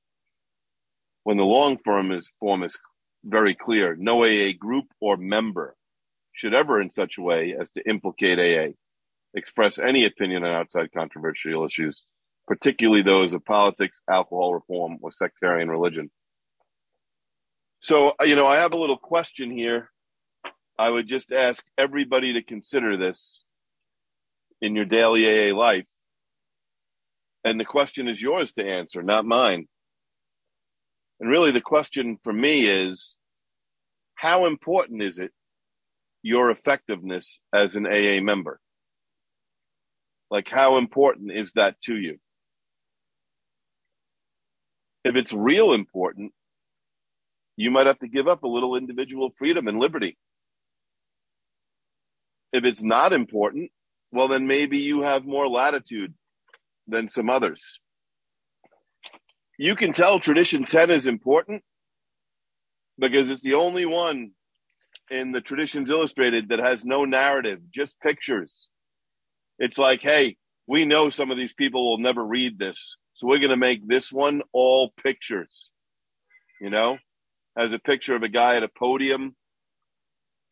When 1.24 1.38
the 1.38 1.44
long 1.44 1.78
form 1.86 2.12
is, 2.12 2.28
form 2.40 2.64
is 2.64 2.76
very 3.24 3.54
clear, 3.56 3.96
no 3.96 4.24
AA 4.24 4.54
group 4.60 4.86
or 5.00 5.18
member 5.18 5.76
should 6.34 6.56
ever 6.56 6.82
in 6.82 6.90
such 6.90 7.14
a 7.20 7.22
way 7.22 7.56
as 7.60 7.70
to 7.72 7.88
implicate 7.88 8.40
AA, 8.40 8.74
express 9.36 9.78
any 9.78 10.06
opinion 10.06 10.44
on 10.44 10.52
outside 10.52 10.92
controversial 10.92 11.64
issues, 11.66 12.02
particularly 12.48 13.04
those 13.04 13.34
of 13.34 13.46
politics, 13.46 14.00
alcohol 14.10 14.56
reform, 14.56 14.98
or 15.02 15.12
sectarian 15.12 15.70
religion. 15.70 16.10
So, 17.82 18.14
you 18.22 18.36
know, 18.36 18.48
I 18.48 18.56
have 18.58 18.74
a 18.74 18.78
little 18.80 18.98
question 18.98 19.52
here. 19.52 19.92
I 20.80 20.90
would 20.90 21.08
just 21.08 21.32
ask 21.32 21.62
everybody 21.78 22.34
to 22.34 22.42
consider 22.42 22.98
this 22.98 23.44
in 24.60 24.76
your 24.76 24.86
daily 24.86 25.52
AA 25.52 25.56
life. 25.56 25.86
And 27.48 27.58
the 27.58 27.64
question 27.64 28.10
is 28.10 28.20
yours 28.20 28.52
to 28.58 28.62
answer, 28.62 29.02
not 29.02 29.24
mine. 29.24 29.70
And 31.22 31.30
really, 31.30 31.52
the 31.52 31.62
question 31.62 32.20
for 32.22 32.34
me 32.34 32.68
is 32.68 33.16
how 34.16 34.48
important 34.48 35.02
is 35.02 35.18
it 35.18 35.32
your 36.24 36.52
effectiveness 36.52 37.40
as 37.54 37.74
an 37.74 37.88
AA 37.88 38.22
member? 38.22 38.60
Like, 40.30 40.50
how 40.50 40.78
important 40.78 41.32
is 41.32 41.50
that 41.56 41.80
to 41.86 41.96
you? 41.96 42.18
If 45.06 45.16
it's 45.16 45.32
real 45.32 45.72
important, 45.72 46.34
you 47.56 47.72
might 47.72 47.88
have 47.88 48.00
to 48.00 48.10
give 48.10 48.28
up 48.28 48.44
a 48.44 48.48
little 48.48 48.76
individual 48.76 49.30
freedom 49.40 49.70
and 49.70 49.80
liberty. 49.80 50.18
If 52.52 52.66
it's 52.66 52.84
not 52.84 53.14
important, 53.14 53.72
well, 54.12 54.28
then 54.28 54.48
maybe 54.48 54.80
you 54.80 55.04
have 55.04 55.24
more 55.24 55.48
latitude 55.48 56.14
than 56.88 57.10
some 57.10 57.30
others. 57.30 57.62
You 59.58 59.76
can 59.76 59.94
tell 59.94 60.20
tradition 60.20 60.66
10 60.66 60.92
is 60.92 61.08
important 61.08 61.64
because 63.00 63.30
it's 63.30 63.42
the 63.42 63.56
only 63.56 63.86
one 63.86 64.32
in 65.10 65.32
the 65.32 65.42
traditions 65.42 65.90
illustrated 65.90 66.50
that 66.50 66.60
has 66.60 66.84
no 66.84 67.06
narrative, 67.06 67.60
just 67.74 67.94
pictures. 68.02 68.54
It's 69.60 69.78
like, 69.78 70.02
hey, 70.02 70.38
we 70.68 70.86
know 70.86 71.10
some 71.10 71.32
of 71.32 71.38
these 71.38 71.54
people 71.54 71.90
will 71.90 71.98
never 71.98 72.24
read 72.24 72.60
this. 72.60 72.78
So 73.16 73.28
we're 73.28 73.40
going 73.40 73.50
to 73.50 73.58
make 73.58 73.88
this 73.88 74.12
one 74.12 74.42
all 74.54 74.94
pictures, 75.02 75.70
you 76.62 76.70
know, 76.70 76.98
as 77.58 77.74
a 77.74 77.80
picture 77.80 78.16
of 78.16 78.24
a 78.24 78.30
guy 78.30 78.58
at 78.58 78.64
a 78.64 78.70
podium. 78.78 79.36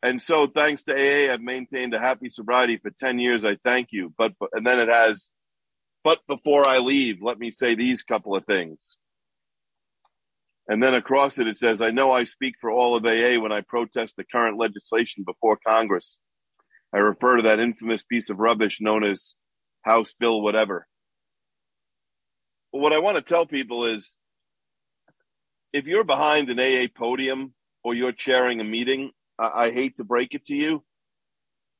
And 0.02 0.20
so 0.20 0.48
thanks 0.52 0.82
to 0.84 0.92
AA, 0.92 1.32
I've 1.32 1.40
maintained 1.40 1.94
a 1.94 2.00
happy 2.00 2.28
sobriety 2.28 2.78
for 2.78 2.90
10 2.98 3.18
years. 3.18 3.44
I 3.44 3.56
thank 3.62 3.88
you. 3.92 4.12
But, 4.18 4.32
and 4.52 4.66
then 4.66 4.80
it 4.80 4.88
has, 4.88 5.28
but 6.06 6.20
before 6.28 6.68
I 6.68 6.78
leave, 6.78 7.16
let 7.20 7.36
me 7.36 7.50
say 7.50 7.74
these 7.74 8.04
couple 8.04 8.36
of 8.36 8.46
things. 8.46 8.78
And 10.68 10.80
then 10.80 10.94
across 10.94 11.36
it, 11.36 11.48
it 11.48 11.58
says, 11.58 11.82
I 11.82 11.90
know 11.90 12.12
I 12.12 12.22
speak 12.22 12.54
for 12.60 12.70
all 12.70 12.96
of 12.96 13.04
AA 13.04 13.42
when 13.42 13.50
I 13.50 13.62
protest 13.62 14.14
the 14.16 14.22
current 14.22 14.56
legislation 14.56 15.24
before 15.26 15.58
Congress. 15.66 16.18
I 16.94 16.98
refer 16.98 17.38
to 17.38 17.42
that 17.42 17.58
infamous 17.58 18.04
piece 18.08 18.30
of 18.30 18.38
rubbish 18.38 18.76
known 18.78 19.02
as 19.02 19.34
House 19.82 20.14
Bill 20.20 20.40
whatever. 20.42 20.86
What 22.70 22.92
I 22.92 23.00
want 23.00 23.16
to 23.16 23.28
tell 23.28 23.44
people 23.44 23.86
is 23.86 24.08
if 25.72 25.86
you're 25.86 26.04
behind 26.04 26.50
an 26.50 26.60
AA 26.60 26.86
podium 26.96 27.52
or 27.82 27.94
you're 27.94 28.12
chairing 28.12 28.60
a 28.60 28.64
meeting, 28.64 29.10
I, 29.40 29.48
I 29.64 29.70
hate 29.72 29.96
to 29.96 30.04
break 30.04 30.34
it 30.34 30.46
to 30.46 30.54
you. 30.54 30.84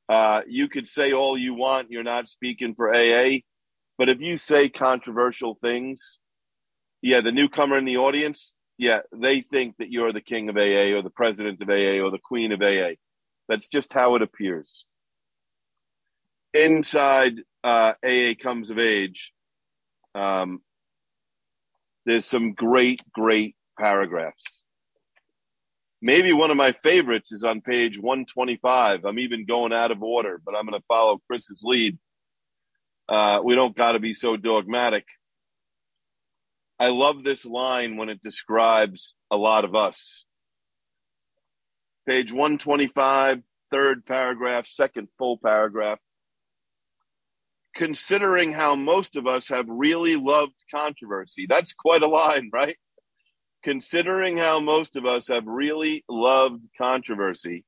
Uh, 0.09 0.41
you 0.49 0.69
could 0.69 0.89
say 0.89 1.13
all 1.13 1.39
you 1.39 1.55
want, 1.55 1.93
you're 1.93 2.03
not 2.03 2.27
speaking 2.27 2.75
for 2.75 2.93
AA. 2.93 3.43
But 3.99 4.09
if 4.09 4.21
you 4.21 4.37
say 4.37 4.69
controversial 4.69 5.59
things, 5.61 6.19
yeah, 7.03 7.21
the 7.21 7.33
newcomer 7.33 7.79
in 7.79 7.85
the 7.85 7.99
audience, 7.99 8.53
yeah, 8.79 9.01
they 9.13 9.43
think 9.51 9.77
that 9.79 9.91
you're 9.91 10.13
the 10.13 10.21
king 10.21 10.49
of 10.49 10.57
AA 10.57 10.95
or 10.97 11.03
the 11.03 11.11
president 11.11 11.63
of 11.63 11.69
AA 11.69 12.03
or 12.05 12.11
the 12.11 12.19
queen 12.23 12.53
of 12.53 12.61
AA. 12.61 12.97
That's 13.49 13.69
just 13.69 13.93
how 13.93 14.17
it 14.17 14.23
appears. 14.23 14.69
Inside 16.53 17.35
uh, 17.65 17.93
AA 18.05 18.35
Comes 18.43 18.71
of 18.71 18.79
Age, 18.79 19.33
um, 20.15 20.61
there's 22.05 22.27
some 22.27 22.53
great, 22.53 23.01
great 23.13 23.57
paragraphs. 23.79 24.43
Maybe 26.03 26.33
one 26.33 26.51
of 26.51 26.57
my 26.57 26.73
favorites 26.83 27.33
is 27.33 27.43
on 27.43 27.63
page 27.63 27.99
125. 27.99 29.05
I'm 29.05 29.19
even 29.19 29.47
going 29.47 29.73
out 29.73 29.91
of 29.91 30.03
order, 30.03 30.41
but 30.45 30.55
I'm 30.55 30.67
going 30.67 30.79
to 30.79 30.87
follow 30.87 31.21
Chris's 31.27 31.61
lead. 31.63 31.99
Uh, 33.09 33.41
we 33.45 33.55
don't 33.55 33.77
got 33.77 33.93
to 33.93 34.01
be 34.01 34.15
so 34.15 34.37
dogmatic. 34.37 35.07
I 36.79 36.89
love 36.89 37.23
this 37.23 37.45
line 37.45 37.97
when 37.97 38.09
it 38.09 38.23
describes 38.23 39.15
a 39.31 39.37
lot 39.37 39.65
of 39.65 39.75
us. 39.75 39.97
Page 42.07 42.31
125, 42.31 43.43
third 43.73 44.07
paragraph, 44.07 44.67
second 44.75 45.09
full 45.19 45.39
paragraph. 45.39 45.99
Considering 47.75 48.53
how 48.53 48.75
most 48.75 49.17
of 49.17 49.27
us 49.27 49.47
have 49.49 49.67
really 49.69 50.17
loved 50.17 50.55
controversy. 50.71 51.47
That's 51.49 51.73
quite 51.73 52.03
a 52.03 52.09
line, 52.09 52.51
right? 52.53 52.77
Considering 53.65 54.37
how 54.37 54.61
most 54.61 54.97
of 54.97 55.07
us 55.07 55.27
have 55.29 55.47
really 55.47 56.05
loved 56.09 56.65
controversy. 56.79 57.65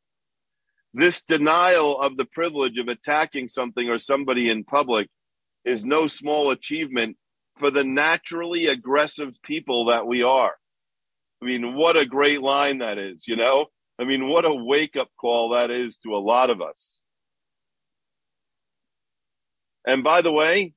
This 0.95 1.21
denial 1.29 2.01
of 2.01 2.17
the 2.17 2.25
privilege 2.25 2.79
of 2.79 2.89
attacking 2.89 3.49
something 3.49 3.89
or 3.89 3.99
somebody 3.99 4.51
in 4.51 4.65
public 4.65 5.09
is 5.69 5.85
no 5.85 6.07
small 6.07 6.51
achievement 6.51 7.17
for 7.59 7.71
the 7.71 7.85
naturally 7.85 8.67
aggressive 8.67 9.35
people 9.45 9.87
that 9.87 10.07
we 10.07 10.23
are. 10.23 10.53
I 11.43 11.45
mean, 11.45 11.75
what 11.75 11.97
a 11.97 12.07
great 12.07 12.41
line 12.41 12.79
that 12.79 12.99
is, 12.99 13.25
you 13.27 13.37
know? 13.37 13.67
I 13.99 14.05
mean, 14.05 14.29
what 14.29 14.45
a 14.45 14.55
wake 14.55 14.97
up 14.97 15.09
call 15.21 15.51
that 15.51 15.71
is 15.71 15.99
to 16.05 16.15
a 16.15 16.19
lot 16.19 16.51
of 16.51 16.61
us. 16.63 17.01
And 19.87 20.05
by 20.05 20.23
the 20.23 20.33
way, 20.33 20.75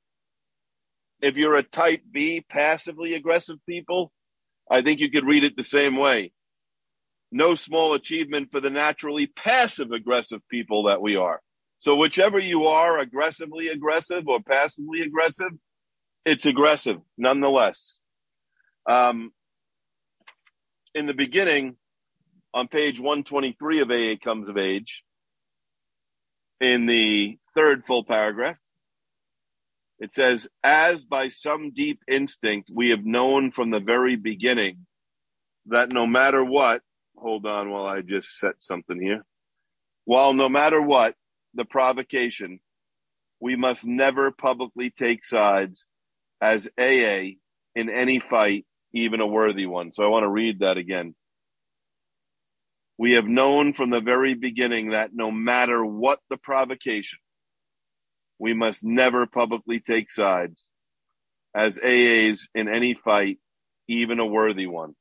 if 1.22 1.36
you're 1.36 1.56
a 1.56 1.64
type 1.64 2.02
B, 2.12 2.44
passively 2.50 3.14
aggressive 3.14 3.58
people, 3.68 4.12
I 4.70 4.82
think 4.82 5.00
you 5.00 5.12
could 5.12 5.26
read 5.26 5.44
it 5.44 5.56
the 5.56 5.64
same 5.64 5.98
way. 5.98 6.32
No 7.32 7.56
small 7.56 7.94
achievement 7.94 8.50
for 8.52 8.60
the 8.60 8.70
naturally 8.70 9.28
passive 9.28 9.92
aggressive 9.92 10.42
people 10.50 10.84
that 10.84 11.02
we 11.02 11.16
are. 11.16 11.42
So 11.82 11.96
whichever 11.96 12.38
you 12.38 12.68
are, 12.68 13.00
aggressively 13.00 13.70
aggressive 13.70 14.28
or 14.28 14.40
passively 14.40 15.02
aggressive, 15.02 15.52
it's 16.26 16.46
aggressive 16.46 16.98
nonetheless. 17.18 17.80
Um, 18.88 19.32
in 20.94 21.08
the 21.08 21.14
beginning, 21.14 21.76
on 22.54 22.68
page 22.68 23.00
123 23.00 23.82
of 23.82 23.90
AA 23.90 24.24
Comes 24.24 24.48
of 24.48 24.58
Age, 24.58 25.02
in 26.60 26.86
the 26.86 27.40
third 27.56 27.84
full 27.88 28.04
paragraph, 28.04 28.58
it 29.98 30.14
says, 30.14 30.48
As 30.64 31.04
by 31.04 31.30
some 31.30 31.72
deep 31.72 32.00
instinct 32.08 32.70
we 32.72 32.90
have 32.90 33.04
known 33.04 33.52
from 33.52 33.72
the 33.72 33.80
very 33.80 34.16
beginning 34.16 34.86
that 35.68 35.90
no 35.90 36.06
matter 36.06 36.44
what, 36.44 36.82
hold 37.18 37.48
on 37.48 37.72
while 37.72 37.86
I 37.86 38.02
just 38.02 38.28
set 38.40 38.54
something 38.60 39.02
here. 39.02 39.26
While 40.06 40.34
no 40.34 40.48
matter 40.48 40.80
what 40.80 41.16
the 41.54 41.66
provocation, 41.66 42.60
we 43.40 43.56
must 43.56 43.84
never 43.84 44.32
publicly 44.32 44.92
take 44.98 45.26
sides 45.26 45.88
as 46.42 46.68
AA 46.78 47.38
in 47.76 47.90
any 47.90 48.20
fight, 48.20 48.66
even 48.94 49.22
a 49.22 49.28
worthy 49.28 49.66
one. 49.66 49.92
So 49.94 50.04
I 50.04 50.08
want 50.08 50.24
to 50.24 50.30
read 50.30 50.60
that 50.60 50.78
again. 50.78 51.16
We 52.98 53.14
have 53.14 53.26
known 53.26 53.74
from 53.74 53.90
the 53.90 54.02
very 54.02 54.36
beginning 54.36 54.92
that 54.92 55.10
no 55.14 55.32
matter 55.32 55.84
what 55.84 56.20
the 56.30 56.38
provocation, 56.38 57.20
we 58.38 58.54
must 58.54 58.84
never 58.84 59.26
publicly 59.26 59.80
take 59.80 60.12
sides 60.12 60.66
as 61.56 61.78
AAs 61.78 62.42
in 62.54 62.68
any 62.68 62.94
fight, 62.94 63.40
even 63.88 64.20
a 64.20 64.26
worthy 64.26 64.68
one. 64.68 64.94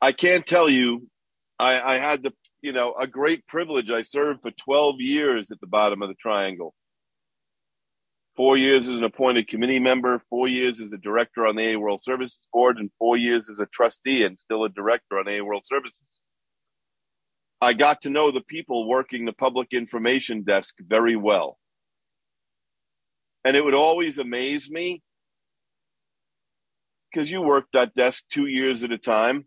I 0.00 0.12
can't 0.12 0.46
tell 0.46 0.68
you, 0.68 1.08
I, 1.58 1.80
I 1.80 1.98
had 1.98 2.22
the, 2.22 2.32
you 2.62 2.72
know, 2.72 2.94
a 3.00 3.06
great 3.06 3.46
privilege. 3.46 3.90
I 3.90 4.02
served 4.02 4.42
for 4.42 4.50
12 4.64 4.96
years 5.00 5.50
at 5.50 5.60
the 5.60 5.66
bottom 5.66 6.02
of 6.02 6.08
the 6.08 6.14
triangle 6.14 6.74
four 8.40 8.56
years 8.56 8.84
as 8.84 8.92
an 8.92 9.04
appointed 9.04 9.48
committee 9.48 9.78
member, 9.78 10.22
four 10.30 10.48
years 10.48 10.80
as 10.82 10.94
a 10.94 10.96
director 10.96 11.46
on 11.46 11.56
the 11.56 11.74
AA 11.74 11.78
World 11.78 12.00
Services 12.02 12.46
Board, 12.54 12.78
and 12.78 12.90
four 12.98 13.18
years 13.18 13.46
as 13.50 13.58
a 13.58 13.66
trustee 13.66 14.24
and 14.24 14.38
still 14.38 14.64
a 14.64 14.70
director 14.70 15.18
on 15.18 15.28
AA 15.28 15.44
World 15.44 15.64
Services. 15.66 16.00
I 17.60 17.74
got 17.74 18.00
to 18.02 18.08
know 18.08 18.32
the 18.32 18.40
people 18.40 18.88
working 18.88 19.26
the 19.26 19.34
public 19.34 19.74
information 19.74 20.42
desk 20.42 20.72
very 20.80 21.16
well. 21.16 21.58
And 23.44 23.58
it 23.58 23.62
would 23.62 23.74
always 23.74 24.16
amaze 24.16 24.68
me 24.70 25.02
because 27.12 27.28
you 27.28 27.42
worked 27.42 27.74
that 27.74 27.94
desk 27.94 28.22
two 28.32 28.46
years 28.46 28.82
at 28.82 28.90
a 28.90 28.96
time. 28.96 29.44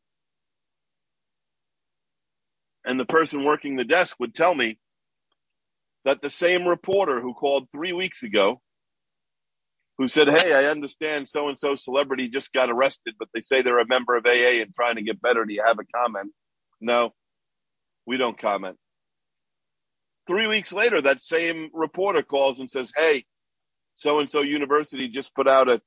And 2.86 3.00
the 3.00 3.06
person 3.06 3.46
working 3.46 3.76
the 3.76 3.86
desk 3.86 4.16
would 4.20 4.36
tell 4.36 4.54
me 4.54 4.78
that 6.06 6.22
the 6.22 6.30
same 6.30 6.68
reporter 6.68 7.22
who 7.22 7.34
called 7.34 7.68
three 7.72 7.94
weeks 7.94 8.24
ago 8.24 8.62
who 9.98 10.08
said, 10.08 10.28
Hey, 10.28 10.54
I 10.54 10.66
understand 10.66 11.30
so 11.30 11.50
and 11.50 11.58
so 11.60 11.76
celebrity 11.76 12.30
just 12.30 12.52
got 12.52 12.70
arrested, 12.70 13.16
but 13.20 13.30
they 13.34 13.42
say 13.42 13.62
they're 13.62 13.80
a 13.80 13.88
member 13.88 14.16
of 14.16 14.26
AA 14.26 14.62
and 14.62 14.76
trying 14.76 14.96
to 14.96 15.04
get 15.04 15.22
better. 15.22 15.46
Do 15.46 15.54
you 15.54 15.64
have 15.66 15.80
a 15.80 15.98
comment? 15.98 16.32
No, 16.82 17.12
we 18.06 18.18
don't 18.18 18.40
comment. 18.40 18.78
Three 20.28 20.48
weeks 20.48 20.72
later, 20.72 21.02
that 21.02 21.22
same 21.22 21.70
reporter 21.74 22.24
calls 22.24 22.60
and 22.60 22.70
says, 22.70 22.92
Hey, 22.96 23.26
so 23.96 24.20
and 24.20 24.30
so 24.30 24.42
university 24.42 25.10
just 25.10 25.34
put 25.36 25.48
out 25.48 25.70
a 25.70 25.82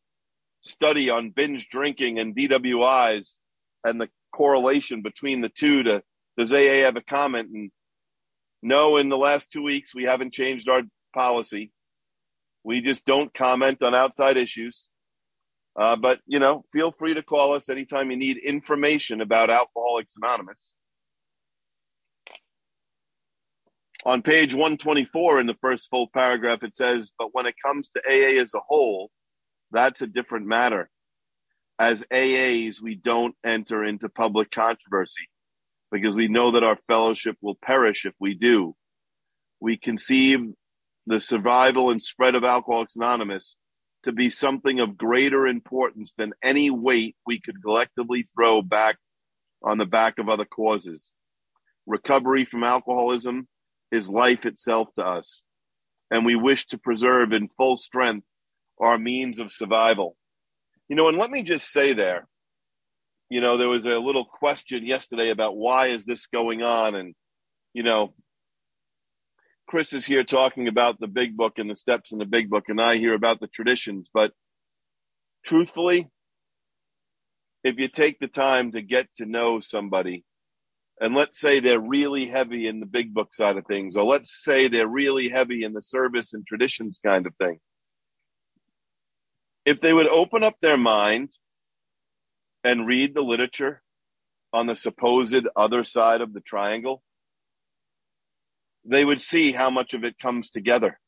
study 0.62 1.10
on 1.10 1.30
binge 1.30 1.66
drinking 1.70 2.18
and 2.18 2.36
DWIs 2.36 3.26
and 3.84 4.00
the 4.00 4.08
correlation 4.34 5.02
between 5.02 5.40
the 5.40 5.50
two 5.58 5.82
to 5.84 6.02
does 6.36 6.52
AA 6.52 6.84
have 6.84 6.96
a 6.96 7.02
comment? 7.02 7.50
And 7.52 7.70
no, 8.62 8.96
in 8.96 9.08
the 9.08 9.16
last 9.16 9.46
two 9.52 9.62
weeks, 9.62 9.94
we 9.94 10.04
haven't 10.04 10.34
changed 10.34 10.68
our 10.68 10.82
policy. 11.14 11.72
We 12.64 12.80
just 12.80 13.04
don't 13.04 13.32
comment 13.34 13.82
on 13.82 13.94
outside 13.94 14.36
issues. 14.36 14.88
Uh, 15.78 15.96
but, 15.96 16.20
you 16.26 16.38
know, 16.38 16.64
feel 16.72 16.92
free 16.98 17.14
to 17.14 17.22
call 17.22 17.54
us 17.54 17.68
anytime 17.68 18.10
you 18.10 18.16
need 18.16 18.38
information 18.38 19.20
about 19.20 19.50
Alcoholics 19.50 20.14
Anonymous. 20.16 20.58
On 24.04 24.22
page 24.22 24.52
124 24.52 25.40
in 25.40 25.46
the 25.46 25.56
first 25.60 25.88
full 25.90 26.08
paragraph, 26.12 26.62
it 26.62 26.74
says, 26.74 27.10
but 27.18 27.28
when 27.32 27.46
it 27.46 27.56
comes 27.64 27.90
to 27.90 28.00
AA 28.08 28.40
as 28.40 28.52
a 28.54 28.60
whole, 28.66 29.10
that's 29.70 30.00
a 30.00 30.06
different 30.06 30.46
matter. 30.46 30.88
As 31.78 32.02
AAs, 32.12 32.80
we 32.80 32.94
don't 32.94 33.34
enter 33.44 33.84
into 33.84 34.08
public 34.08 34.50
controversy 34.50 35.28
because 35.90 36.16
we 36.16 36.28
know 36.28 36.52
that 36.52 36.64
our 36.64 36.78
fellowship 36.86 37.36
will 37.40 37.58
perish 37.62 38.04
if 38.04 38.14
we 38.18 38.34
do. 38.34 38.74
We 39.60 39.78
conceive 39.78 40.40
the 41.06 41.20
survival 41.20 41.90
and 41.90 42.02
spread 42.02 42.34
of 42.34 42.44
Alcoholics 42.44 42.96
Anonymous 42.96 43.56
to 44.04 44.12
be 44.12 44.30
something 44.30 44.80
of 44.80 44.96
greater 44.96 45.46
importance 45.46 46.12
than 46.16 46.32
any 46.42 46.70
weight 46.70 47.16
we 47.26 47.40
could 47.40 47.62
collectively 47.62 48.28
throw 48.34 48.62
back 48.62 48.96
on 49.64 49.78
the 49.78 49.86
back 49.86 50.18
of 50.18 50.28
other 50.28 50.44
causes. 50.44 51.12
Recovery 51.86 52.44
from 52.44 52.64
alcoholism 52.64 53.48
is 53.90 54.08
life 54.08 54.44
itself 54.44 54.88
to 54.98 55.04
us, 55.04 55.42
and 56.10 56.24
we 56.24 56.36
wish 56.36 56.66
to 56.66 56.78
preserve 56.78 57.32
in 57.32 57.48
full 57.56 57.76
strength 57.76 58.26
our 58.80 58.98
means 58.98 59.38
of 59.38 59.52
survival. 59.52 60.16
You 60.88 60.96
know, 60.96 61.08
and 61.08 61.18
let 61.18 61.30
me 61.30 61.42
just 61.42 61.70
say 61.72 61.92
there, 61.94 62.28
you 63.28 63.40
know, 63.40 63.56
there 63.56 63.68
was 63.68 63.84
a 63.84 63.90
little 63.90 64.24
question 64.24 64.86
yesterday 64.86 65.30
about 65.30 65.56
why 65.56 65.88
is 65.88 66.04
this 66.04 66.26
going 66.32 66.62
on? 66.62 66.94
And, 66.94 67.14
you 67.72 67.82
know, 67.82 68.14
Chris 69.68 69.92
is 69.92 70.06
here 70.06 70.22
talking 70.22 70.68
about 70.68 71.00
the 71.00 71.08
big 71.08 71.36
book 71.36 71.54
and 71.56 71.68
the 71.68 71.76
steps 71.76 72.12
in 72.12 72.18
the 72.18 72.24
big 72.24 72.48
book, 72.48 72.64
and 72.68 72.80
I 72.80 72.98
hear 72.98 73.14
about 73.14 73.40
the 73.40 73.48
traditions. 73.48 74.08
But 74.12 74.32
truthfully, 75.44 76.08
if 77.64 77.78
you 77.78 77.88
take 77.88 78.20
the 78.20 78.28
time 78.28 78.72
to 78.72 78.82
get 78.82 79.08
to 79.16 79.26
know 79.26 79.60
somebody, 79.60 80.24
and 81.00 81.14
let's 81.16 81.40
say 81.40 81.58
they're 81.58 81.80
really 81.80 82.28
heavy 82.28 82.68
in 82.68 82.78
the 82.78 82.86
big 82.86 83.12
book 83.12 83.34
side 83.34 83.56
of 83.56 83.66
things, 83.66 83.96
or 83.96 84.04
let's 84.04 84.30
say 84.44 84.68
they're 84.68 84.86
really 84.86 85.28
heavy 85.28 85.64
in 85.64 85.72
the 85.72 85.82
service 85.82 86.32
and 86.32 86.46
traditions 86.46 87.00
kind 87.04 87.26
of 87.26 87.34
thing, 87.36 87.58
if 89.64 89.80
they 89.80 89.92
would 89.92 90.06
open 90.06 90.44
up 90.44 90.54
their 90.62 90.76
mind 90.76 91.30
and 92.66 92.84
read 92.84 93.14
the 93.14 93.22
literature 93.22 93.80
on 94.52 94.66
the 94.66 94.74
supposed 94.74 95.46
other 95.54 95.84
side 95.84 96.20
of 96.20 96.32
the 96.32 96.40
triangle, 96.40 97.00
they 98.84 99.04
would 99.04 99.20
see 99.20 99.52
how 99.52 99.70
much 99.70 99.94
of 99.94 100.02
it 100.02 100.18
comes 100.18 100.50
together. 100.50 100.98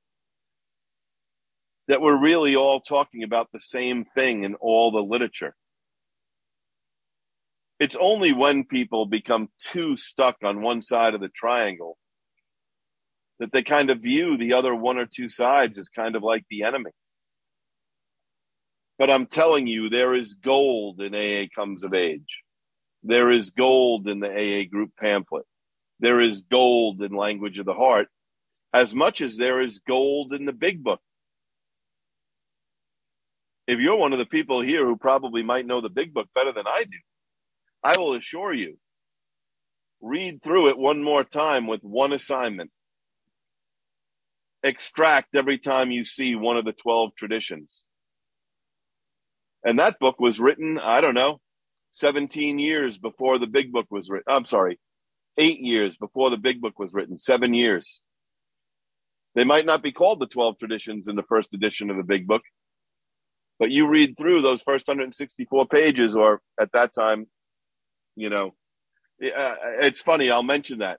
That 1.89 2.01
we're 2.01 2.21
really 2.21 2.55
all 2.55 2.81
talking 2.81 3.25
about 3.25 3.49
the 3.53 3.61
same 3.61 4.05
thing 4.15 4.45
in 4.45 4.55
all 4.55 4.93
the 4.93 5.01
literature. 5.01 5.57
It's 7.81 7.97
only 8.01 8.33
when 8.33 8.65
people 8.65 9.07
become 9.07 9.49
too 9.73 9.97
stuck 9.97 10.37
on 10.45 10.63
one 10.63 10.83
side 10.83 11.15
of 11.15 11.21
the 11.21 11.31
triangle 11.35 11.99
that 13.41 13.51
they 13.53 13.63
kind 13.65 13.91
of 13.91 14.01
view 14.01 14.37
the 14.37 14.53
other 14.53 14.75
one 14.75 14.99
or 14.99 15.07
two 15.07 15.29
sides 15.29 15.77
as 15.77 15.89
kind 15.89 16.15
of 16.15 16.23
like 16.23 16.45
the 16.51 16.63
enemy. 16.63 16.91
But 18.99 19.11
I'm 19.11 19.27
telling 19.27 19.69
you, 19.69 19.89
there 19.89 20.15
is 20.15 20.35
gold 20.45 21.01
in 21.01 21.15
AA 21.15 21.47
Comes 21.55 21.85
of 21.85 21.95
Age. 21.95 22.43
There 23.05 23.31
is 23.31 23.51
gold 23.51 24.09
in 24.09 24.19
the 24.19 24.29
AA 24.29 24.69
group 24.69 24.91
pamphlet. 24.99 25.47
There 26.01 26.21
is 26.21 26.43
gold 26.51 27.01
in 27.01 27.13
Language 27.13 27.59
of 27.59 27.67
the 27.67 27.75
Heart, 27.75 28.09
as 28.75 28.93
much 28.93 29.21
as 29.21 29.37
there 29.37 29.61
is 29.63 29.81
gold 29.87 30.33
in 30.33 30.47
the 30.47 30.53
big 30.53 30.83
book. 30.83 31.01
If 33.69 33.79
you're 33.79 33.97
one 33.97 34.13
of 34.13 34.19
the 34.19 34.27
people 34.27 34.63
here 34.63 34.85
who 34.85 34.97
probably 34.97 35.43
might 35.43 35.67
know 35.67 35.81
the 35.81 35.89
big 35.89 36.13
book 36.13 36.29
better 36.35 36.53
than 36.53 36.67
I 36.67 36.85
do, 36.85 36.99
I 37.85 37.97
will 37.99 38.15
assure 38.15 38.53
you, 38.53 38.79
read 40.01 40.43
through 40.43 40.71
it 40.71 40.79
one 40.79 41.03
more 41.03 41.23
time 41.23 41.67
with 41.69 41.83
one 41.83 42.13
assignment. 42.13 42.71
Extract 44.65 45.37
every 45.37 45.59
time 45.59 45.93
you 45.93 46.05
see 46.05 46.35
one 46.35 46.57
of 46.57 46.65
the 46.65 46.73
12 46.73 47.11
traditions 47.17 47.85
and 49.65 49.79
that 49.79 49.99
book 49.99 50.21
was 50.21 50.39
written, 50.39 50.79
I 50.79 51.01
don't 51.01 51.15
know, 51.15 51.41
17 51.93 52.59
years 52.59 52.99
before 52.99 53.39
the 53.39 53.47
big 53.47 53.73
book 53.73 53.87
was 53.91 54.09
written. 54.09 54.33
I'm 54.33 54.47
sorry, 54.47 54.79
eight 55.37 55.61
years 55.61 55.97
before 55.97 56.31
the 56.31 56.37
big 56.37 56.61
book 56.61 56.79
was 56.79 56.93
written, 56.93 57.19
seven 57.19 57.55
years. 57.55 58.01
They 59.35 59.45
might 59.45 59.67
not 59.67 59.83
be 59.83 59.93
called 59.93 60.21
the 60.21 60.27
12 60.27 60.59
traditions 60.59 61.09
in 61.09 61.17
the 61.17 61.23
first 61.23 61.55
edition 61.55 61.91
of 61.91 61.97
the 61.97 62.03
big 62.03 62.27
book, 62.27 62.43
but 63.59 63.71
you 63.71 63.87
read 63.87 64.17
through 64.17 64.43
those 64.43 64.63
first 64.63 64.87
164 64.87 65.67
pages, 65.67 66.15
or 66.15 66.41
at 66.61 66.73
that 66.73 66.95
time, 66.95 67.27
you 68.17 68.31
know, 68.31 68.55
uh, 69.23 69.29
uh, 69.29 69.55
it's 69.81 70.01
funny, 70.01 70.31
I'll 70.31 70.43
mention 70.43 70.79
that. 70.79 70.99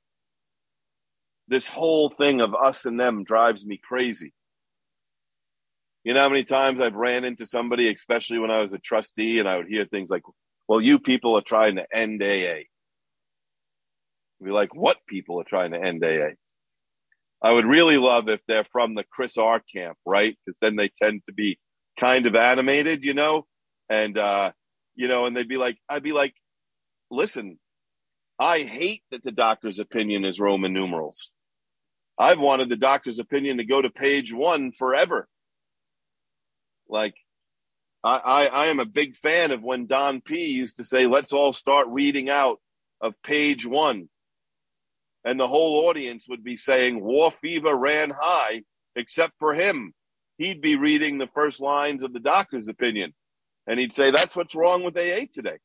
This 1.47 1.67
whole 1.67 2.13
thing 2.17 2.41
of 2.41 2.53
us 2.53 2.85
and 2.85 2.99
them 2.99 3.23
drives 3.23 3.65
me 3.65 3.79
crazy. 3.81 4.33
You 6.03 6.13
know 6.13 6.21
how 6.21 6.29
many 6.29 6.45
times 6.45 6.79
I've 6.79 6.95
ran 6.95 7.25
into 7.25 7.45
somebody, 7.45 7.93
especially 7.93 8.39
when 8.39 8.51
I 8.51 8.61
was 8.61 8.73
a 8.73 8.79
trustee, 8.79 9.39
and 9.39 9.47
I 9.47 9.57
would 9.57 9.67
hear 9.67 9.85
things 9.85 10.09
like, 10.09 10.23
well, 10.67 10.81
you 10.81 10.99
people 10.99 11.37
are 11.37 11.43
trying 11.45 11.75
to 11.75 11.85
end 11.93 12.21
AA. 12.23 12.63
I'd 14.39 14.45
be 14.45 14.51
like, 14.51 14.73
what 14.73 14.97
people 15.07 15.41
are 15.41 15.45
trying 15.45 15.71
to 15.71 15.83
end 15.83 16.03
AA? 16.03 16.35
I 17.41 17.51
would 17.51 17.65
really 17.65 17.97
love 17.97 18.29
if 18.29 18.39
they're 18.47 18.67
from 18.71 18.95
the 18.95 19.03
Chris 19.03 19.37
R 19.37 19.61
camp, 19.73 19.97
right? 20.05 20.37
Because 20.45 20.57
then 20.61 20.75
they 20.75 20.89
tend 21.01 21.21
to 21.27 21.33
be 21.33 21.59
kind 21.99 22.25
of 22.25 22.35
animated, 22.35 23.03
you 23.03 23.13
know? 23.13 23.45
And, 23.89 24.17
uh, 24.17 24.51
you 24.95 25.07
know, 25.07 25.25
and 25.25 25.35
they'd 25.35 25.47
be 25.47 25.57
like, 25.57 25.77
I'd 25.89 26.03
be 26.03 26.11
like, 26.11 26.33
listen, 27.09 27.59
I 28.39 28.63
hate 28.63 29.03
that 29.11 29.23
the 29.23 29.31
doctor's 29.31 29.79
opinion 29.79 30.25
is 30.25 30.39
Roman 30.39 30.73
numerals. 30.73 31.31
I've 32.17 32.39
wanted 32.39 32.69
the 32.69 32.75
doctor's 32.75 33.19
opinion 33.19 33.57
to 33.57 33.65
go 33.65 33.81
to 33.81 33.89
page 33.89 34.33
one 34.33 34.71
forever. 34.77 35.27
Like, 36.89 37.15
I, 38.03 38.17
I, 38.17 38.45
I 38.45 38.65
am 38.67 38.79
a 38.79 38.85
big 38.85 39.15
fan 39.17 39.51
of 39.51 39.61
when 39.61 39.87
Don 39.87 40.21
P 40.21 40.35
used 40.35 40.77
to 40.77 40.83
say, 40.83 41.05
let's 41.05 41.33
all 41.33 41.53
start 41.53 41.87
reading 41.89 42.29
out 42.29 42.59
of 43.01 43.13
page 43.23 43.65
one. 43.65 44.09
And 45.25 45.39
the 45.39 45.47
whole 45.47 45.87
audience 45.87 46.25
would 46.29 46.43
be 46.43 46.57
saying, 46.57 47.01
War 47.01 47.33
fever 47.41 47.75
ran 47.75 48.09
high, 48.09 48.63
except 48.95 49.33
for 49.39 49.53
him. 49.53 49.93
He'd 50.37 50.61
be 50.61 50.75
reading 50.77 51.17
the 51.17 51.29
first 51.33 51.59
lines 51.59 52.01
of 52.03 52.13
the 52.13 52.19
doctor's 52.19 52.69
opinion. 52.69 53.13
And 53.67 53.79
he'd 53.79 53.93
say, 53.93 54.09
that's 54.11 54.35
what's 54.35 54.55
wrong 54.55 54.83
with 54.83 54.97
AA 54.97 55.27
today. 55.33 55.57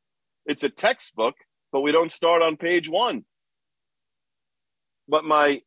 It's 0.47 0.65
a 0.65 0.69
textbook, 0.69 1.37
but 1.73 1.81
we 1.81 1.93
don't 1.93 2.13
start 2.13 2.43
on 2.43 2.57
page 2.57 2.89
one. 2.89 3.25
But 5.09 5.25
my, 5.25 5.63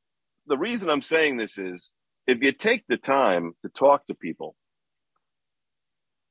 the 0.45 0.57
reason 0.57 0.89
I'm 0.89 1.01
saying 1.01 1.37
this 1.37 1.57
is 1.57 1.91
if 2.27 2.41
you 2.41 2.51
take 2.51 2.83
the 2.87 2.97
time 2.97 3.53
to 3.63 3.69
talk 3.69 4.05
to 4.07 4.13
people 4.13 4.55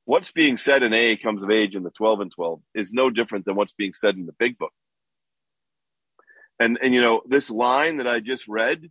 what's 0.07 0.31
being 0.31 0.55
said 0.55 0.83
in 0.83 0.93
AA 0.93 1.21
comes 1.21 1.43
of 1.43 1.51
age 1.51 1.75
in 1.75 1.83
the 1.83 1.91
12 1.91 2.21
and 2.21 2.31
12 2.31 2.61
is 2.73 2.91
no 2.93 3.09
different 3.09 3.43
than 3.43 3.57
what's 3.57 3.73
being 3.77 3.91
said 3.93 4.15
in 4.15 4.25
the 4.25 4.35
big 4.39 4.57
book. 4.57 4.71
And, 6.61 6.79
and, 6.81 6.93
you 6.93 7.01
know, 7.01 7.21
this 7.27 7.49
line 7.49 7.97
that 7.97 8.07
I 8.07 8.21
just 8.21 8.47
read, 8.47 8.89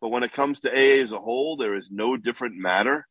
but 0.00 0.08
when 0.08 0.22
it 0.22 0.32
comes 0.32 0.58
to 0.60 0.70
AA 0.70 1.02
as 1.02 1.12
a 1.12 1.18
whole, 1.18 1.58
there 1.58 1.76
is 1.76 1.90
no 1.92 2.16
different 2.16 2.56
matter. 2.56 3.06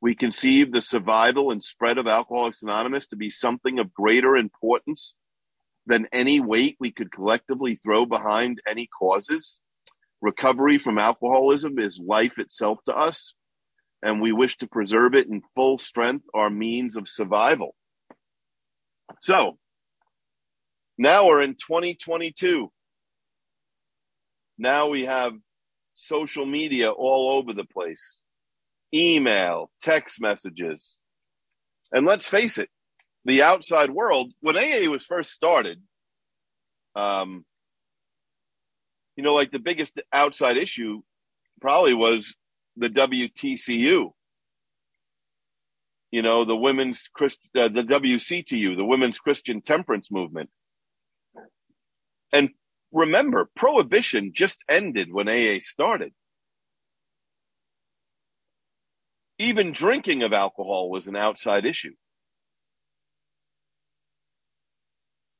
We 0.00 0.14
conceive 0.14 0.70
the 0.70 0.80
survival 0.80 1.50
and 1.50 1.62
spread 1.62 1.98
of 1.98 2.06
Alcoholics 2.06 2.62
Anonymous 2.62 3.08
to 3.08 3.16
be 3.16 3.30
something 3.30 3.80
of 3.80 3.92
greater 3.92 4.36
importance 4.36 5.16
than 5.86 6.06
any 6.12 6.38
weight 6.38 6.76
we 6.78 6.92
could 6.92 7.10
collectively 7.10 7.74
throw 7.74 8.06
behind 8.06 8.60
any 8.64 8.88
causes. 8.96 9.58
Recovery 10.22 10.78
from 10.78 10.98
alcoholism 10.98 11.80
is 11.80 11.98
life 11.98 12.38
itself 12.38 12.78
to 12.84 12.94
us 12.94 13.34
and 14.04 14.20
we 14.20 14.32
wish 14.32 14.56
to 14.58 14.66
preserve 14.66 15.14
it 15.14 15.28
in 15.28 15.42
full 15.54 15.78
strength, 15.78 16.26
our 16.34 16.50
means 16.50 16.94
of 16.94 17.08
survival. 17.08 17.74
So 19.22 19.56
now 20.98 21.26
we're 21.26 21.40
in 21.40 21.54
2022. 21.54 22.70
Now 24.58 24.88
we 24.88 25.06
have 25.06 25.32
social 25.94 26.44
media 26.44 26.90
all 26.90 27.38
over 27.38 27.54
the 27.54 27.64
place, 27.64 28.20
email, 28.92 29.70
text 29.82 30.20
messages. 30.20 30.98
And 31.90 32.04
let's 32.04 32.28
face 32.28 32.58
it, 32.58 32.68
the 33.24 33.42
outside 33.42 33.90
world, 33.90 34.32
when 34.40 34.58
AA 34.58 34.90
was 34.90 35.06
first 35.06 35.30
started, 35.30 35.80
um, 36.94 37.46
you 39.16 39.24
know, 39.24 39.32
like 39.32 39.50
the 39.50 39.58
biggest 39.58 39.92
outside 40.12 40.58
issue 40.58 41.00
probably 41.62 41.94
was 41.94 42.34
the 42.76 42.88
WTCU, 42.88 44.10
you 46.10 46.22
know, 46.22 46.44
the 46.44 46.56
women's 46.56 47.00
Christ, 47.12 47.38
uh, 47.56 47.68
the 47.68 47.82
WCTU, 47.82 48.76
the 48.76 48.84
Women's 48.84 49.18
Christian 49.18 49.62
Temperance 49.62 50.10
Movement. 50.10 50.50
And 52.32 52.50
remember, 52.92 53.48
prohibition 53.56 54.32
just 54.34 54.56
ended 54.68 55.12
when 55.12 55.28
AA 55.28 55.58
started. 55.60 56.12
Even 59.38 59.72
drinking 59.72 60.22
of 60.22 60.32
alcohol 60.32 60.90
was 60.90 61.06
an 61.06 61.16
outside 61.16 61.64
issue. 61.64 61.94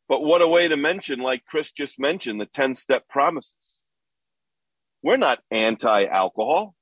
But 0.09 0.23
what 0.23 0.43
a 0.43 0.49
way 0.49 0.69
to 0.69 0.77
mention, 0.77 1.21
like 1.21 1.45
Chris 1.47 1.71
just 1.71 1.99
mentioned, 1.99 2.41
the 2.41 2.47
10 2.47 2.75
step 2.75 3.09
promises. 3.09 3.55
We're 5.03 5.17
not 5.17 5.39
anti 5.51 6.07
alcohol. 6.07 6.75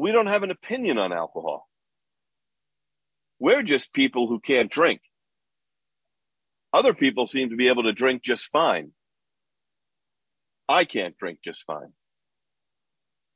We 0.00 0.12
don't 0.12 0.28
have 0.28 0.42
an 0.42 0.50
opinion 0.50 0.96
on 0.96 1.12
alcohol. 1.12 1.68
We're 3.38 3.62
just 3.62 3.92
people 3.92 4.28
who 4.28 4.40
can't 4.40 4.70
drink. 4.70 5.02
Other 6.72 6.94
people 6.94 7.26
seem 7.26 7.50
to 7.50 7.56
be 7.56 7.68
able 7.68 7.82
to 7.82 7.92
drink 7.92 8.22
just 8.24 8.44
fine. 8.50 8.92
I 10.68 10.86
can't 10.86 11.18
drink 11.18 11.40
just 11.44 11.64
fine. 11.66 11.92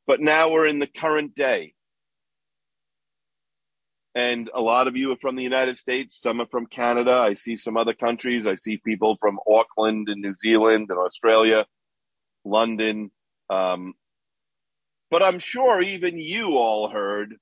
But 0.06 0.20
now 0.20 0.50
we're 0.50 0.66
in 0.66 0.78
the 0.78 0.86
current 0.86 1.34
day. 1.34 1.74
And 4.14 4.48
a 4.54 4.60
lot 4.60 4.88
of 4.88 4.96
you 4.96 5.12
are 5.12 5.18
from 5.20 5.36
the 5.36 5.42
United 5.42 5.76
States. 5.76 6.18
Some 6.22 6.40
are 6.40 6.46
from 6.46 6.66
Canada. 6.66 7.12
I 7.12 7.34
see 7.34 7.58
some 7.58 7.76
other 7.76 7.94
countries. 7.94 8.46
I 8.46 8.54
see 8.54 8.80
people 8.82 9.18
from 9.20 9.38
Auckland 9.46 10.08
and 10.08 10.22
New 10.22 10.34
Zealand 10.40 10.86
and 10.88 10.98
Australia, 10.98 11.66
London. 12.42 13.10
Um, 13.50 13.94
but 15.14 15.22
I'm 15.22 15.38
sure 15.38 15.80
even 15.80 16.18
you 16.18 16.56
all 16.56 16.88
heard 16.88 17.36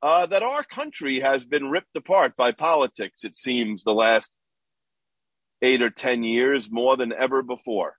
uh, 0.00 0.24
that 0.24 0.42
our 0.42 0.64
country 0.64 1.20
has 1.20 1.44
been 1.44 1.68
ripped 1.68 1.94
apart 1.94 2.38
by 2.38 2.52
politics, 2.52 3.20
it 3.22 3.36
seems, 3.36 3.84
the 3.84 3.90
last 3.90 4.30
eight 5.60 5.82
or 5.82 5.90
10 5.90 6.22
years 6.22 6.68
more 6.70 6.96
than 6.96 7.12
ever 7.12 7.42
before. 7.42 7.98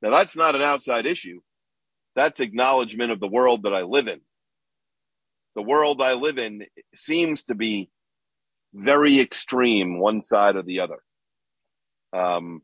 Now, 0.00 0.10
that's 0.10 0.36
not 0.36 0.54
an 0.54 0.62
outside 0.62 1.04
issue. 1.04 1.40
That's 2.14 2.38
acknowledgement 2.38 3.10
of 3.10 3.18
the 3.18 3.26
world 3.26 3.64
that 3.64 3.74
I 3.74 3.82
live 3.82 4.06
in. 4.06 4.20
The 5.56 5.62
world 5.62 6.00
I 6.00 6.12
live 6.12 6.38
in 6.38 6.62
seems 7.06 7.42
to 7.48 7.56
be 7.56 7.90
very 8.72 9.18
extreme, 9.18 9.98
one 9.98 10.22
side 10.22 10.54
or 10.54 10.62
the 10.62 10.78
other. 10.78 11.02
Um, 12.12 12.62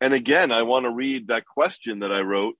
and 0.00 0.12
again, 0.14 0.52
I 0.52 0.62
want 0.62 0.84
to 0.84 0.90
read 0.90 1.28
that 1.28 1.46
question 1.46 2.00
that 2.00 2.12
I 2.12 2.20
wrote. 2.20 2.54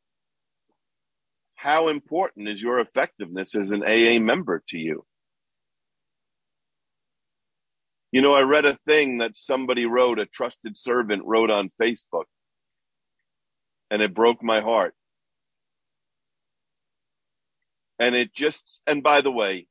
How 1.54 1.88
important 1.88 2.48
is 2.48 2.60
your 2.60 2.80
effectiveness 2.80 3.54
as 3.54 3.70
an 3.70 3.82
AA 3.82 4.20
member 4.20 4.62
to 4.68 4.78
you? 4.78 5.04
You 8.12 8.22
know, 8.22 8.34
I 8.34 8.42
read 8.42 8.64
a 8.64 8.78
thing 8.86 9.18
that 9.18 9.32
somebody 9.34 9.84
wrote, 9.84 10.18
a 10.18 10.26
trusted 10.26 10.76
servant 10.76 11.24
wrote 11.26 11.50
on 11.50 11.70
Facebook, 11.80 12.24
and 13.90 14.00
it 14.00 14.14
broke 14.14 14.42
my 14.42 14.60
heart. 14.60 14.94
And 17.98 18.14
it 18.14 18.34
just, 18.34 18.62
and 18.86 19.02
by 19.02 19.22
the 19.22 19.30
way, 19.30 19.66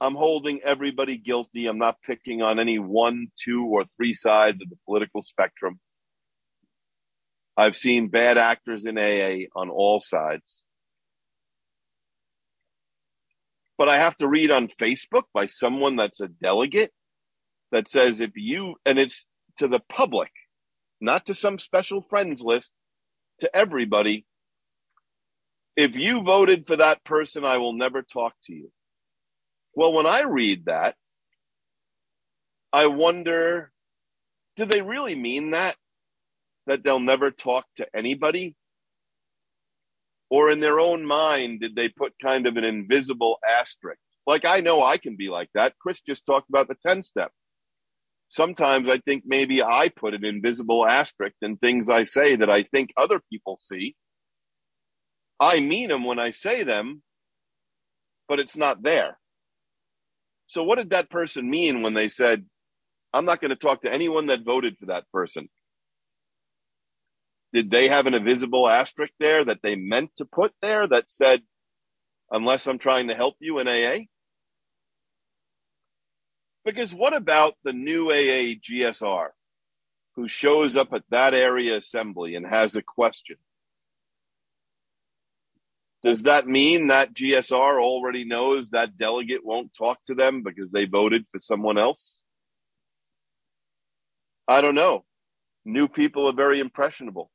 I'm 0.00 0.14
holding 0.16 0.60
everybody 0.64 1.16
guilty. 1.16 1.66
I'm 1.66 1.78
not 1.78 2.02
picking 2.04 2.42
on 2.42 2.58
any 2.58 2.78
one, 2.78 3.28
two, 3.44 3.66
or 3.66 3.84
three 3.96 4.14
sides 4.14 4.58
of 4.60 4.68
the 4.68 4.78
political 4.84 5.22
spectrum. 5.22 5.78
I've 7.56 7.76
seen 7.76 8.08
bad 8.08 8.38
actors 8.38 8.84
in 8.86 8.98
AA 8.98 9.46
on 9.54 9.70
all 9.70 10.02
sides. 10.04 10.62
But 13.78 13.88
I 13.88 13.98
have 13.98 14.16
to 14.18 14.28
read 14.28 14.50
on 14.50 14.68
Facebook 14.80 15.24
by 15.34 15.46
someone 15.46 15.96
that's 15.96 16.20
a 16.20 16.28
delegate 16.28 16.92
that 17.72 17.90
says 17.90 18.20
if 18.20 18.32
you, 18.36 18.76
and 18.86 18.98
it's 18.98 19.24
to 19.58 19.68
the 19.68 19.80
public, 19.90 20.30
not 21.00 21.26
to 21.26 21.34
some 21.34 21.58
special 21.58 22.06
friends 22.08 22.40
list, 22.42 22.70
to 23.40 23.54
everybody. 23.54 24.24
If 25.76 25.94
you 25.94 26.22
voted 26.22 26.66
for 26.66 26.76
that 26.76 27.04
person, 27.04 27.44
I 27.44 27.58
will 27.58 27.72
never 27.72 28.02
talk 28.02 28.34
to 28.46 28.52
you. 28.52 28.70
Well, 29.74 29.92
when 29.92 30.06
I 30.06 30.22
read 30.22 30.66
that, 30.66 30.96
I 32.72 32.86
wonder, 32.86 33.72
do 34.56 34.66
they 34.66 34.82
really 34.82 35.14
mean 35.14 35.52
that? 35.52 35.76
That 36.66 36.84
they'll 36.84 37.00
never 37.00 37.30
talk 37.30 37.66
to 37.78 37.86
anybody? 37.94 38.54
Or 40.30 40.50
in 40.50 40.60
their 40.60 40.80
own 40.80 41.04
mind, 41.04 41.60
did 41.60 41.74
they 41.74 41.88
put 41.88 42.14
kind 42.22 42.46
of 42.46 42.56
an 42.56 42.64
invisible 42.64 43.38
asterisk? 43.60 44.00
Like 44.26 44.44
I 44.44 44.60
know 44.60 44.82
I 44.84 44.98
can 44.98 45.16
be 45.16 45.28
like 45.28 45.50
that. 45.54 45.74
Chris 45.80 46.00
just 46.06 46.24
talked 46.26 46.48
about 46.48 46.68
the 46.68 46.76
10 46.86 47.02
step 47.02 47.30
sometimes 48.30 48.88
I 48.88 48.98
think 48.98 49.24
maybe 49.26 49.62
I 49.62 49.90
put 49.94 50.14
an 50.14 50.24
invisible 50.24 50.86
asterisk 50.86 51.36
in 51.42 51.56
things 51.58 51.88
I 51.88 52.04
say 52.04 52.36
that 52.36 52.50
I 52.50 52.64
think 52.64 52.90
other 52.96 53.20
people 53.30 53.58
see. 53.62 53.94
I 55.40 55.60
mean 55.60 55.88
them 55.88 56.04
when 56.04 56.18
I 56.18 56.30
say 56.30 56.64
them, 56.64 57.02
but 58.28 58.38
it's 58.38 58.56
not 58.56 58.82
there. 58.82 59.18
So 60.48 60.62
what 60.64 60.76
did 60.78 60.90
that 60.90 61.10
person 61.10 61.48
mean 61.50 61.82
when 61.82 61.94
they 61.94 62.08
said, 62.08 62.44
I'm 63.12 63.24
not 63.24 63.40
going 63.40 63.50
to 63.50 63.56
talk 63.56 63.82
to 63.82 63.92
anyone 63.92 64.28
that 64.28 64.44
voted 64.44 64.76
for 64.78 64.86
that 64.86 65.04
person? 65.12 65.48
Did 67.52 67.70
they 67.70 67.88
have 67.88 68.06
an 68.06 68.14
invisible 68.14 68.68
asterisk 68.68 69.12
there 69.20 69.44
that 69.44 69.60
they 69.62 69.74
meant 69.74 70.10
to 70.16 70.24
put 70.24 70.52
there 70.62 70.86
that 70.88 71.04
said, 71.08 71.42
unless 72.30 72.66
I'm 72.66 72.78
trying 72.78 73.08
to 73.08 73.14
help 73.14 73.36
you 73.40 73.58
in 73.58 73.68
AA? 73.68 74.06
Because 76.64 76.92
what 76.94 77.14
about 77.14 77.54
the 77.64 77.72
new 77.72 78.10
AA 78.10 78.54
GSR 78.70 79.28
who 80.14 80.28
shows 80.28 80.76
up 80.76 80.92
at 80.92 81.02
that 81.10 81.34
area 81.34 81.76
assembly 81.76 82.36
and 82.36 82.46
has 82.46 82.74
a 82.74 82.82
question? 82.82 83.36
Does 86.02 86.22
that 86.22 86.46
mean 86.46 86.88
that 86.88 87.14
GSR 87.14 87.80
already 87.80 88.24
knows 88.24 88.68
that 88.70 88.98
delegate 88.98 89.44
won't 89.44 89.72
talk 89.76 89.98
to 90.06 90.14
them 90.14 90.42
because 90.42 90.70
they 90.70 90.84
voted 90.84 91.26
for 91.30 91.38
someone 91.38 91.78
else? 91.78 92.18
I 94.48 94.60
don't 94.60 94.74
know. 94.74 95.04
New 95.64 95.86
people 95.86 96.28
are 96.28 96.34
very 96.34 96.58
impressionable. 96.58 97.31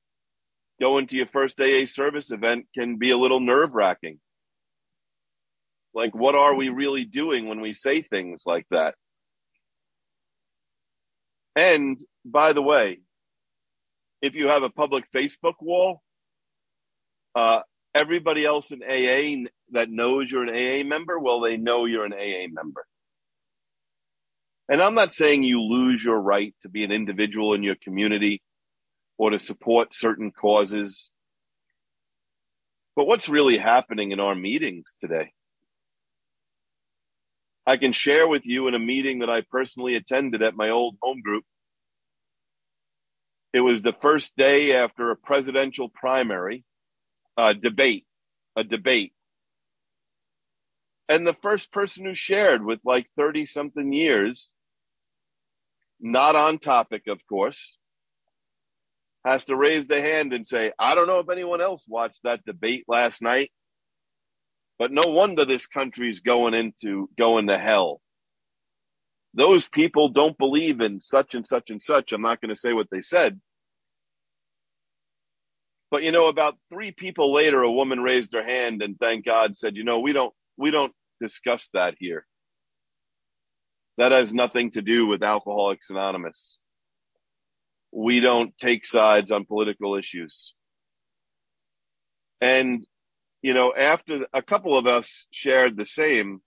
Going 0.80 1.08
to 1.08 1.16
your 1.16 1.28
first 1.28 1.60
AA 1.60 1.86
service 1.92 2.30
event 2.32 2.68
can 2.76 2.98
be 2.98 3.12
a 3.12 3.18
little 3.18 3.40
nerve 3.40 3.74
wracking. 3.74 4.20
Like, 5.94 6.14
what 6.14 6.36
are 6.36 6.54
we 6.54 6.70
really 6.70 7.06
doing 7.06 7.48
when 7.48 7.62
we 7.62 7.74
say 7.74 8.04
things 8.04 8.44
like 8.46 8.68
that? 8.70 8.94
And 11.56 11.98
by 12.24 12.54
the 12.54 12.62
way, 12.62 13.00
if 14.22 14.36
you 14.36 14.48
have 14.48 14.62
a 14.62 14.70
public 14.70 15.06
Facebook 15.12 15.56
wall, 15.60 16.04
uh, 17.36 17.62
everybody 17.96 18.46
else 18.46 18.68
in 18.70 18.84
AA 18.84 19.50
that 19.72 19.90
knows 19.90 20.30
you're 20.30 20.44
an 20.44 20.50
AA 20.50 20.88
member, 20.88 21.18
well, 21.18 21.42
they 21.42 21.58
know 21.58 21.86
you're 21.86 22.06
an 22.06 22.14
AA 22.14 22.48
member. 22.52 22.86
And 24.70 24.82
I'm 24.82 24.96
not 24.96 25.14
saying 25.14 25.44
you 25.44 25.62
lose 25.62 26.04
your 26.04 26.20
right 26.20 26.54
to 26.62 26.70
be 26.70 26.84
an 26.84 26.92
individual 26.92 27.54
in 27.54 27.64
your 27.64 27.76
community 27.84 28.42
or 29.18 29.32
to 29.32 29.40
support 29.40 29.90
certain 29.94 30.32
causes. 30.32 31.12
But 32.96 33.08
what's 33.08 33.30
really 33.30 33.58
happening 33.58 34.12
in 34.12 34.20
our 34.20 34.36
meetings 34.36 34.86
today? 35.02 35.32
I 37.66 37.78
can 37.78 37.92
share 37.92 38.28
with 38.28 38.46
you 38.46 38.68
in 38.68 38.76
a 38.76 38.80
meeting 38.80 39.20
that 39.20 39.30
I 39.30 39.42
personally 39.42 39.96
attended 39.96 40.42
at 40.42 40.56
my 40.56 40.70
old 40.70 40.96
home 41.02 41.22
group. 41.22 41.44
It 43.54 43.60
was 43.60 43.82
the 43.82 43.96
first 44.02 44.32
day 44.38 44.74
after 44.74 45.12
a 45.12 45.16
presidential 45.18 45.90
primary 45.90 46.64
uh, 47.38 47.54
debate, 47.54 48.06
a 48.56 48.64
debate. 48.64 49.14
And 51.10 51.26
the 51.26 51.36
first 51.42 51.72
person 51.72 52.06
who 52.06 52.16
shared 52.16 52.64
with 52.64 52.80
like 52.86 53.08
30 53.18 53.46
something 53.48 53.94
years, 53.94 54.50
not 56.00 56.36
on 56.36 56.60
topic, 56.60 57.08
of 57.08 57.20
course, 57.28 57.58
has 59.28 59.44
to 59.46 59.56
raise 59.56 59.88
the 59.88 60.02
hand 60.02 60.34
and 60.34 60.48
say, 60.48 60.72
I 60.80 60.96
don't 60.96 61.08
know 61.08 61.20
if 61.20 61.30
anyone 61.30 61.62
else 61.62 61.84
watched 61.88 62.20
that 62.24 62.46
debate 62.46 62.86
last 62.88 63.22
night. 63.22 63.52
But 64.80 64.92
no 64.92 65.08
wonder 65.08 65.44
this 65.44 65.66
country's 65.66 66.20
going 66.20 66.54
into 66.54 67.10
going 67.18 67.48
to 67.48 67.58
hell. 67.58 68.02
Those 69.34 69.68
people 69.68 70.10
don't 70.10 70.38
believe 70.38 70.82
in 70.82 71.02
such 71.02 71.34
and 71.34 71.46
such 71.46 71.70
and 71.70 71.82
such. 71.82 72.12
I'm 72.12 72.22
not 72.22 72.42
going 72.42 72.54
to 72.54 72.60
say 72.60 72.74
what 72.74 72.88
they 72.92 73.02
said. 73.02 73.40
But 75.92 76.04
you 76.04 76.12
know, 76.12 76.28
about 76.28 76.56
three 76.72 76.92
people 76.92 77.34
later, 77.34 77.62
a 77.62 77.72
woman 77.72 78.02
raised 78.02 78.34
her 78.34 78.44
hand 78.44 78.82
and 78.82 78.98
thank 79.00 79.26
God 79.26 79.58
said, 79.58 79.76
you 79.76 79.84
know, 79.84 80.00
we 80.00 80.14
don't, 80.14 80.34
we 80.58 80.72
don't 80.72 80.94
discuss 81.22 81.68
that 81.74 81.96
here. 82.00 82.26
That 83.98 84.12
has 84.12 84.32
nothing 84.32 84.72
to 84.72 84.82
do 84.82 85.08
with 85.08 85.24
Alcoholics 85.24 85.90
Anonymous. 85.90 86.58
We 87.92 88.20
don't 88.20 88.58
take 88.58 88.86
sides 88.86 89.32
on 89.32 89.46
political 89.46 89.96
issues. 89.96 90.54
And, 92.42 92.86
you 93.42 93.54
know, 93.54 93.74
after 93.76 94.28
a 94.34 94.42
couple 94.42 94.78
of 94.78 94.86
us 94.86 95.10
shared 95.32 95.78
the 95.78 95.86
same, 95.86 96.42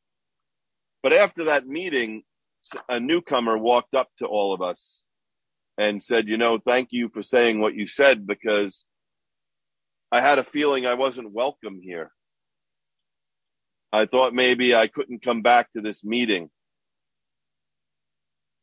but 1.02 1.12
after 1.12 1.44
that 1.44 1.66
meeting, 1.66 2.22
a 2.88 3.00
newcomer 3.00 3.56
walked 3.56 3.94
up 3.94 4.08
to 4.18 4.26
all 4.26 4.52
of 4.54 4.62
us 4.62 5.02
and 5.78 6.02
said, 6.02 6.28
you 6.28 6.36
know, 6.36 6.58
thank 6.64 6.88
you 6.90 7.08
for 7.12 7.22
saying 7.22 7.60
what 7.60 7.74
you 7.74 7.86
said 7.86 8.26
because 8.26 8.84
I 10.12 10.20
had 10.20 10.38
a 10.38 10.44
feeling 10.44 10.86
I 10.86 10.94
wasn't 10.94 11.32
welcome 11.32 11.80
here. 11.82 12.10
I 13.92 14.06
thought 14.06 14.34
maybe 14.34 14.74
I 14.74 14.86
couldn't 14.86 15.24
come 15.24 15.42
back 15.42 15.72
to 15.72 15.80
this 15.80 16.04
meeting. 16.04 16.50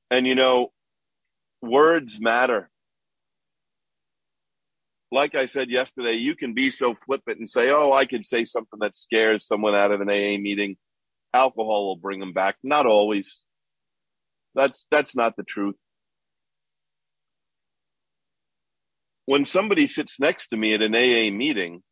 And 0.09 0.25
you 0.25 0.35
know, 0.35 0.71
words 1.61 2.17
matter. 2.19 2.69
Like 5.11 5.35
I 5.35 5.45
said 5.45 5.69
yesterday, 5.69 6.15
you 6.15 6.35
can 6.35 6.53
be 6.53 6.69
so 6.69 6.95
flippant 7.05 7.39
and 7.39 7.49
say, 7.49 7.69
oh, 7.69 7.93
I 7.93 8.05
could 8.05 8.25
say 8.25 8.43
something 8.43 8.79
that 8.81 8.97
scares 8.97 9.45
someone 9.47 9.73
out 9.73 9.91
of 9.91 10.01
an 10.01 10.09
AA 10.09 10.37
meeting. 10.37 10.75
Alcohol 11.33 11.87
will 11.87 11.95
bring 11.95 12.19
them 12.19 12.33
back. 12.33 12.57
Not 12.61 12.85
always. 12.85 13.43
That's, 14.53 14.83
that's 14.91 15.15
not 15.15 15.35
the 15.37 15.43
truth. 15.43 15.75
When 19.25 19.45
somebody 19.45 19.87
sits 19.87 20.15
next 20.19 20.47
to 20.49 20.57
me 20.57 20.73
at 20.73 20.81
an 20.81 20.95
AA 20.95 21.35
meeting, 21.35 21.83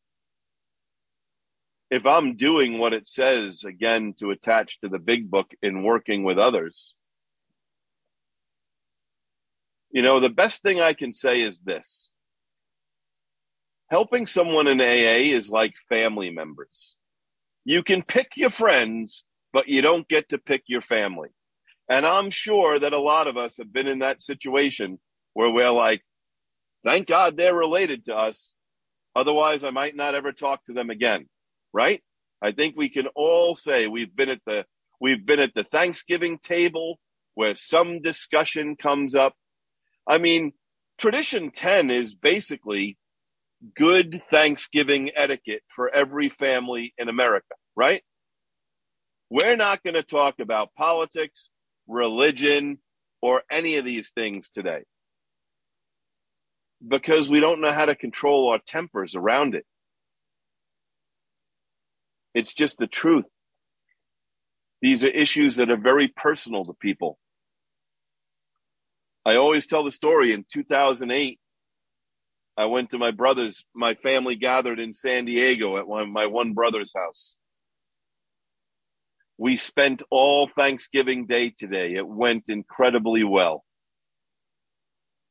if 1.91 2.05
I'm 2.05 2.37
doing 2.37 2.79
what 2.79 2.93
it 2.93 3.07
says 3.07 3.63
again 3.65 4.15
to 4.19 4.31
attach 4.31 4.79
to 4.81 4.89
the 4.89 4.99
big 4.99 5.29
book 5.29 5.51
in 5.61 5.83
working 5.83 6.23
with 6.23 6.37
others, 6.37 6.93
you 9.95 10.01
know, 10.01 10.19
the 10.19 10.27
best 10.27 10.61
thing 10.61 10.81
I 10.81 10.93
can 10.93 11.13
say 11.13 11.39
is 11.39 11.57
this. 11.63 12.11
Helping 13.89 14.27
someone 14.27 14.67
in 14.67 14.81
AA 14.81 15.33
is 15.33 15.47
like 15.47 15.73
family 15.87 16.31
members. 16.31 16.95
You 17.63 17.81
can 17.81 18.03
pick 18.03 18.31
your 18.35 18.49
friends, 18.49 19.23
but 19.53 19.69
you 19.69 19.81
don't 19.81 20.05
get 20.09 20.27
to 20.29 20.37
pick 20.37 20.63
your 20.67 20.81
family. 20.81 21.29
And 21.87 22.05
I'm 22.05 22.29
sure 22.29 22.77
that 22.77 22.91
a 22.91 22.99
lot 22.99 23.27
of 23.27 23.37
us 23.37 23.53
have 23.57 23.71
been 23.71 23.87
in 23.87 23.99
that 23.99 24.21
situation 24.21 24.99
where 25.33 25.49
we're 25.49 25.71
like, 25.71 26.01
thank 26.83 27.07
God 27.07 27.37
they're 27.37 27.55
related 27.55 28.03
to 28.07 28.15
us. 28.15 28.37
Otherwise, 29.15 29.63
I 29.63 29.69
might 29.69 29.95
not 29.95 30.13
ever 30.13 30.33
talk 30.33 30.65
to 30.65 30.73
them 30.73 30.89
again. 30.89 31.29
Right? 31.71 32.03
I 32.41 32.51
think 32.51 32.75
we 32.75 32.89
can 32.89 33.07
all 33.15 33.55
say 33.55 33.87
we've 33.87 34.13
been 34.13 34.29
at 34.29 34.41
the, 34.45 34.65
we've 34.99 35.25
been 35.25 35.39
at 35.39 35.53
the 35.53 35.63
Thanksgiving 35.63 36.37
table 36.45 36.99
where 37.35 37.55
some 37.55 38.01
discussion 38.01 38.75
comes 38.75 39.15
up 39.15 39.35
I 40.07 40.17
mean, 40.17 40.53
tradition 40.99 41.51
10 41.55 41.89
is 41.89 42.13
basically 42.15 42.97
good 43.75 44.21
Thanksgiving 44.29 45.11
etiquette 45.15 45.63
for 45.75 45.89
every 45.89 46.29
family 46.29 46.93
in 46.97 47.09
America, 47.09 47.55
right? 47.75 48.03
We're 49.29 49.55
not 49.55 49.83
going 49.83 49.95
to 49.95 50.03
talk 50.03 50.35
about 50.39 50.73
politics, 50.75 51.49
religion, 51.87 52.79
or 53.21 53.43
any 53.49 53.77
of 53.77 53.85
these 53.85 54.07
things 54.15 54.47
today 54.53 54.83
because 56.87 57.29
we 57.29 57.39
don't 57.39 57.61
know 57.61 57.73
how 57.73 57.85
to 57.85 57.95
control 57.95 58.49
our 58.49 58.59
tempers 58.67 59.15
around 59.15 59.55
it. 59.55 59.65
It's 62.33 62.53
just 62.53 62.77
the 62.77 62.87
truth. 62.87 63.25
These 64.81 65.03
are 65.03 65.09
issues 65.09 65.57
that 65.57 65.71
are 65.71 65.77
very 65.77 66.09
personal 66.09 66.65
to 66.65 66.73
people. 66.73 67.17
I 69.25 69.37
always 69.37 69.65
tell 69.67 69.83
the 69.83 69.91
story 69.91 70.33
in 70.33 70.45
2008. 70.53 71.39
I 72.57 72.65
went 72.65 72.91
to 72.91 72.97
my 72.97 73.11
brother's, 73.11 73.61
my 73.73 73.95
family 73.95 74.35
gathered 74.35 74.79
in 74.79 74.93
San 74.93 75.25
Diego 75.25 75.77
at 75.77 75.87
one, 75.87 76.11
my 76.13 76.27
one 76.27 76.53
brother's 76.53 76.91
house. 76.95 77.35
We 79.37 79.57
spent 79.57 80.03
all 80.09 80.49
Thanksgiving 80.55 81.25
Day 81.25 81.53
today. 81.57 81.95
It 81.95 82.07
went 82.07 82.45
incredibly 82.47 83.23
well. 83.23 83.65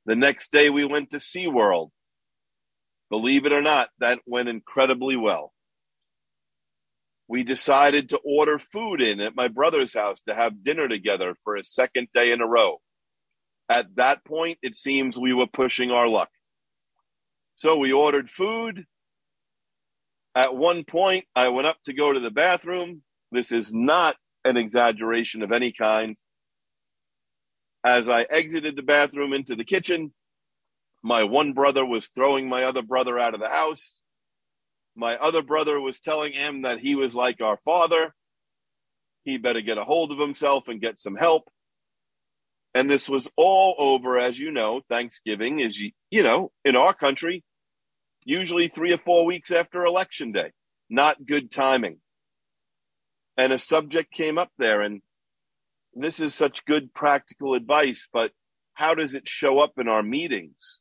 The 0.07 0.17
next 0.17 0.51
day 0.53 0.69
we 0.69 0.85
went 0.85 1.13
to 1.13 1.19
SeaWorld. 1.19 1.91
Believe 3.09 3.47
it 3.47 3.53
or 3.53 3.63
not, 3.63 3.89
that 4.01 4.19
went 4.27 4.49
incredibly 4.49 5.17
well. 5.17 5.53
We 7.29 7.45
decided 7.45 8.11
to 8.11 8.19
order 8.25 8.61
food 8.73 9.01
in 9.01 9.21
at 9.21 9.37
my 9.37 9.49
brother's 9.49 9.95
house 9.95 10.21
to 10.29 10.35
have 10.35 10.65
dinner 10.65 10.89
together 10.89 11.35
for 11.45 11.57
a 11.57 11.65
second 11.65 12.09
day 12.13 12.33
in 12.33 12.43
a 12.43 12.47
row. 12.47 12.81
At 13.69 13.97
that 13.97 14.25
point, 14.25 14.59
it 14.63 14.77
seems 14.77 15.17
we 15.17 15.33
were 15.33 15.47
pushing 15.47 15.91
our 15.91 16.09
luck. 16.09 16.31
So 17.57 17.77
we 17.77 17.93
ordered 17.93 18.31
food. 18.31 18.85
At 20.35 20.55
one 20.55 20.85
point, 20.85 21.25
I 21.35 21.49
went 21.49 21.67
up 21.67 21.79
to 21.87 21.93
go 21.93 22.13
to 22.13 22.21
the 22.21 22.31
bathroom. 22.31 23.03
This 23.33 23.53
is 23.53 23.69
not 23.73 24.17
an 24.45 24.57
exaggeration 24.57 25.43
of 25.43 25.53
any 25.53 25.73
kind. 25.73 26.17
As 27.85 28.09
I 28.09 28.23
exited 28.23 28.77
the 28.77 28.83
bathroom 28.83 29.33
into 29.33 29.55
the 29.57 29.65
kitchen, 29.65 30.13
my 31.03 31.25
one 31.25 31.53
brother 31.53 31.85
was 31.85 32.09
throwing 32.15 32.49
my 32.49 32.65
other 32.65 32.83
brother 32.83 33.19
out 33.19 33.35
of 33.35 33.41
the 33.41 33.49
house. 33.49 33.83
My 34.97 35.17
other 35.17 35.43
brother 35.43 35.81
was 35.81 35.99
telling 36.05 36.33
him 36.33 36.63
that 36.63 36.79
he 36.79 36.95
was 36.95 37.15
like 37.15 37.41
our 37.41 37.59
father. 37.65 38.15
He 39.25 39.39
better 39.39 39.61
get 39.61 39.79
a 39.79 39.85
hold 39.85 40.13
of 40.13 40.19
himself 40.19 40.65
and 40.69 40.81
get 40.81 40.99
some 40.99 41.17
help. 41.17 41.49
And 42.75 42.91
this 42.91 43.09
was 43.09 43.29
all 43.37 43.77
over, 43.79 44.19
as 44.19 44.37
you 44.37 44.51
know, 44.51 44.81
Thanksgiving 44.89 45.61
is, 45.61 45.79
you 46.11 46.23
know, 46.23 46.51
in 46.65 46.75
our 46.75 46.93
country, 46.93 47.45
usually 48.25 48.69
three 48.69 48.93
or 48.93 48.99
four 48.99 49.25
weeks 49.25 49.53
after 49.53 49.85
election 49.85 50.33
day. 50.33 50.51
Not 50.91 51.25
good 51.25 51.53
timing. 51.53 51.99
And 53.37 53.53
a 53.53 53.59
subject 53.59 54.13
came 54.13 54.39
up 54.39 54.51
there 54.59 54.83
and 54.83 55.03
this 55.95 56.19
is 56.19 56.35
such 56.35 56.65
good 56.67 56.93
practical 56.93 57.55
advice, 57.55 58.07
but 58.13 58.33
how 58.75 58.95
does 58.95 59.15
it 59.15 59.25
show 59.27 59.61
up 59.61 59.75
in 59.79 59.89
our 59.89 60.03
meetings? 60.03 60.81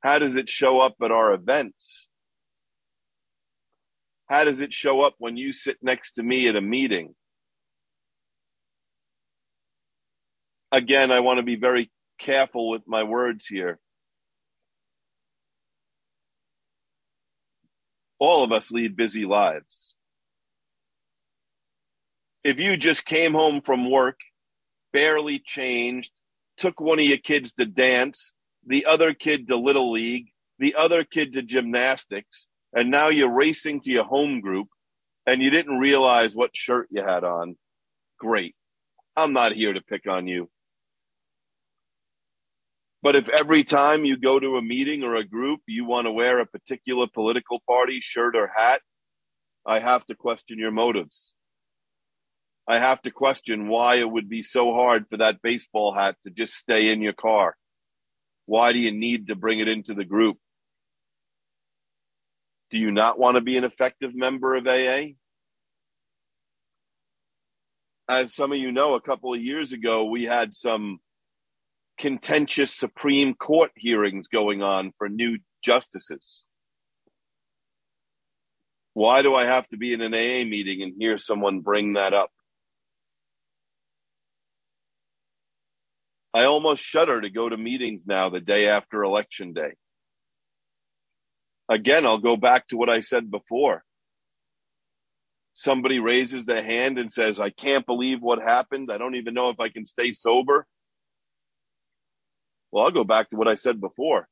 How 0.00 0.18
does 0.18 0.34
it 0.34 0.48
show 0.48 0.80
up 0.80 0.96
at 1.02 1.10
our 1.10 1.32
events? 1.32 2.06
How 4.28 4.44
does 4.44 4.60
it 4.60 4.72
show 4.72 5.00
up 5.00 5.14
when 5.18 5.36
you 5.36 5.52
sit 5.52 5.78
next 5.82 6.12
to 6.12 6.22
me 6.22 6.48
at 6.48 6.56
a 6.56 6.60
meeting? 6.60 7.14
Again, 10.72 11.10
I 11.10 11.20
want 11.20 11.38
to 11.38 11.42
be 11.42 11.56
very 11.56 11.90
careful 12.18 12.70
with 12.70 12.82
my 12.86 13.02
words 13.02 13.46
here. 13.48 13.78
All 18.18 18.44
of 18.44 18.52
us 18.52 18.70
lead 18.70 18.96
busy 18.96 19.24
lives. 19.24 19.94
If 22.44 22.58
you 22.58 22.76
just 22.76 23.04
came 23.04 23.32
home 23.32 23.62
from 23.64 23.90
work, 23.90 24.18
barely 24.92 25.42
changed, 25.44 26.10
took 26.58 26.80
one 26.80 26.98
of 26.98 27.04
your 27.04 27.18
kids 27.18 27.52
to 27.58 27.66
dance, 27.66 28.32
the 28.66 28.86
other 28.86 29.14
kid 29.14 29.48
to 29.48 29.56
little 29.56 29.92
league, 29.92 30.26
the 30.58 30.74
other 30.74 31.04
kid 31.04 31.32
to 31.34 31.42
gymnastics, 31.42 32.46
and 32.74 32.90
now 32.90 33.08
you're 33.08 33.32
racing 33.32 33.80
to 33.82 33.90
your 33.90 34.04
home 34.04 34.40
group 34.40 34.68
and 35.26 35.42
you 35.42 35.50
didn't 35.50 35.78
realize 35.78 36.34
what 36.34 36.50
shirt 36.54 36.88
you 36.90 37.02
had 37.02 37.24
on, 37.24 37.56
great. 38.18 38.54
I'm 39.16 39.32
not 39.32 39.52
here 39.52 39.72
to 39.72 39.80
pick 39.82 40.06
on 40.06 40.26
you. 40.26 40.48
But 43.02 43.16
if 43.16 43.28
every 43.28 43.64
time 43.64 44.04
you 44.04 44.16
go 44.18 44.38
to 44.38 44.56
a 44.56 44.62
meeting 44.62 45.02
or 45.02 45.16
a 45.16 45.24
group, 45.24 45.60
you 45.66 45.86
want 45.86 46.06
to 46.06 46.12
wear 46.12 46.38
a 46.38 46.46
particular 46.46 47.06
political 47.12 47.60
party 47.66 48.00
shirt 48.02 48.36
or 48.36 48.50
hat, 48.54 48.82
I 49.66 49.78
have 49.78 50.04
to 50.06 50.14
question 50.14 50.58
your 50.58 50.70
motives. 50.70 51.34
I 52.68 52.78
have 52.78 53.00
to 53.02 53.10
question 53.10 53.68
why 53.68 53.96
it 53.96 54.10
would 54.10 54.28
be 54.28 54.42
so 54.42 54.72
hard 54.74 55.06
for 55.08 55.16
that 55.16 55.42
baseball 55.42 55.94
hat 55.94 56.16
to 56.24 56.30
just 56.30 56.52
stay 56.54 56.92
in 56.92 57.00
your 57.00 57.14
car. 57.14 57.56
Why 58.46 58.72
do 58.72 58.78
you 58.78 58.92
need 58.92 59.28
to 59.28 59.34
bring 59.34 59.60
it 59.60 59.68
into 59.68 59.94
the 59.94 60.04
group? 60.04 60.36
Do 62.70 62.78
you 62.78 62.90
not 62.90 63.18
want 63.18 63.36
to 63.36 63.40
be 63.40 63.56
an 63.56 63.64
effective 63.64 64.14
member 64.14 64.54
of 64.54 64.66
AA? 64.66 65.14
As 68.08 68.34
some 68.34 68.52
of 68.52 68.58
you 68.58 68.72
know, 68.72 68.94
a 68.94 69.00
couple 69.00 69.32
of 69.32 69.40
years 69.40 69.72
ago, 69.72 70.04
we 70.04 70.24
had 70.24 70.54
some 70.54 71.00
contentious 72.00 72.74
Supreme 72.74 73.34
Court 73.34 73.70
hearings 73.76 74.26
going 74.26 74.62
on 74.62 74.92
for 74.96 75.08
new 75.08 75.38
justices. 75.62 76.42
Why 78.94 79.22
do 79.22 79.34
I 79.34 79.44
have 79.44 79.68
to 79.68 79.76
be 79.76 79.92
in 79.92 80.00
an 80.00 80.14
AA 80.14 80.48
meeting 80.48 80.82
and 80.82 80.94
hear 80.98 81.18
someone 81.18 81.60
bring 81.60 81.92
that 81.92 82.14
up? 82.14 82.30
I 86.32 86.44
almost 86.44 86.82
shudder 86.82 87.20
to 87.20 87.28
go 87.28 87.48
to 87.48 87.56
meetings 87.56 88.04
now 88.06 88.30
the 88.30 88.40
day 88.40 88.68
after 88.68 89.02
election 89.02 89.52
day. 89.52 89.74
Again, 91.68 92.06
I'll 92.06 92.18
go 92.18 92.36
back 92.36 92.66
to 92.68 92.76
what 92.76 92.88
I 92.88 93.00
said 93.00 93.30
before. 93.30 93.84
Somebody 95.54 95.98
raises 95.98 96.46
their 96.46 96.64
hand 96.64 96.98
and 96.98 97.12
says, 97.12 97.38
I 97.38 97.50
can't 97.50 97.84
believe 97.84 98.22
what 98.22 98.40
happened. 98.40 98.90
I 98.90 98.98
don't 98.98 99.16
even 99.16 99.34
know 99.34 99.50
if 99.50 99.60
I 99.60 99.68
can 99.68 99.84
stay 99.84 100.12
sober. 100.12 100.66
Well, 102.70 102.84
I'll 102.84 102.90
go 102.90 103.04
back 103.04 103.30
to 103.30 103.36
what 103.36 103.48
I 103.48 103.56
said 103.56 103.80
before. 103.80 104.28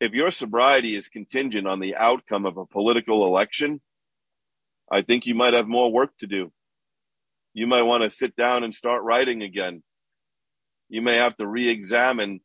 If 0.00 0.12
your 0.12 0.30
sobriety 0.30 0.96
is 0.96 1.08
contingent 1.08 1.66
on 1.66 1.80
the 1.80 1.96
outcome 1.96 2.44
of 2.44 2.56
a 2.56 2.66
political 2.66 3.26
election, 3.26 3.80
I 4.90 5.02
think 5.02 5.26
you 5.26 5.34
might 5.34 5.54
have 5.54 5.66
more 5.66 5.90
work 5.90 6.10
to 6.20 6.26
do. 6.26 6.52
You 7.54 7.66
might 7.66 7.82
want 7.82 8.02
to 8.02 8.16
sit 8.16 8.36
down 8.36 8.64
and 8.64 8.74
start 8.74 9.02
writing 9.02 9.42
again. 9.42 9.82
You 10.88 11.02
may 11.02 11.16
have 11.16 11.36
to 11.38 11.46
re 11.46 11.70
examine 11.70 12.40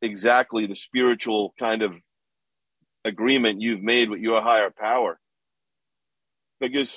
exactly 0.00 0.66
the 0.66 0.76
spiritual 0.76 1.54
kind 1.58 1.82
of 1.82 1.92
agreement 3.04 3.60
you've 3.60 3.82
made 3.82 4.08
with 4.08 4.20
your 4.20 4.40
higher 4.40 4.70
power. 4.70 5.18
Because 6.60 6.90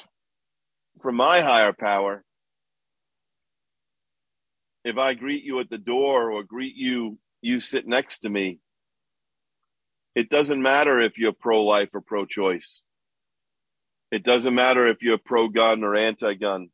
for 1.01 1.11
my 1.11 1.41
higher 1.41 1.73
power, 1.73 2.23
if 4.85 4.97
I 4.97 5.15
greet 5.15 5.43
you 5.43 5.59
at 5.59 5.69
the 5.69 5.79
door 5.79 6.31
or 6.31 6.43
greet 6.43 6.75
you, 6.75 7.17
you 7.41 7.59
sit 7.59 7.87
next 7.87 8.19
to 8.19 8.29
me, 8.29 8.59
it 10.13 10.29
doesn't 10.29 10.61
matter 10.61 11.01
if 11.01 11.17
you're 11.17 11.33
pro 11.33 11.63
life 11.63 11.89
or 11.93 12.01
pro 12.01 12.25
choice. 12.25 12.81
It 14.11 14.23
doesn't 14.23 14.53
matter 14.53 14.87
if 14.87 15.01
you're 15.01 15.17
pro 15.17 15.49
gun 15.49 15.83
or 15.83 15.95
anti 15.95 16.35
gun. 16.35 16.69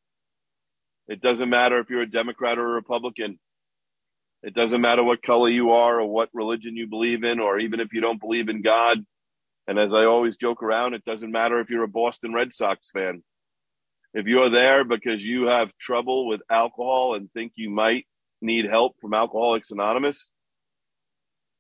It 1.07 1.22
doesn't 1.22 1.49
matter 1.49 1.80
if 1.80 1.89
you're 1.89 2.01
a 2.01 2.09
Democrat 2.09 2.59
or 2.59 2.68
a 2.72 2.74
Republican. 2.74 3.39
It 4.43 4.53
doesn't 4.53 4.82
matter 4.82 5.03
what 5.03 5.24
color 5.24 5.49
you 5.49 5.72
are 5.72 6.01
or 6.01 6.07
what 6.07 6.30
religion 6.34 6.76
you 6.76 6.88
believe 6.88 7.24
in, 7.24 7.39
or 7.39 7.59
even 7.59 7.80
if 7.80 7.93
you 7.93 8.01
don't 8.01 8.20
believe 8.20 8.49
in 8.49 8.62
God. 8.62 8.97
And 9.68 9.80
as 9.80 9.93
I 9.93 10.03
always 10.03 10.36
joke 10.36 10.62
around, 10.62 10.95
it 10.95 11.05
doesn't 11.05 11.32
matter 11.32 11.62
if 11.62 11.70
you're 11.70 11.84
a 11.84 11.88
Boston 11.88 12.34
Red 12.34 12.53
Sox 12.53 12.89
fan. 12.91 13.24
If 14.14 14.26
you're 14.26 14.49
there 14.49 14.84
because 14.84 15.22
you 15.22 15.47
have 15.47 15.72
trouble 15.80 16.28
with 16.28 16.41
alcohol 16.49 17.16
and 17.16 17.32
think 17.32 17.53
you 17.55 17.70
might 17.70 18.05
need 18.41 18.66
help 18.66 18.95
from 18.99 19.14
Alcoholics 19.14 19.72
Anonymous, 19.72 20.22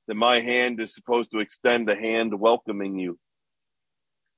then 0.07 0.17
my 0.17 0.41
hand 0.41 0.81
is 0.81 0.93
supposed 0.93 1.31
to 1.31 1.39
extend 1.39 1.89
a 1.89 1.95
hand 1.95 2.37
welcoming 2.37 2.99
you. 2.99 3.17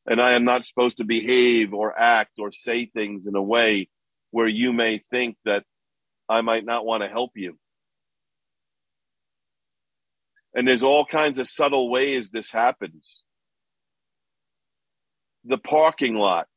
And 0.06 0.22
I 0.22 0.34
am 0.34 0.44
not 0.44 0.66
supposed 0.66 0.98
to 0.98 1.06
behave 1.06 1.74
or 1.74 1.98
act 1.98 2.34
or 2.38 2.52
say 2.52 2.86
things 2.86 3.26
in 3.26 3.36
a 3.36 3.42
way 3.42 3.88
where 4.32 4.48
you 4.48 4.74
may 4.74 5.02
think 5.10 5.38
that 5.46 5.64
I 6.28 6.42
might 6.42 6.66
not 6.66 6.86
want 6.86 7.04
to 7.04 7.10
help 7.10 7.32
you. 7.36 7.58
And 10.54 10.68
there's 10.68 10.84
all 10.84 11.06
kinds 11.06 11.40
of 11.40 11.50
subtle 11.50 11.90
ways 11.90 12.30
this 12.32 12.52
happens. 12.52 13.24
The 15.46 15.58
parking 15.58 16.16
lot. 16.16 16.48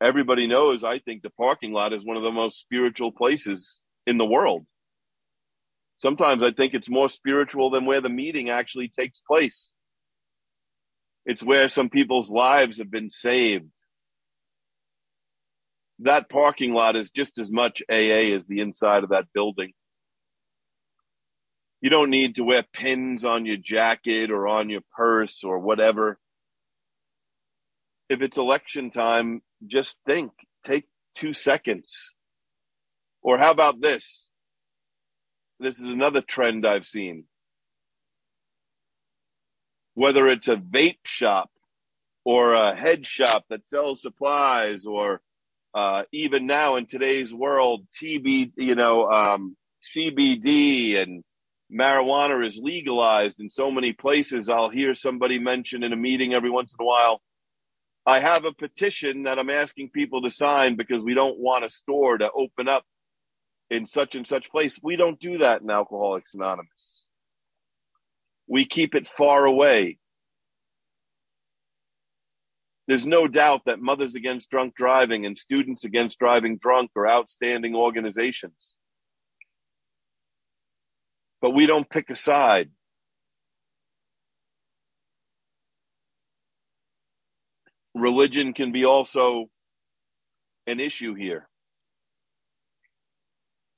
Everybody 0.00 0.46
knows, 0.46 0.84
I 0.84 0.98
think 0.98 1.22
the 1.22 1.30
parking 1.30 1.72
lot 1.72 1.92
is 1.92 2.04
one 2.04 2.16
of 2.16 2.22
the 2.22 2.32
most 2.32 2.60
spiritual 2.60 3.12
places 3.12 3.80
in 4.06 4.18
the 4.18 4.26
world. 4.26 4.66
Sometimes 5.96 6.42
I 6.42 6.52
think 6.52 6.74
it's 6.74 6.88
more 6.88 7.08
spiritual 7.08 7.70
than 7.70 7.86
where 7.86 8.00
the 8.00 8.08
meeting 8.08 8.50
actually 8.50 8.88
takes 8.88 9.20
place. 9.26 9.70
It's 11.24 11.42
where 11.42 11.68
some 11.68 11.88
people's 11.88 12.30
lives 12.30 12.78
have 12.78 12.90
been 12.90 13.10
saved. 13.10 13.70
That 16.00 16.28
parking 16.28 16.74
lot 16.74 16.96
is 16.96 17.10
just 17.14 17.38
as 17.38 17.50
much 17.50 17.80
AA 17.88 18.34
as 18.34 18.46
the 18.46 18.60
inside 18.60 19.04
of 19.04 19.10
that 19.10 19.32
building. 19.32 19.72
You 21.80 21.90
don't 21.90 22.10
need 22.10 22.36
to 22.36 22.44
wear 22.44 22.64
pins 22.72 23.24
on 23.24 23.46
your 23.46 23.58
jacket 23.58 24.30
or 24.30 24.48
on 24.48 24.70
your 24.70 24.80
purse 24.96 25.40
or 25.44 25.58
whatever. 25.58 26.18
If 28.08 28.20
it's 28.20 28.36
election 28.36 28.90
time, 28.90 29.42
just 29.68 29.94
think, 30.06 30.32
take 30.66 30.84
two 31.16 31.34
seconds. 31.34 31.92
Or 33.22 33.38
how 33.38 33.50
about 33.50 33.80
this? 33.80 34.04
This 35.60 35.74
is 35.74 35.86
another 35.86 36.22
trend 36.26 36.66
I've 36.66 36.84
seen 36.84 37.24
whether 39.94 40.28
it's 40.28 40.48
a 40.48 40.56
vape 40.56 40.98
shop 41.04 41.50
or 42.24 42.54
a 42.54 42.74
head 42.74 43.06
shop 43.06 43.44
that 43.50 43.66
sells 43.68 44.02
supplies 44.02 44.84
or 44.86 45.20
uh, 45.74 46.02
even 46.12 46.46
now 46.46 46.76
in 46.76 46.86
today's 46.86 47.32
world, 47.32 47.86
TB, 48.02 48.52
you 48.56 48.74
know, 48.74 49.10
um, 49.10 49.56
CBD 49.96 51.00
and 51.02 51.24
marijuana 51.72 52.46
is 52.46 52.58
legalized 52.60 53.40
in 53.40 53.50
so 53.50 53.70
many 53.70 53.92
places. 53.92 54.48
I'll 54.48 54.70
hear 54.70 54.94
somebody 54.94 55.38
mention 55.38 55.82
in 55.82 55.92
a 55.92 55.96
meeting 55.96 56.32
every 56.34 56.50
once 56.50 56.72
in 56.78 56.82
a 56.82 56.86
while. 56.86 57.20
I 58.06 58.20
have 58.20 58.44
a 58.44 58.52
petition 58.52 59.22
that 59.24 59.38
I'm 59.38 59.50
asking 59.50 59.90
people 59.90 60.22
to 60.22 60.30
sign 60.30 60.76
because 60.76 61.02
we 61.02 61.14
don't 61.14 61.38
want 61.38 61.64
a 61.64 61.70
store 61.70 62.18
to 62.18 62.30
open 62.30 62.68
up 62.68 62.84
in 63.70 63.86
such 63.86 64.14
and 64.14 64.26
such 64.26 64.50
place. 64.50 64.78
We 64.82 64.96
don't 64.96 65.18
do 65.18 65.38
that 65.38 65.62
in 65.62 65.70
Alcoholics 65.70 66.34
Anonymous 66.34 67.04
we 68.46 68.66
keep 68.66 68.94
it 68.94 69.06
far 69.16 69.44
away. 69.44 69.98
There's 72.86 73.06
no 73.06 73.26
doubt 73.26 73.62
that 73.64 73.80
Mothers 73.80 74.14
Against 74.14 74.50
Drunk 74.50 74.74
Driving 74.76 75.24
and 75.24 75.38
Students 75.38 75.84
Against 75.84 76.18
Driving 76.18 76.58
Drunk 76.58 76.90
are 76.96 77.08
outstanding 77.08 77.74
organizations. 77.74 78.74
But 81.40 81.50
we 81.50 81.66
don't 81.66 81.88
pick 81.88 82.10
a 82.10 82.16
side. 82.16 82.70
Religion 87.94 88.52
can 88.52 88.72
be 88.72 88.84
also 88.84 89.46
an 90.66 90.80
issue 90.80 91.14
here. 91.14 91.48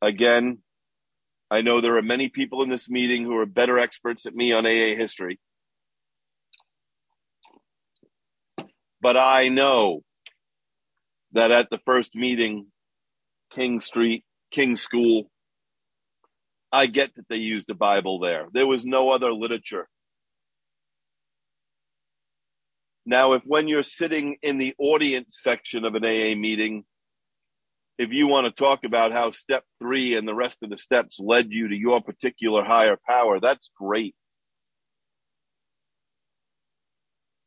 Again, 0.01 0.59
I 1.51 1.61
know 1.61 1.81
there 1.81 1.97
are 1.97 2.03
many 2.03 2.29
people 2.29 2.63
in 2.63 2.71
this 2.71 2.89
meeting 2.89 3.25
who 3.25 3.37
are 3.39 3.47
better 3.47 3.79
experts 3.79 4.25
than 4.25 4.37
me 4.37 4.53
on 4.53 4.67
AA 4.67 4.97
history. 4.97 5.39
But 9.01 9.17
I 9.17 9.49
know 9.49 10.03
that 11.33 11.51
at 11.51 11.71
the 11.71 11.79
first 11.85 12.15
meeting, 12.15 12.67
King 13.53 13.81
Street, 13.81 14.25
King 14.51 14.77
School, 14.77 15.31
I 16.73 16.87
get 16.87 17.15
that 17.17 17.27
they 17.29 17.37
used 17.37 17.71
a 17.71 17.75
Bible 17.75 18.19
there. 18.19 18.47
There 18.53 18.67
was 18.67 18.85
no 18.85 19.11
other 19.11 19.33
literature. 19.33 19.89
Now, 23.07 23.35
if 23.35 23.43
when 23.45 23.69
you're 23.69 23.85
sitting 23.85 24.37
in 24.43 24.59
the 24.59 24.75
audience 24.79 25.39
section 25.43 25.85
of 25.85 25.95
an 25.95 26.05
AA 26.05 26.35
meeting, 26.37 26.85
if 27.99 28.11
you 28.11 28.27
want 28.27 28.47
to 28.47 28.63
talk 28.63 28.81
about 28.85 29.13
how 29.13 29.31
step 29.31 29.65
three 29.81 30.17
and 30.17 30.27
the 30.27 30.35
rest 30.35 30.57
of 30.63 30.71
the 30.71 30.77
steps 30.77 31.17
led 31.21 31.47
you 31.51 31.69
to 31.69 31.75
your 31.75 32.03
particular 32.03 32.65
higher 32.65 32.99
power, 33.09 33.39
that's 33.41 33.71
great. 33.79 34.15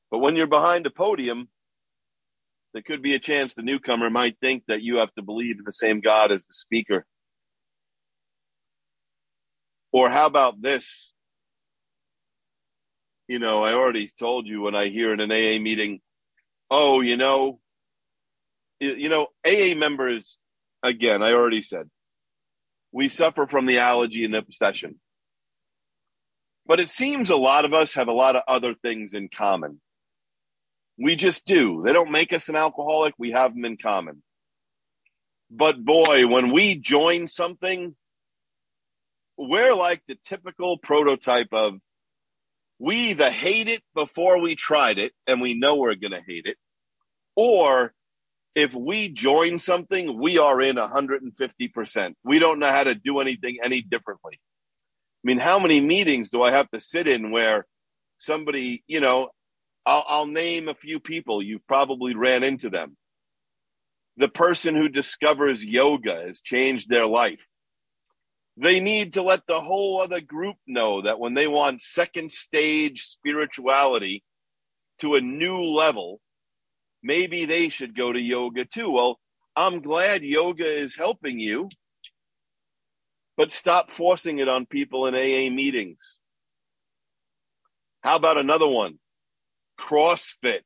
But 0.10 0.20
when 0.20 0.38
you're 0.38 0.48
behind 0.48 0.86
a 0.86 0.90
podium, 0.90 1.50
there 2.74 2.82
could 2.82 3.02
be 3.02 3.14
a 3.14 3.20
chance 3.20 3.54
the 3.54 3.62
newcomer 3.62 4.10
might 4.10 4.38
think 4.40 4.64
that 4.68 4.82
you 4.82 4.98
have 4.98 5.14
to 5.16 5.22
believe 5.22 5.58
in 5.60 5.66
the 5.66 5.74
same 5.74 6.00
God 6.00 6.32
as 6.32 6.42
the 6.42 6.54
speaker. 6.54 7.06
Or 9.92 10.10
how 10.10 10.26
about 10.26 10.62
this? 10.62 10.86
You 13.30 13.38
know, 13.38 13.64
I 13.64 13.74
already 13.74 14.12
told 14.18 14.48
you 14.48 14.62
when 14.64 14.74
I 14.74 14.90
hear 14.90 15.14
in 15.14 15.20
an 15.20 15.32
AA 15.32 15.62
meeting, 15.62 16.00
oh, 16.72 17.02
you 17.02 17.16
know, 17.16 17.60
you 18.80 19.08
know, 19.08 19.28
AA 19.46 19.76
members, 19.76 20.36
again, 20.82 21.22
I 21.22 21.34
already 21.34 21.62
said, 21.62 21.92
we 22.92 23.08
suffer 23.08 23.46
from 23.46 23.68
the 23.68 23.78
allergy 23.78 24.26
and 24.26 24.34
obsession. 24.34 25.00
But 26.66 26.80
it 26.80 26.90
seems 26.90 27.30
a 27.30 27.36
lot 27.36 27.66
of 27.66 27.74
us 27.76 27.94
have 27.94 28.08
a 28.08 28.14
lot 28.14 28.36
of 28.36 28.42
other 28.48 28.74
things 28.74 29.14
in 29.14 29.30
common. 29.30 29.80
We 30.98 31.16
just 31.16 31.46
do. 31.46 31.84
They 31.86 31.94
don't 31.94 32.12
make 32.12 32.34
us 32.34 32.50
an 32.50 32.56
alcoholic, 32.56 33.14
we 33.20 33.30
have 33.34 33.54
them 33.54 33.64
in 33.64 33.78
common. 33.78 34.24
But 35.52 35.86
boy, 35.86 36.26
when 36.26 36.52
we 36.52 36.80
join 36.80 37.28
something, 37.28 37.96
we're 39.38 39.76
like 39.76 40.02
the 40.08 40.18
typical 40.28 40.80
prototype 40.80 41.50
of 41.52 41.76
we 42.80 43.12
either 43.12 43.30
hate 43.30 43.68
it 43.68 43.84
before 43.94 44.40
we 44.40 44.56
tried 44.56 44.98
it 44.98 45.12
and 45.28 45.42
we 45.42 45.54
know 45.54 45.76
we're 45.76 45.96
going 45.96 46.12
to 46.12 46.22
hate 46.26 46.46
it, 46.46 46.58
or 47.36 47.94
if 48.56 48.74
we 48.74 49.10
join 49.10 49.60
something, 49.60 50.20
we 50.20 50.38
are 50.38 50.60
in 50.62 50.78
150%. 50.78 52.14
We 52.24 52.40
don't 52.40 52.60
know 52.60 52.72
how 52.72 52.84
to 52.84 52.96
do 52.96 53.20
anything 53.20 53.58
any 53.64 53.82
differently. 53.82 54.34
I 54.34 55.24
mean, 55.24 55.38
how 55.38 55.60
many 55.60 55.82
meetings 55.82 56.30
do 56.30 56.42
I 56.42 56.52
have 56.52 56.70
to 56.72 56.80
sit 56.80 57.08
in 57.08 57.32
where 57.32 57.66
somebody, 58.20 58.84
you 58.88 59.02
know, 59.02 59.30
I'll, 59.86 60.06
I'll 60.08 60.26
name 60.28 60.68
a 60.68 60.76
few 60.76 61.00
people. 61.00 61.42
You've 61.42 61.66
probably 61.68 62.16
ran 62.16 62.44
into 62.44 62.70
them. 62.70 62.96
The 64.18 64.30
person 64.30 64.76
who 64.76 64.90
discovers 64.90 65.64
yoga 65.64 66.24
has 66.28 66.42
changed 66.42 66.90
their 66.90 67.06
life. 67.06 67.40
They 68.62 68.82
need 68.82 69.14
to 69.14 69.24
let 69.24 69.42
the 69.48 69.62
whole 69.62 70.02
other 70.02 70.22
group 70.22 70.58
know 70.68 71.04
that 71.04 71.20
when 71.20 71.34
they 71.34 71.48
want 71.48 71.82
second 71.96 72.32
stage 72.32 73.02
spirituality 73.14 74.24
to 75.02 75.16
a 75.16 75.22
new 75.22 75.62
level, 75.62 76.20
maybe 77.02 77.46
they 77.46 77.70
should 77.70 77.96
go 77.96 78.12
to 78.12 78.20
yoga 78.20 78.66
too. 78.66 78.92
Well, 78.92 79.20
I'm 79.56 79.82
glad 79.82 80.24
yoga 80.24 80.66
is 80.84 80.96
helping 80.98 81.40
you. 81.40 81.70
but 83.38 83.52
stop 83.52 83.88
forcing 83.98 84.40
it 84.40 84.50
on 84.50 84.66
people 84.66 85.08
in 85.08 85.16
AA 85.16 85.50
meetings. 85.50 86.00
How 88.02 88.18
about 88.18 88.38
another 88.38 88.68
one? 88.68 89.00
CrossFit. 89.80 90.62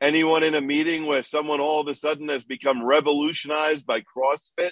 Anyone 0.00 0.42
in 0.42 0.54
a 0.54 0.62
meeting 0.62 1.06
where 1.06 1.22
someone 1.22 1.60
all 1.60 1.80
of 1.82 1.88
a 1.88 1.94
sudden 1.94 2.28
has 2.30 2.42
become 2.44 2.82
revolutionized 2.82 3.84
by 3.84 4.00
CrossFit 4.00 4.70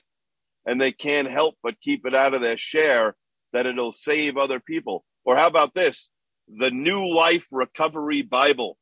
and 0.67 0.81
they 0.81 0.93
can't 0.93 1.31
help 1.31 1.57
but 1.63 1.81
keep 1.81 2.07
it 2.07 2.15
out 2.15 2.35
of 2.35 2.41
their 2.41 2.59
share 2.59 3.15
that 3.53 3.67
it'll 3.67 3.95
save 4.05 4.37
other 4.37 4.61
people? 4.61 5.05
Or 5.25 5.37
how 5.37 5.47
about 5.47 5.75
this? 5.75 6.09
The 6.49 6.71
New 6.71 7.07
Life 7.07 7.45
Recovery 7.51 8.23
Bible. 8.23 8.79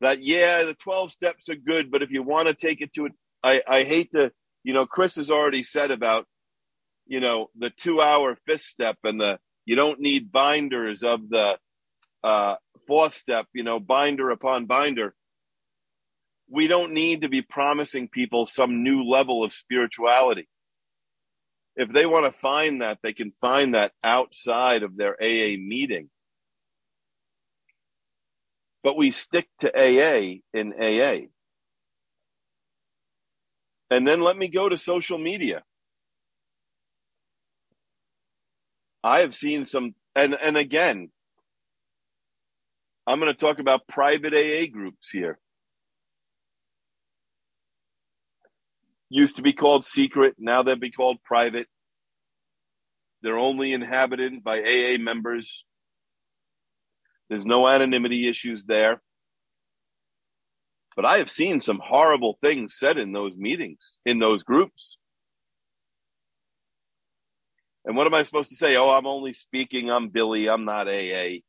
That, 0.00 0.22
yeah, 0.22 0.64
the 0.64 0.74
12 0.82 1.12
steps 1.12 1.48
are 1.48 1.54
good, 1.54 1.90
but 1.90 2.02
if 2.02 2.10
you 2.10 2.22
want 2.22 2.48
to 2.48 2.54
take 2.54 2.80
it 2.80 2.92
to 2.94 3.06
it, 3.06 3.12
I, 3.44 3.62
I 3.68 3.84
hate 3.84 4.12
to, 4.12 4.32
you 4.64 4.74
know, 4.74 4.86
Chris 4.86 5.14
has 5.14 5.30
already 5.30 5.62
said 5.62 5.90
about, 5.92 6.26
you 7.06 7.20
know, 7.20 7.50
the 7.56 7.72
two 7.82 8.00
hour 8.00 8.36
fifth 8.46 8.62
step 8.62 8.96
and 9.04 9.20
the, 9.20 9.38
you 9.64 9.76
don't 9.76 10.00
need 10.00 10.32
binders 10.32 11.04
of 11.04 11.28
the 11.28 11.56
uh, 12.24 12.56
fourth 12.88 13.14
step, 13.16 13.46
you 13.52 13.62
know, 13.62 13.78
binder 13.78 14.30
upon 14.30 14.66
binder 14.66 15.14
we 16.52 16.66
don't 16.66 16.92
need 16.92 17.22
to 17.22 17.28
be 17.28 17.40
promising 17.40 18.08
people 18.08 18.44
some 18.44 18.84
new 18.84 19.04
level 19.04 19.42
of 19.42 19.52
spirituality. 19.54 20.46
If 21.76 21.90
they 21.92 22.06
want 22.06 22.32
to 22.32 22.38
find 22.40 22.82
that, 22.82 22.98
they 23.02 23.12
can 23.12 23.32
find 23.40 23.74
that 23.74 23.92
outside 24.04 24.82
of 24.82 24.96
their 24.96 25.14
AA 25.20 25.56
meeting. 25.58 26.10
But 28.82 28.96
we 28.96 29.10
stick 29.10 29.48
to 29.60 29.68
AA 29.74 30.40
in 30.52 30.72
AA. 30.74 31.26
And 33.90 34.06
then 34.06 34.22
let 34.22 34.36
me 34.36 34.48
go 34.48 34.68
to 34.68 34.76
social 34.76 35.18
media. 35.18 35.62
I 39.04 39.20
have 39.20 39.34
seen 39.34 39.66
some, 39.66 39.94
and, 40.14 40.34
and 40.34 40.56
again, 40.56 41.10
I'm 43.06 43.18
going 43.18 43.32
to 43.32 43.38
talk 43.38 43.58
about 43.58 43.86
private 43.88 44.32
AA 44.32 44.70
groups 44.72 45.08
here. 45.10 45.38
Used 49.12 49.36
to 49.36 49.42
be 49.42 49.52
called 49.52 49.84
secret. 49.84 50.36
Now 50.38 50.62
they'll 50.62 50.76
be 50.76 50.90
called 50.90 51.18
private. 51.22 51.66
They're 53.22 53.38
only 53.38 53.72
inhabited 53.72 54.42
by 54.42 54.58
AA 54.60 54.96
members. 54.98 55.64
There's 57.28 57.44
no 57.44 57.68
anonymity 57.68 58.28
issues 58.28 58.64
there. 58.66 59.00
But 60.96 61.04
I 61.04 61.18
have 61.18 61.30
seen 61.30 61.60
some 61.60 61.80
horrible 61.82 62.38
things 62.40 62.74
said 62.78 62.98
in 62.98 63.12
those 63.12 63.36
meetings, 63.36 63.80
in 64.04 64.18
those 64.18 64.42
groups. 64.42 64.96
And 67.84 67.96
what 67.96 68.06
am 68.06 68.14
I 68.14 68.22
supposed 68.22 68.50
to 68.50 68.56
say? 68.56 68.76
Oh, 68.76 68.90
I'm 68.90 69.06
only 69.06 69.34
speaking. 69.34 69.90
I'm 69.90 70.08
Billy. 70.08 70.48
I'm 70.48 70.64
not 70.64 70.88
AA. 70.88 71.40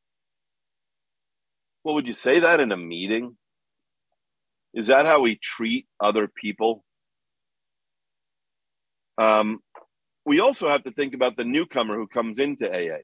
Well, 1.83 1.95
would 1.95 2.07
you 2.07 2.13
say 2.13 2.41
that 2.41 2.59
in 2.59 2.71
a 2.71 2.77
meeting? 2.77 3.35
Is 4.73 4.87
that 4.87 5.05
how 5.05 5.21
we 5.21 5.39
treat 5.57 5.87
other 5.99 6.27
people? 6.27 6.83
Um, 9.17 9.59
we 10.25 10.39
also 10.39 10.69
have 10.69 10.83
to 10.83 10.91
think 10.91 11.13
about 11.13 11.35
the 11.35 11.43
newcomer 11.43 11.95
who 11.95 12.07
comes 12.07 12.39
into 12.39 12.67
AA. 12.67 12.99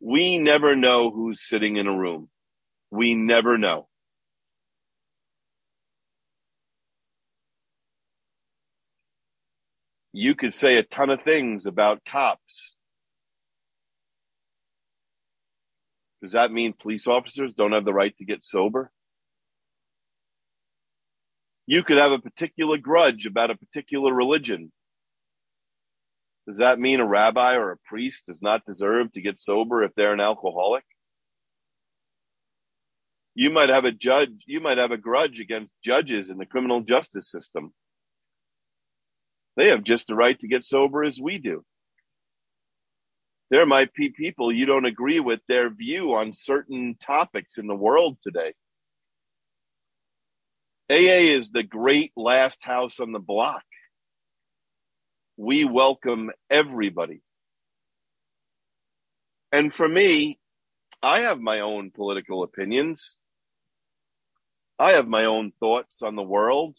We 0.00 0.38
never 0.38 0.76
know 0.76 1.10
who's 1.10 1.40
sitting 1.48 1.76
in 1.76 1.86
a 1.86 1.96
room. 1.96 2.28
We 2.90 3.14
never 3.14 3.58
know. 3.58 3.88
You 10.12 10.34
could 10.34 10.54
say 10.54 10.76
a 10.76 10.82
ton 10.82 11.10
of 11.10 11.22
things 11.22 11.66
about 11.66 12.04
cops. 12.04 12.74
Does 16.22 16.32
that 16.32 16.50
mean 16.50 16.74
police 16.76 17.06
officers 17.06 17.54
don't 17.54 17.72
have 17.72 17.84
the 17.84 17.92
right 17.92 18.16
to 18.18 18.24
get 18.24 18.42
sober? 18.42 18.90
You 21.68 21.82
could 21.82 21.98
have 21.98 22.12
a 22.12 22.18
particular 22.18 22.78
grudge 22.78 23.26
about 23.26 23.50
a 23.50 23.54
particular 23.54 24.10
religion. 24.10 24.72
Does 26.46 26.56
that 26.56 26.80
mean 26.80 26.98
a 26.98 27.06
rabbi 27.06 27.56
or 27.56 27.72
a 27.72 27.76
priest 27.84 28.22
does 28.26 28.38
not 28.40 28.64
deserve 28.64 29.12
to 29.12 29.20
get 29.20 29.38
sober 29.38 29.82
if 29.84 29.94
they're 29.94 30.14
an 30.14 30.18
alcoholic? 30.18 30.84
You 33.34 33.50
might 33.50 33.68
have 33.68 33.84
a 33.84 33.92
judge, 33.92 34.30
you 34.46 34.60
might 34.60 34.78
have 34.78 34.92
a 34.92 34.96
grudge 34.96 35.40
against 35.40 35.74
judges 35.84 36.30
in 36.30 36.38
the 36.38 36.46
criminal 36.46 36.80
justice 36.80 37.30
system. 37.30 37.74
They 39.58 39.68
have 39.68 39.84
just 39.84 40.06
the 40.06 40.14
right 40.14 40.40
to 40.40 40.48
get 40.48 40.64
sober 40.64 41.04
as 41.04 41.18
we 41.22 41.36
do. 41.36 41.66
There 43.50 43.66
might 43.66 43.92
be 43.92 44.08
people 44.08 44.50
you 44.50 44.64
don't 44.64 44.86
agree 44.86 45.20
with 45.20 45.40
their 45.48 45.68
view 45.68 46.14
on 46.14 46.32
certain 46.32 46.96
topics 47.06 47.58
in 47.58 47.66
the 47.66 47.74
world 47.74 48.16
today. 48.22 48.54
AA 50.90 51.36
is 51.36 51.50
the 51.52 51.62
great 51.62 52.12
last 52.16 52.56
house 52.60 52.94
on 52.98 53.12
the 53.12 53.18
block. 53.18 53.62
We 55.36 55.64
welcome 55.64 56.30
everybody. 56.50 57.20
And 59.52 59.72
for 59.74 59.86
me, 59.86 60.38
I 61.02 61.20
have 61.20 61.40
my 61.40 61.60
own 61.60 61.90
political 61.90 62.42
opinions. 62.42 63.02
I 64.78 64.92
have 64.92 65.06
my 65.06 65.26
own 65.26 65.52
thoughts 65.60 65.96
on 66.02 66.16
the 66.16 66.22
world. 66.22 66.76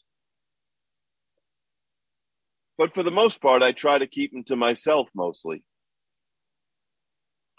But 2.78 2.94
for 2.94 3.04
the 3.04 3.12
most 3.12 3.42
part, 3.42 3.62
I 3.62 3.74
try 3.74 4.00
to 4.00 4.08
keep 4.08 4.32
them 4.32 4.44
to 4.46 4.56
myself 4.56 5.08
mostly. 5.14 5.64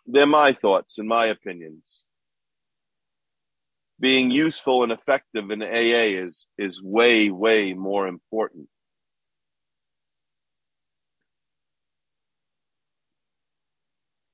They're 0.06 0.26
my 0.26 0.54
thoughts 0.60 0.94
and 0.98 1.06
my 1.06 1.26
opinions 1.26 1.84
being 4.00 4.30
useful 4.30 4.82
and 4.82 4.92
effective 4.92 5.50
in 5.50 5.62
AA 5.62 6.24
is 6.24 6.46
is 6.58 6.80
way 6.82 7.30
way 7.30 7.74
more 7.74 8.08
important. 8.08 8.68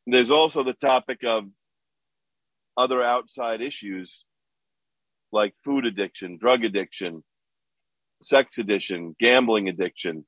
There's 0.06 0.30
also 0.30 0.62
the 0.62 0.74
topic 0.74 1.20
of 1.26 1.44
other 2.76 3.02
outside 3.02 3.60
issues 3.60 4.24
like 5.32 5.54
food 5.64 5.84
addiction, 5.84 6.38
drug 6.38 6.64
addiction, 6.64 7.24
sex 8.22 8.58
addiction, 8.58 9.16
gambling 9.18 9.68
addiction. 9.68 10.24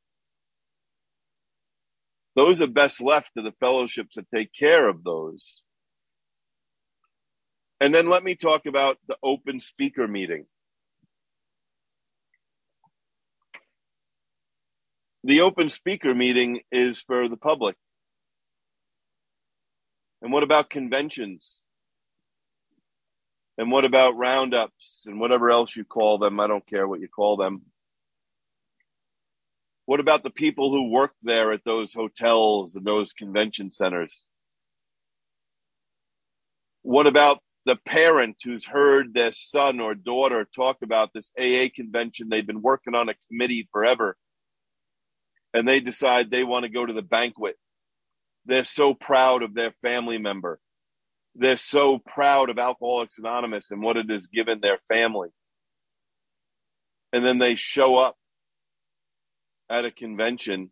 Those 2.35 2.61
are 2.61 2.67
best 2.67 3.01
left 3.01 3.29
to 3.37 3.43
the 3.43 3.53
fellowships 3.61 4.17
that 4.17 4.27
take 4.35 4.51
care 4.59 4.89
of 4.89 5.05
those. 5.05 5.43
And 7.81 7.95
then 7.95 8.11
let 8.11 8.25
me 8.25 8.35
talk 8.35 8.67
about 8.67 8.99
the 9.07 9.17
open 9.23 9.61
speaker 9.61 10.09
meeting. 10.09 10.47
The 15.25 15.43
open 15.43 15.71
speaker 15.71 16.15
meeting 16.15 16.61
is 16.73 17.03
for 17.07 17.29
the 17.29 17.37
public. 17.37 17.77
And 20.23 20.33
what 20.33 20.43
about 20.43 20.71
conventions? 20.71 21.47
And 23.59 23.71
what 23.71 23.85
about 23.85 24.17
roundups 24.17 25.03
and 25.05 25.21
whatever 25.21 25.51
else 25.51 25.71
you 25.77 25.85
call 25.85 26.19
them? 26.19 26.41
I 26.41 26.47
don't 26.47 26.67
care 26.67 26.87
what 26.87 27.01
you 27.01 27.09
call 27.09 27.37
them. 27.37 27.63
What 29.87 30.01
about 30.01 30.23
the 30.23 30.31
people 30.31 30.71
who 30.71 30.91
work 30.91 31.13
there 31.23 31.53
at 31.53 31.65
those 31.65 31.93
hotels 31.93 32.77
and 32.77 32.85
those 32.85 33.13
convention 33.13 33.73
centers? 33.73 34.15
What 36.83 37.07
about 37.07 37.39
the 37.69 37.77
parent 37.77 38.37
who's 38.43 38.65
heard 38.65 39.13
their 39.13 39.31
son 39.51 39.79
or 39.79 39.95
daughter 39.95 40.49
talk 40.57 40.79
about 40.83 41.11
this 41.13 41.31
AA 41.39 41.67
convention, 41.77 42.29
they've 42.31 42.47
been 42.47 42.63
working 42.63 42.95
on 42.95 43.11
a 43.11 43.15
committee 43.29 43.69
forever, 43.71 44.17
and 45.53 45.69
they 45.69 45.79
decide 45.79 46.31
they 46.31 46.45
want 46.45 46.63
to 46.63 46.71
go 46.71 46.87
to 46.87 46.95
the 46.95 47.03
banquet. 47.03 47.57
They're 48.47 48.65
so 48.65 48.95
proud 48.95 49.43
of 49.43 49.53
their 49.53 49.75
family 49.83 50.17
member. 50.17 50.59
They're 51.35 51.59
so 51.59 51.99
proud 51.99 52.49
of 52.49 52.59
Alcoholics 52.59 53.19
Anonymous 53.19 53.67
and 53.71 53.83
what 53.83 53.99
it 53.99 54.09
has 54.09 54.27
given 54.29 54.61
their 54.63 54.79
family. 54.89 55.29
And 57.13 57.23
then 57.23 57.39
they 57.39 57.55
show 57.55 57.99
up 57.99 58.17
at 59.69 59.85
a 59.85 59.91
convention 59.91 60.71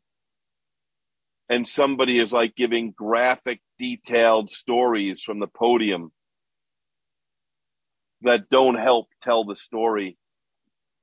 and 1.51 1.69
somebody 1.69 2.19
is 2.19 2.33
like 2.33 2.57
giving 2.57 2.93
graphic, 2.97 3.61
detailed 3.79 4.51
stories 4.51 5.21
from 5.25 5.41
the 5.41 5.47
podium 5.47 6.11
that 8.23 8.49
don't 8.49 8.77
help 8.77 9.07
tell 9.23 9.45
the 9.45 9.57
story, 9.57 10.17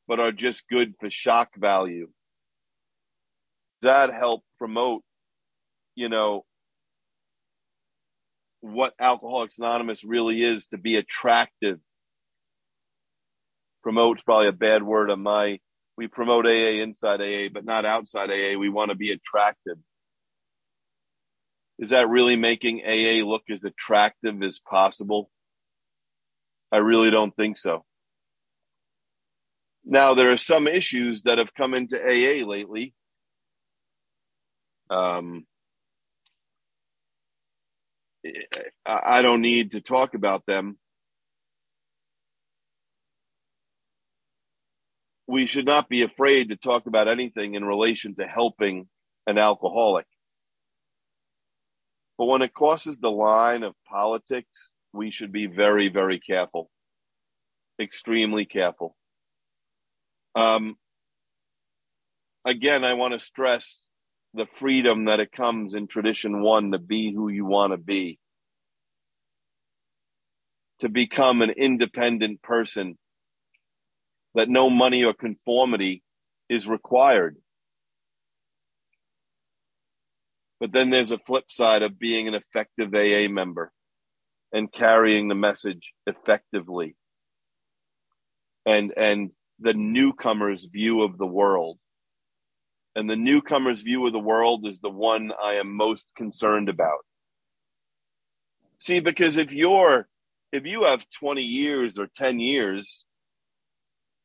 but 0.08 0.20
are 0.20 0.32
just 0.32 0.62
good 0.70 0.94
for 1.00 1.10
shock 1.12 1.50
value. 1.58 2.10
That 3.82 4.14
help 4.14 4.44
promote, 4.58 5.04
you 5.96 6.10
know, 6.10 6.46
what 8.62 8.94
Alcoholics 9.00 9.56
Anonymous 9.58 10.04
really 10.06 10.42
is 10.42 10.66
to 10.72 10.78
be 10.78 10.96
attractive. 10.96 11.80
Promote's 13.84 14.22
probably 14.22 14.48
a 14.48 14.54
bad 14.54 14.84
word 14.84 15.10
on 15.10 15.22
my 15.22 15.60
we 15.98 16.08
promote 16.08 16.46
AA 16.46 16.82
inside 16.82 17.22
AA, 17.22 17.50
but 17.54 17.66
not 17.66 17.86
outside 17.86 18.30
AA. 18.30 18.58
We 18.58 18.70
want 18.70 18.90
to 18.90 18.96
be 18.96 19.12
attractive. 19.12 19.78
Is 21.78 21.90
that 21.90 22.10
really 22.10 22.36
making 22.36 22.82
AA 22.86 23.26
look 23.26 23.44
as 23.52 23.64
attractive 23.64 24.42
as 24.42 24.60
possible? 24.68 25.30
I 26.74 26.78
really 26.78 27.12
don't 27.12 27.36
think 27.36 27.60
so. 27.60 27.86
Now, 29.86 30.16
there 30.16 30.32
are 30.32 30.38
some 30.38 30.68
issues 30.68 31.22
that 31.26 31.38
have 31.38 31.54
come 31.54 31.76
into 31.76 31.98
AA 32.02 32.44
lately. 32.48 32.96
Um, 34.90 35.46
I 38.88 39.22
don't 39.22 39.42
need 39.42 39.72
to 39.72 39.82
talk 39.82 40.16
about 40.16 40.48
them. 40.48 40.80
We 45.28 45.46
should 45.46 45.66
not 45.66 45.90
be 45.90 46.02
afraid 46.02 46.50
to 46.50 46.56
talk 46.56 46.88
about 46.88 47.08
anything 47.08 47.54
in 47.54 47.64
relation 47.64 48.16
to 48.16 48.26
helping 48.26 48.88
an 49.28 49.38
alcoholic. 49.38 50.08
But 52.18 52.26
when 52.26 52.42
it 52.42 52.54
crosses 52.54 52.98
the 53.00 53.12
line 53.12 53.62
of 53.62 53.76
politics, 53.88 54.72
we 54.94 55.12
should 55.12 55.32
be 55.32 55.48
very, 55.48 55.90
very 55.90 56.20
careful, 56.20 56.70
extremely 57.82 58.46
careful. 58.46 58.96
Um, 60.36 60.76
again, 62.46 62.84
I 62.84 62.94
want 62.94 63.20
to 63.20 63.26
stress 63.26 63.66
the 64.36 64.48
freedom 64.60 65.06
that 65.06 65.20
it 65.20 65.32
comes 65.32 65.74
in 65.74 65.88
tradition 65.88 66.42
one 66.42 66.72
to 66.72 66.80
be 66.80 67.12
who 67.14 67.30
you 67.30 67.46
want 67.46 67.74
to 67.74 67.78
be, 67.78 68.20
to 70.80 70.90
become 70.90 71.42
an 71.42 71.52
independent 71.52 72.42
person, 72.42 72.98
that 74.36 74.50
no 74.50 74.70
money 74.70 75.04
or 75.04 75.14
conformity 75.14 76.04
is 76.50 76.66
required. 76.68 77.36
But 80.60 80.72
then 80.72 80.90
there's 80.90 81.12
a 81.12 81.20
flip 81.28 81.46
side 81.50 81.82
of 81.82 82.00
being 82.00 82.28
an 82.28 82.36
effective 82.36 82.94
AA 82.94 83.32
member 83.32 83.72
and 84.54 84.72
carrying 84.72 85.28
the 85.28 85.36
message 85.36 85.92
effectively. 86.08 86.96
And, 88.66 88.94
and 88.96 89.34
the 89.60 89.74
newcomer's 89.74 90.66
view 90.72 91.02
of 91.02 91.18
the 91.18 91.26
world. 91.26 91.80
And 92.96 93.10
the 93.10 93.16
newcomer's 93.16 93.82
view 93.82 94.06
of 94.06 94.14
the 94.14 94.20
world 94.20 94.66
is 94.68 94.80
the 94.82 94.90
one 94.90 95.32
I 95.44 95.56
am 95.56 95.76
most 95.76 96.06
concerned 96.16 96.70
about. 96.70 97.00
See, 98.80 99.00
because 99.00 99.38
if 99.38 99.52
you're, 99.52 100.08
if 100.52 100.66
you 100.66 100.84
have 100.84 101.02
20 101.20 101.42
years 101.42 101.98
or 101.98 102.08
10 102.16 102.40
years, 102.40 103.06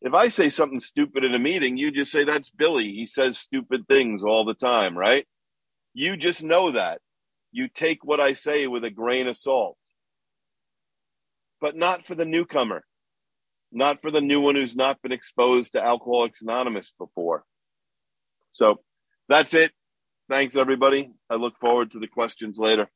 if 0.03 0.13
I 0.15 0.29
say 0.29 0.51
something 0.51 0.81
stupid 0.81 1.25
in 1.25 1.35
a 1.35 1.39
meeting, 1.39 1.77
you 1.77 1.91
just 1.91 2.13
say, 2.13 2.25
that's 2.25 2.51
Billy. 2.51 2.93
He 2.93 3.07
says 3.07 3.39
stupid 3.39 3.87
things 3.89 4.23
all 4.23 4.45
the 4.45 4.55
time, 4.55 4.97
right? 4.97 5.27
You 5.95 6.17
just 6.17 6.43
know 6.43 6.73
that. 6.73 7.01
You 7.51 7.69
take 7.75 8.05
what 8.05 8.21
I 8.21 8.35
say 8.35 8.67
with 8.67 8.85
a 8.85 8.91
grain 8.91 9.27
of 9.27 9.37
salt. 9.37 9.79
But 11.61 11.77
not 11.77 12.07
for 12.07 12.15
the 12.15 12.25
newcomer 12.25 12.83
not 13.73 14.01
for 14.01 14.11
the 14.11 14.21
new 14.21 14.41
one 14.41 14.55
who's 14.55 14.75
not 14.75 15.01
been 15.03 15.13
exposed 15.13 15.73
to 15.73 15.81
Alcoholics 15.83 16.41
Anonymous 16.43 16.91
before. 16.99 17.45
So 18.53 18.81
that's 19.29 19.53
it. 19.55 19.73
Thanks, 20.29 20.57
everybody. 20.57 21.11
I 21.31 21.35
look 21.35 21.55
forward 21.61 21.93
to 21.93 21.99
the 21.99 22.07
questions 22.07 22.57
later. 22.59 22.89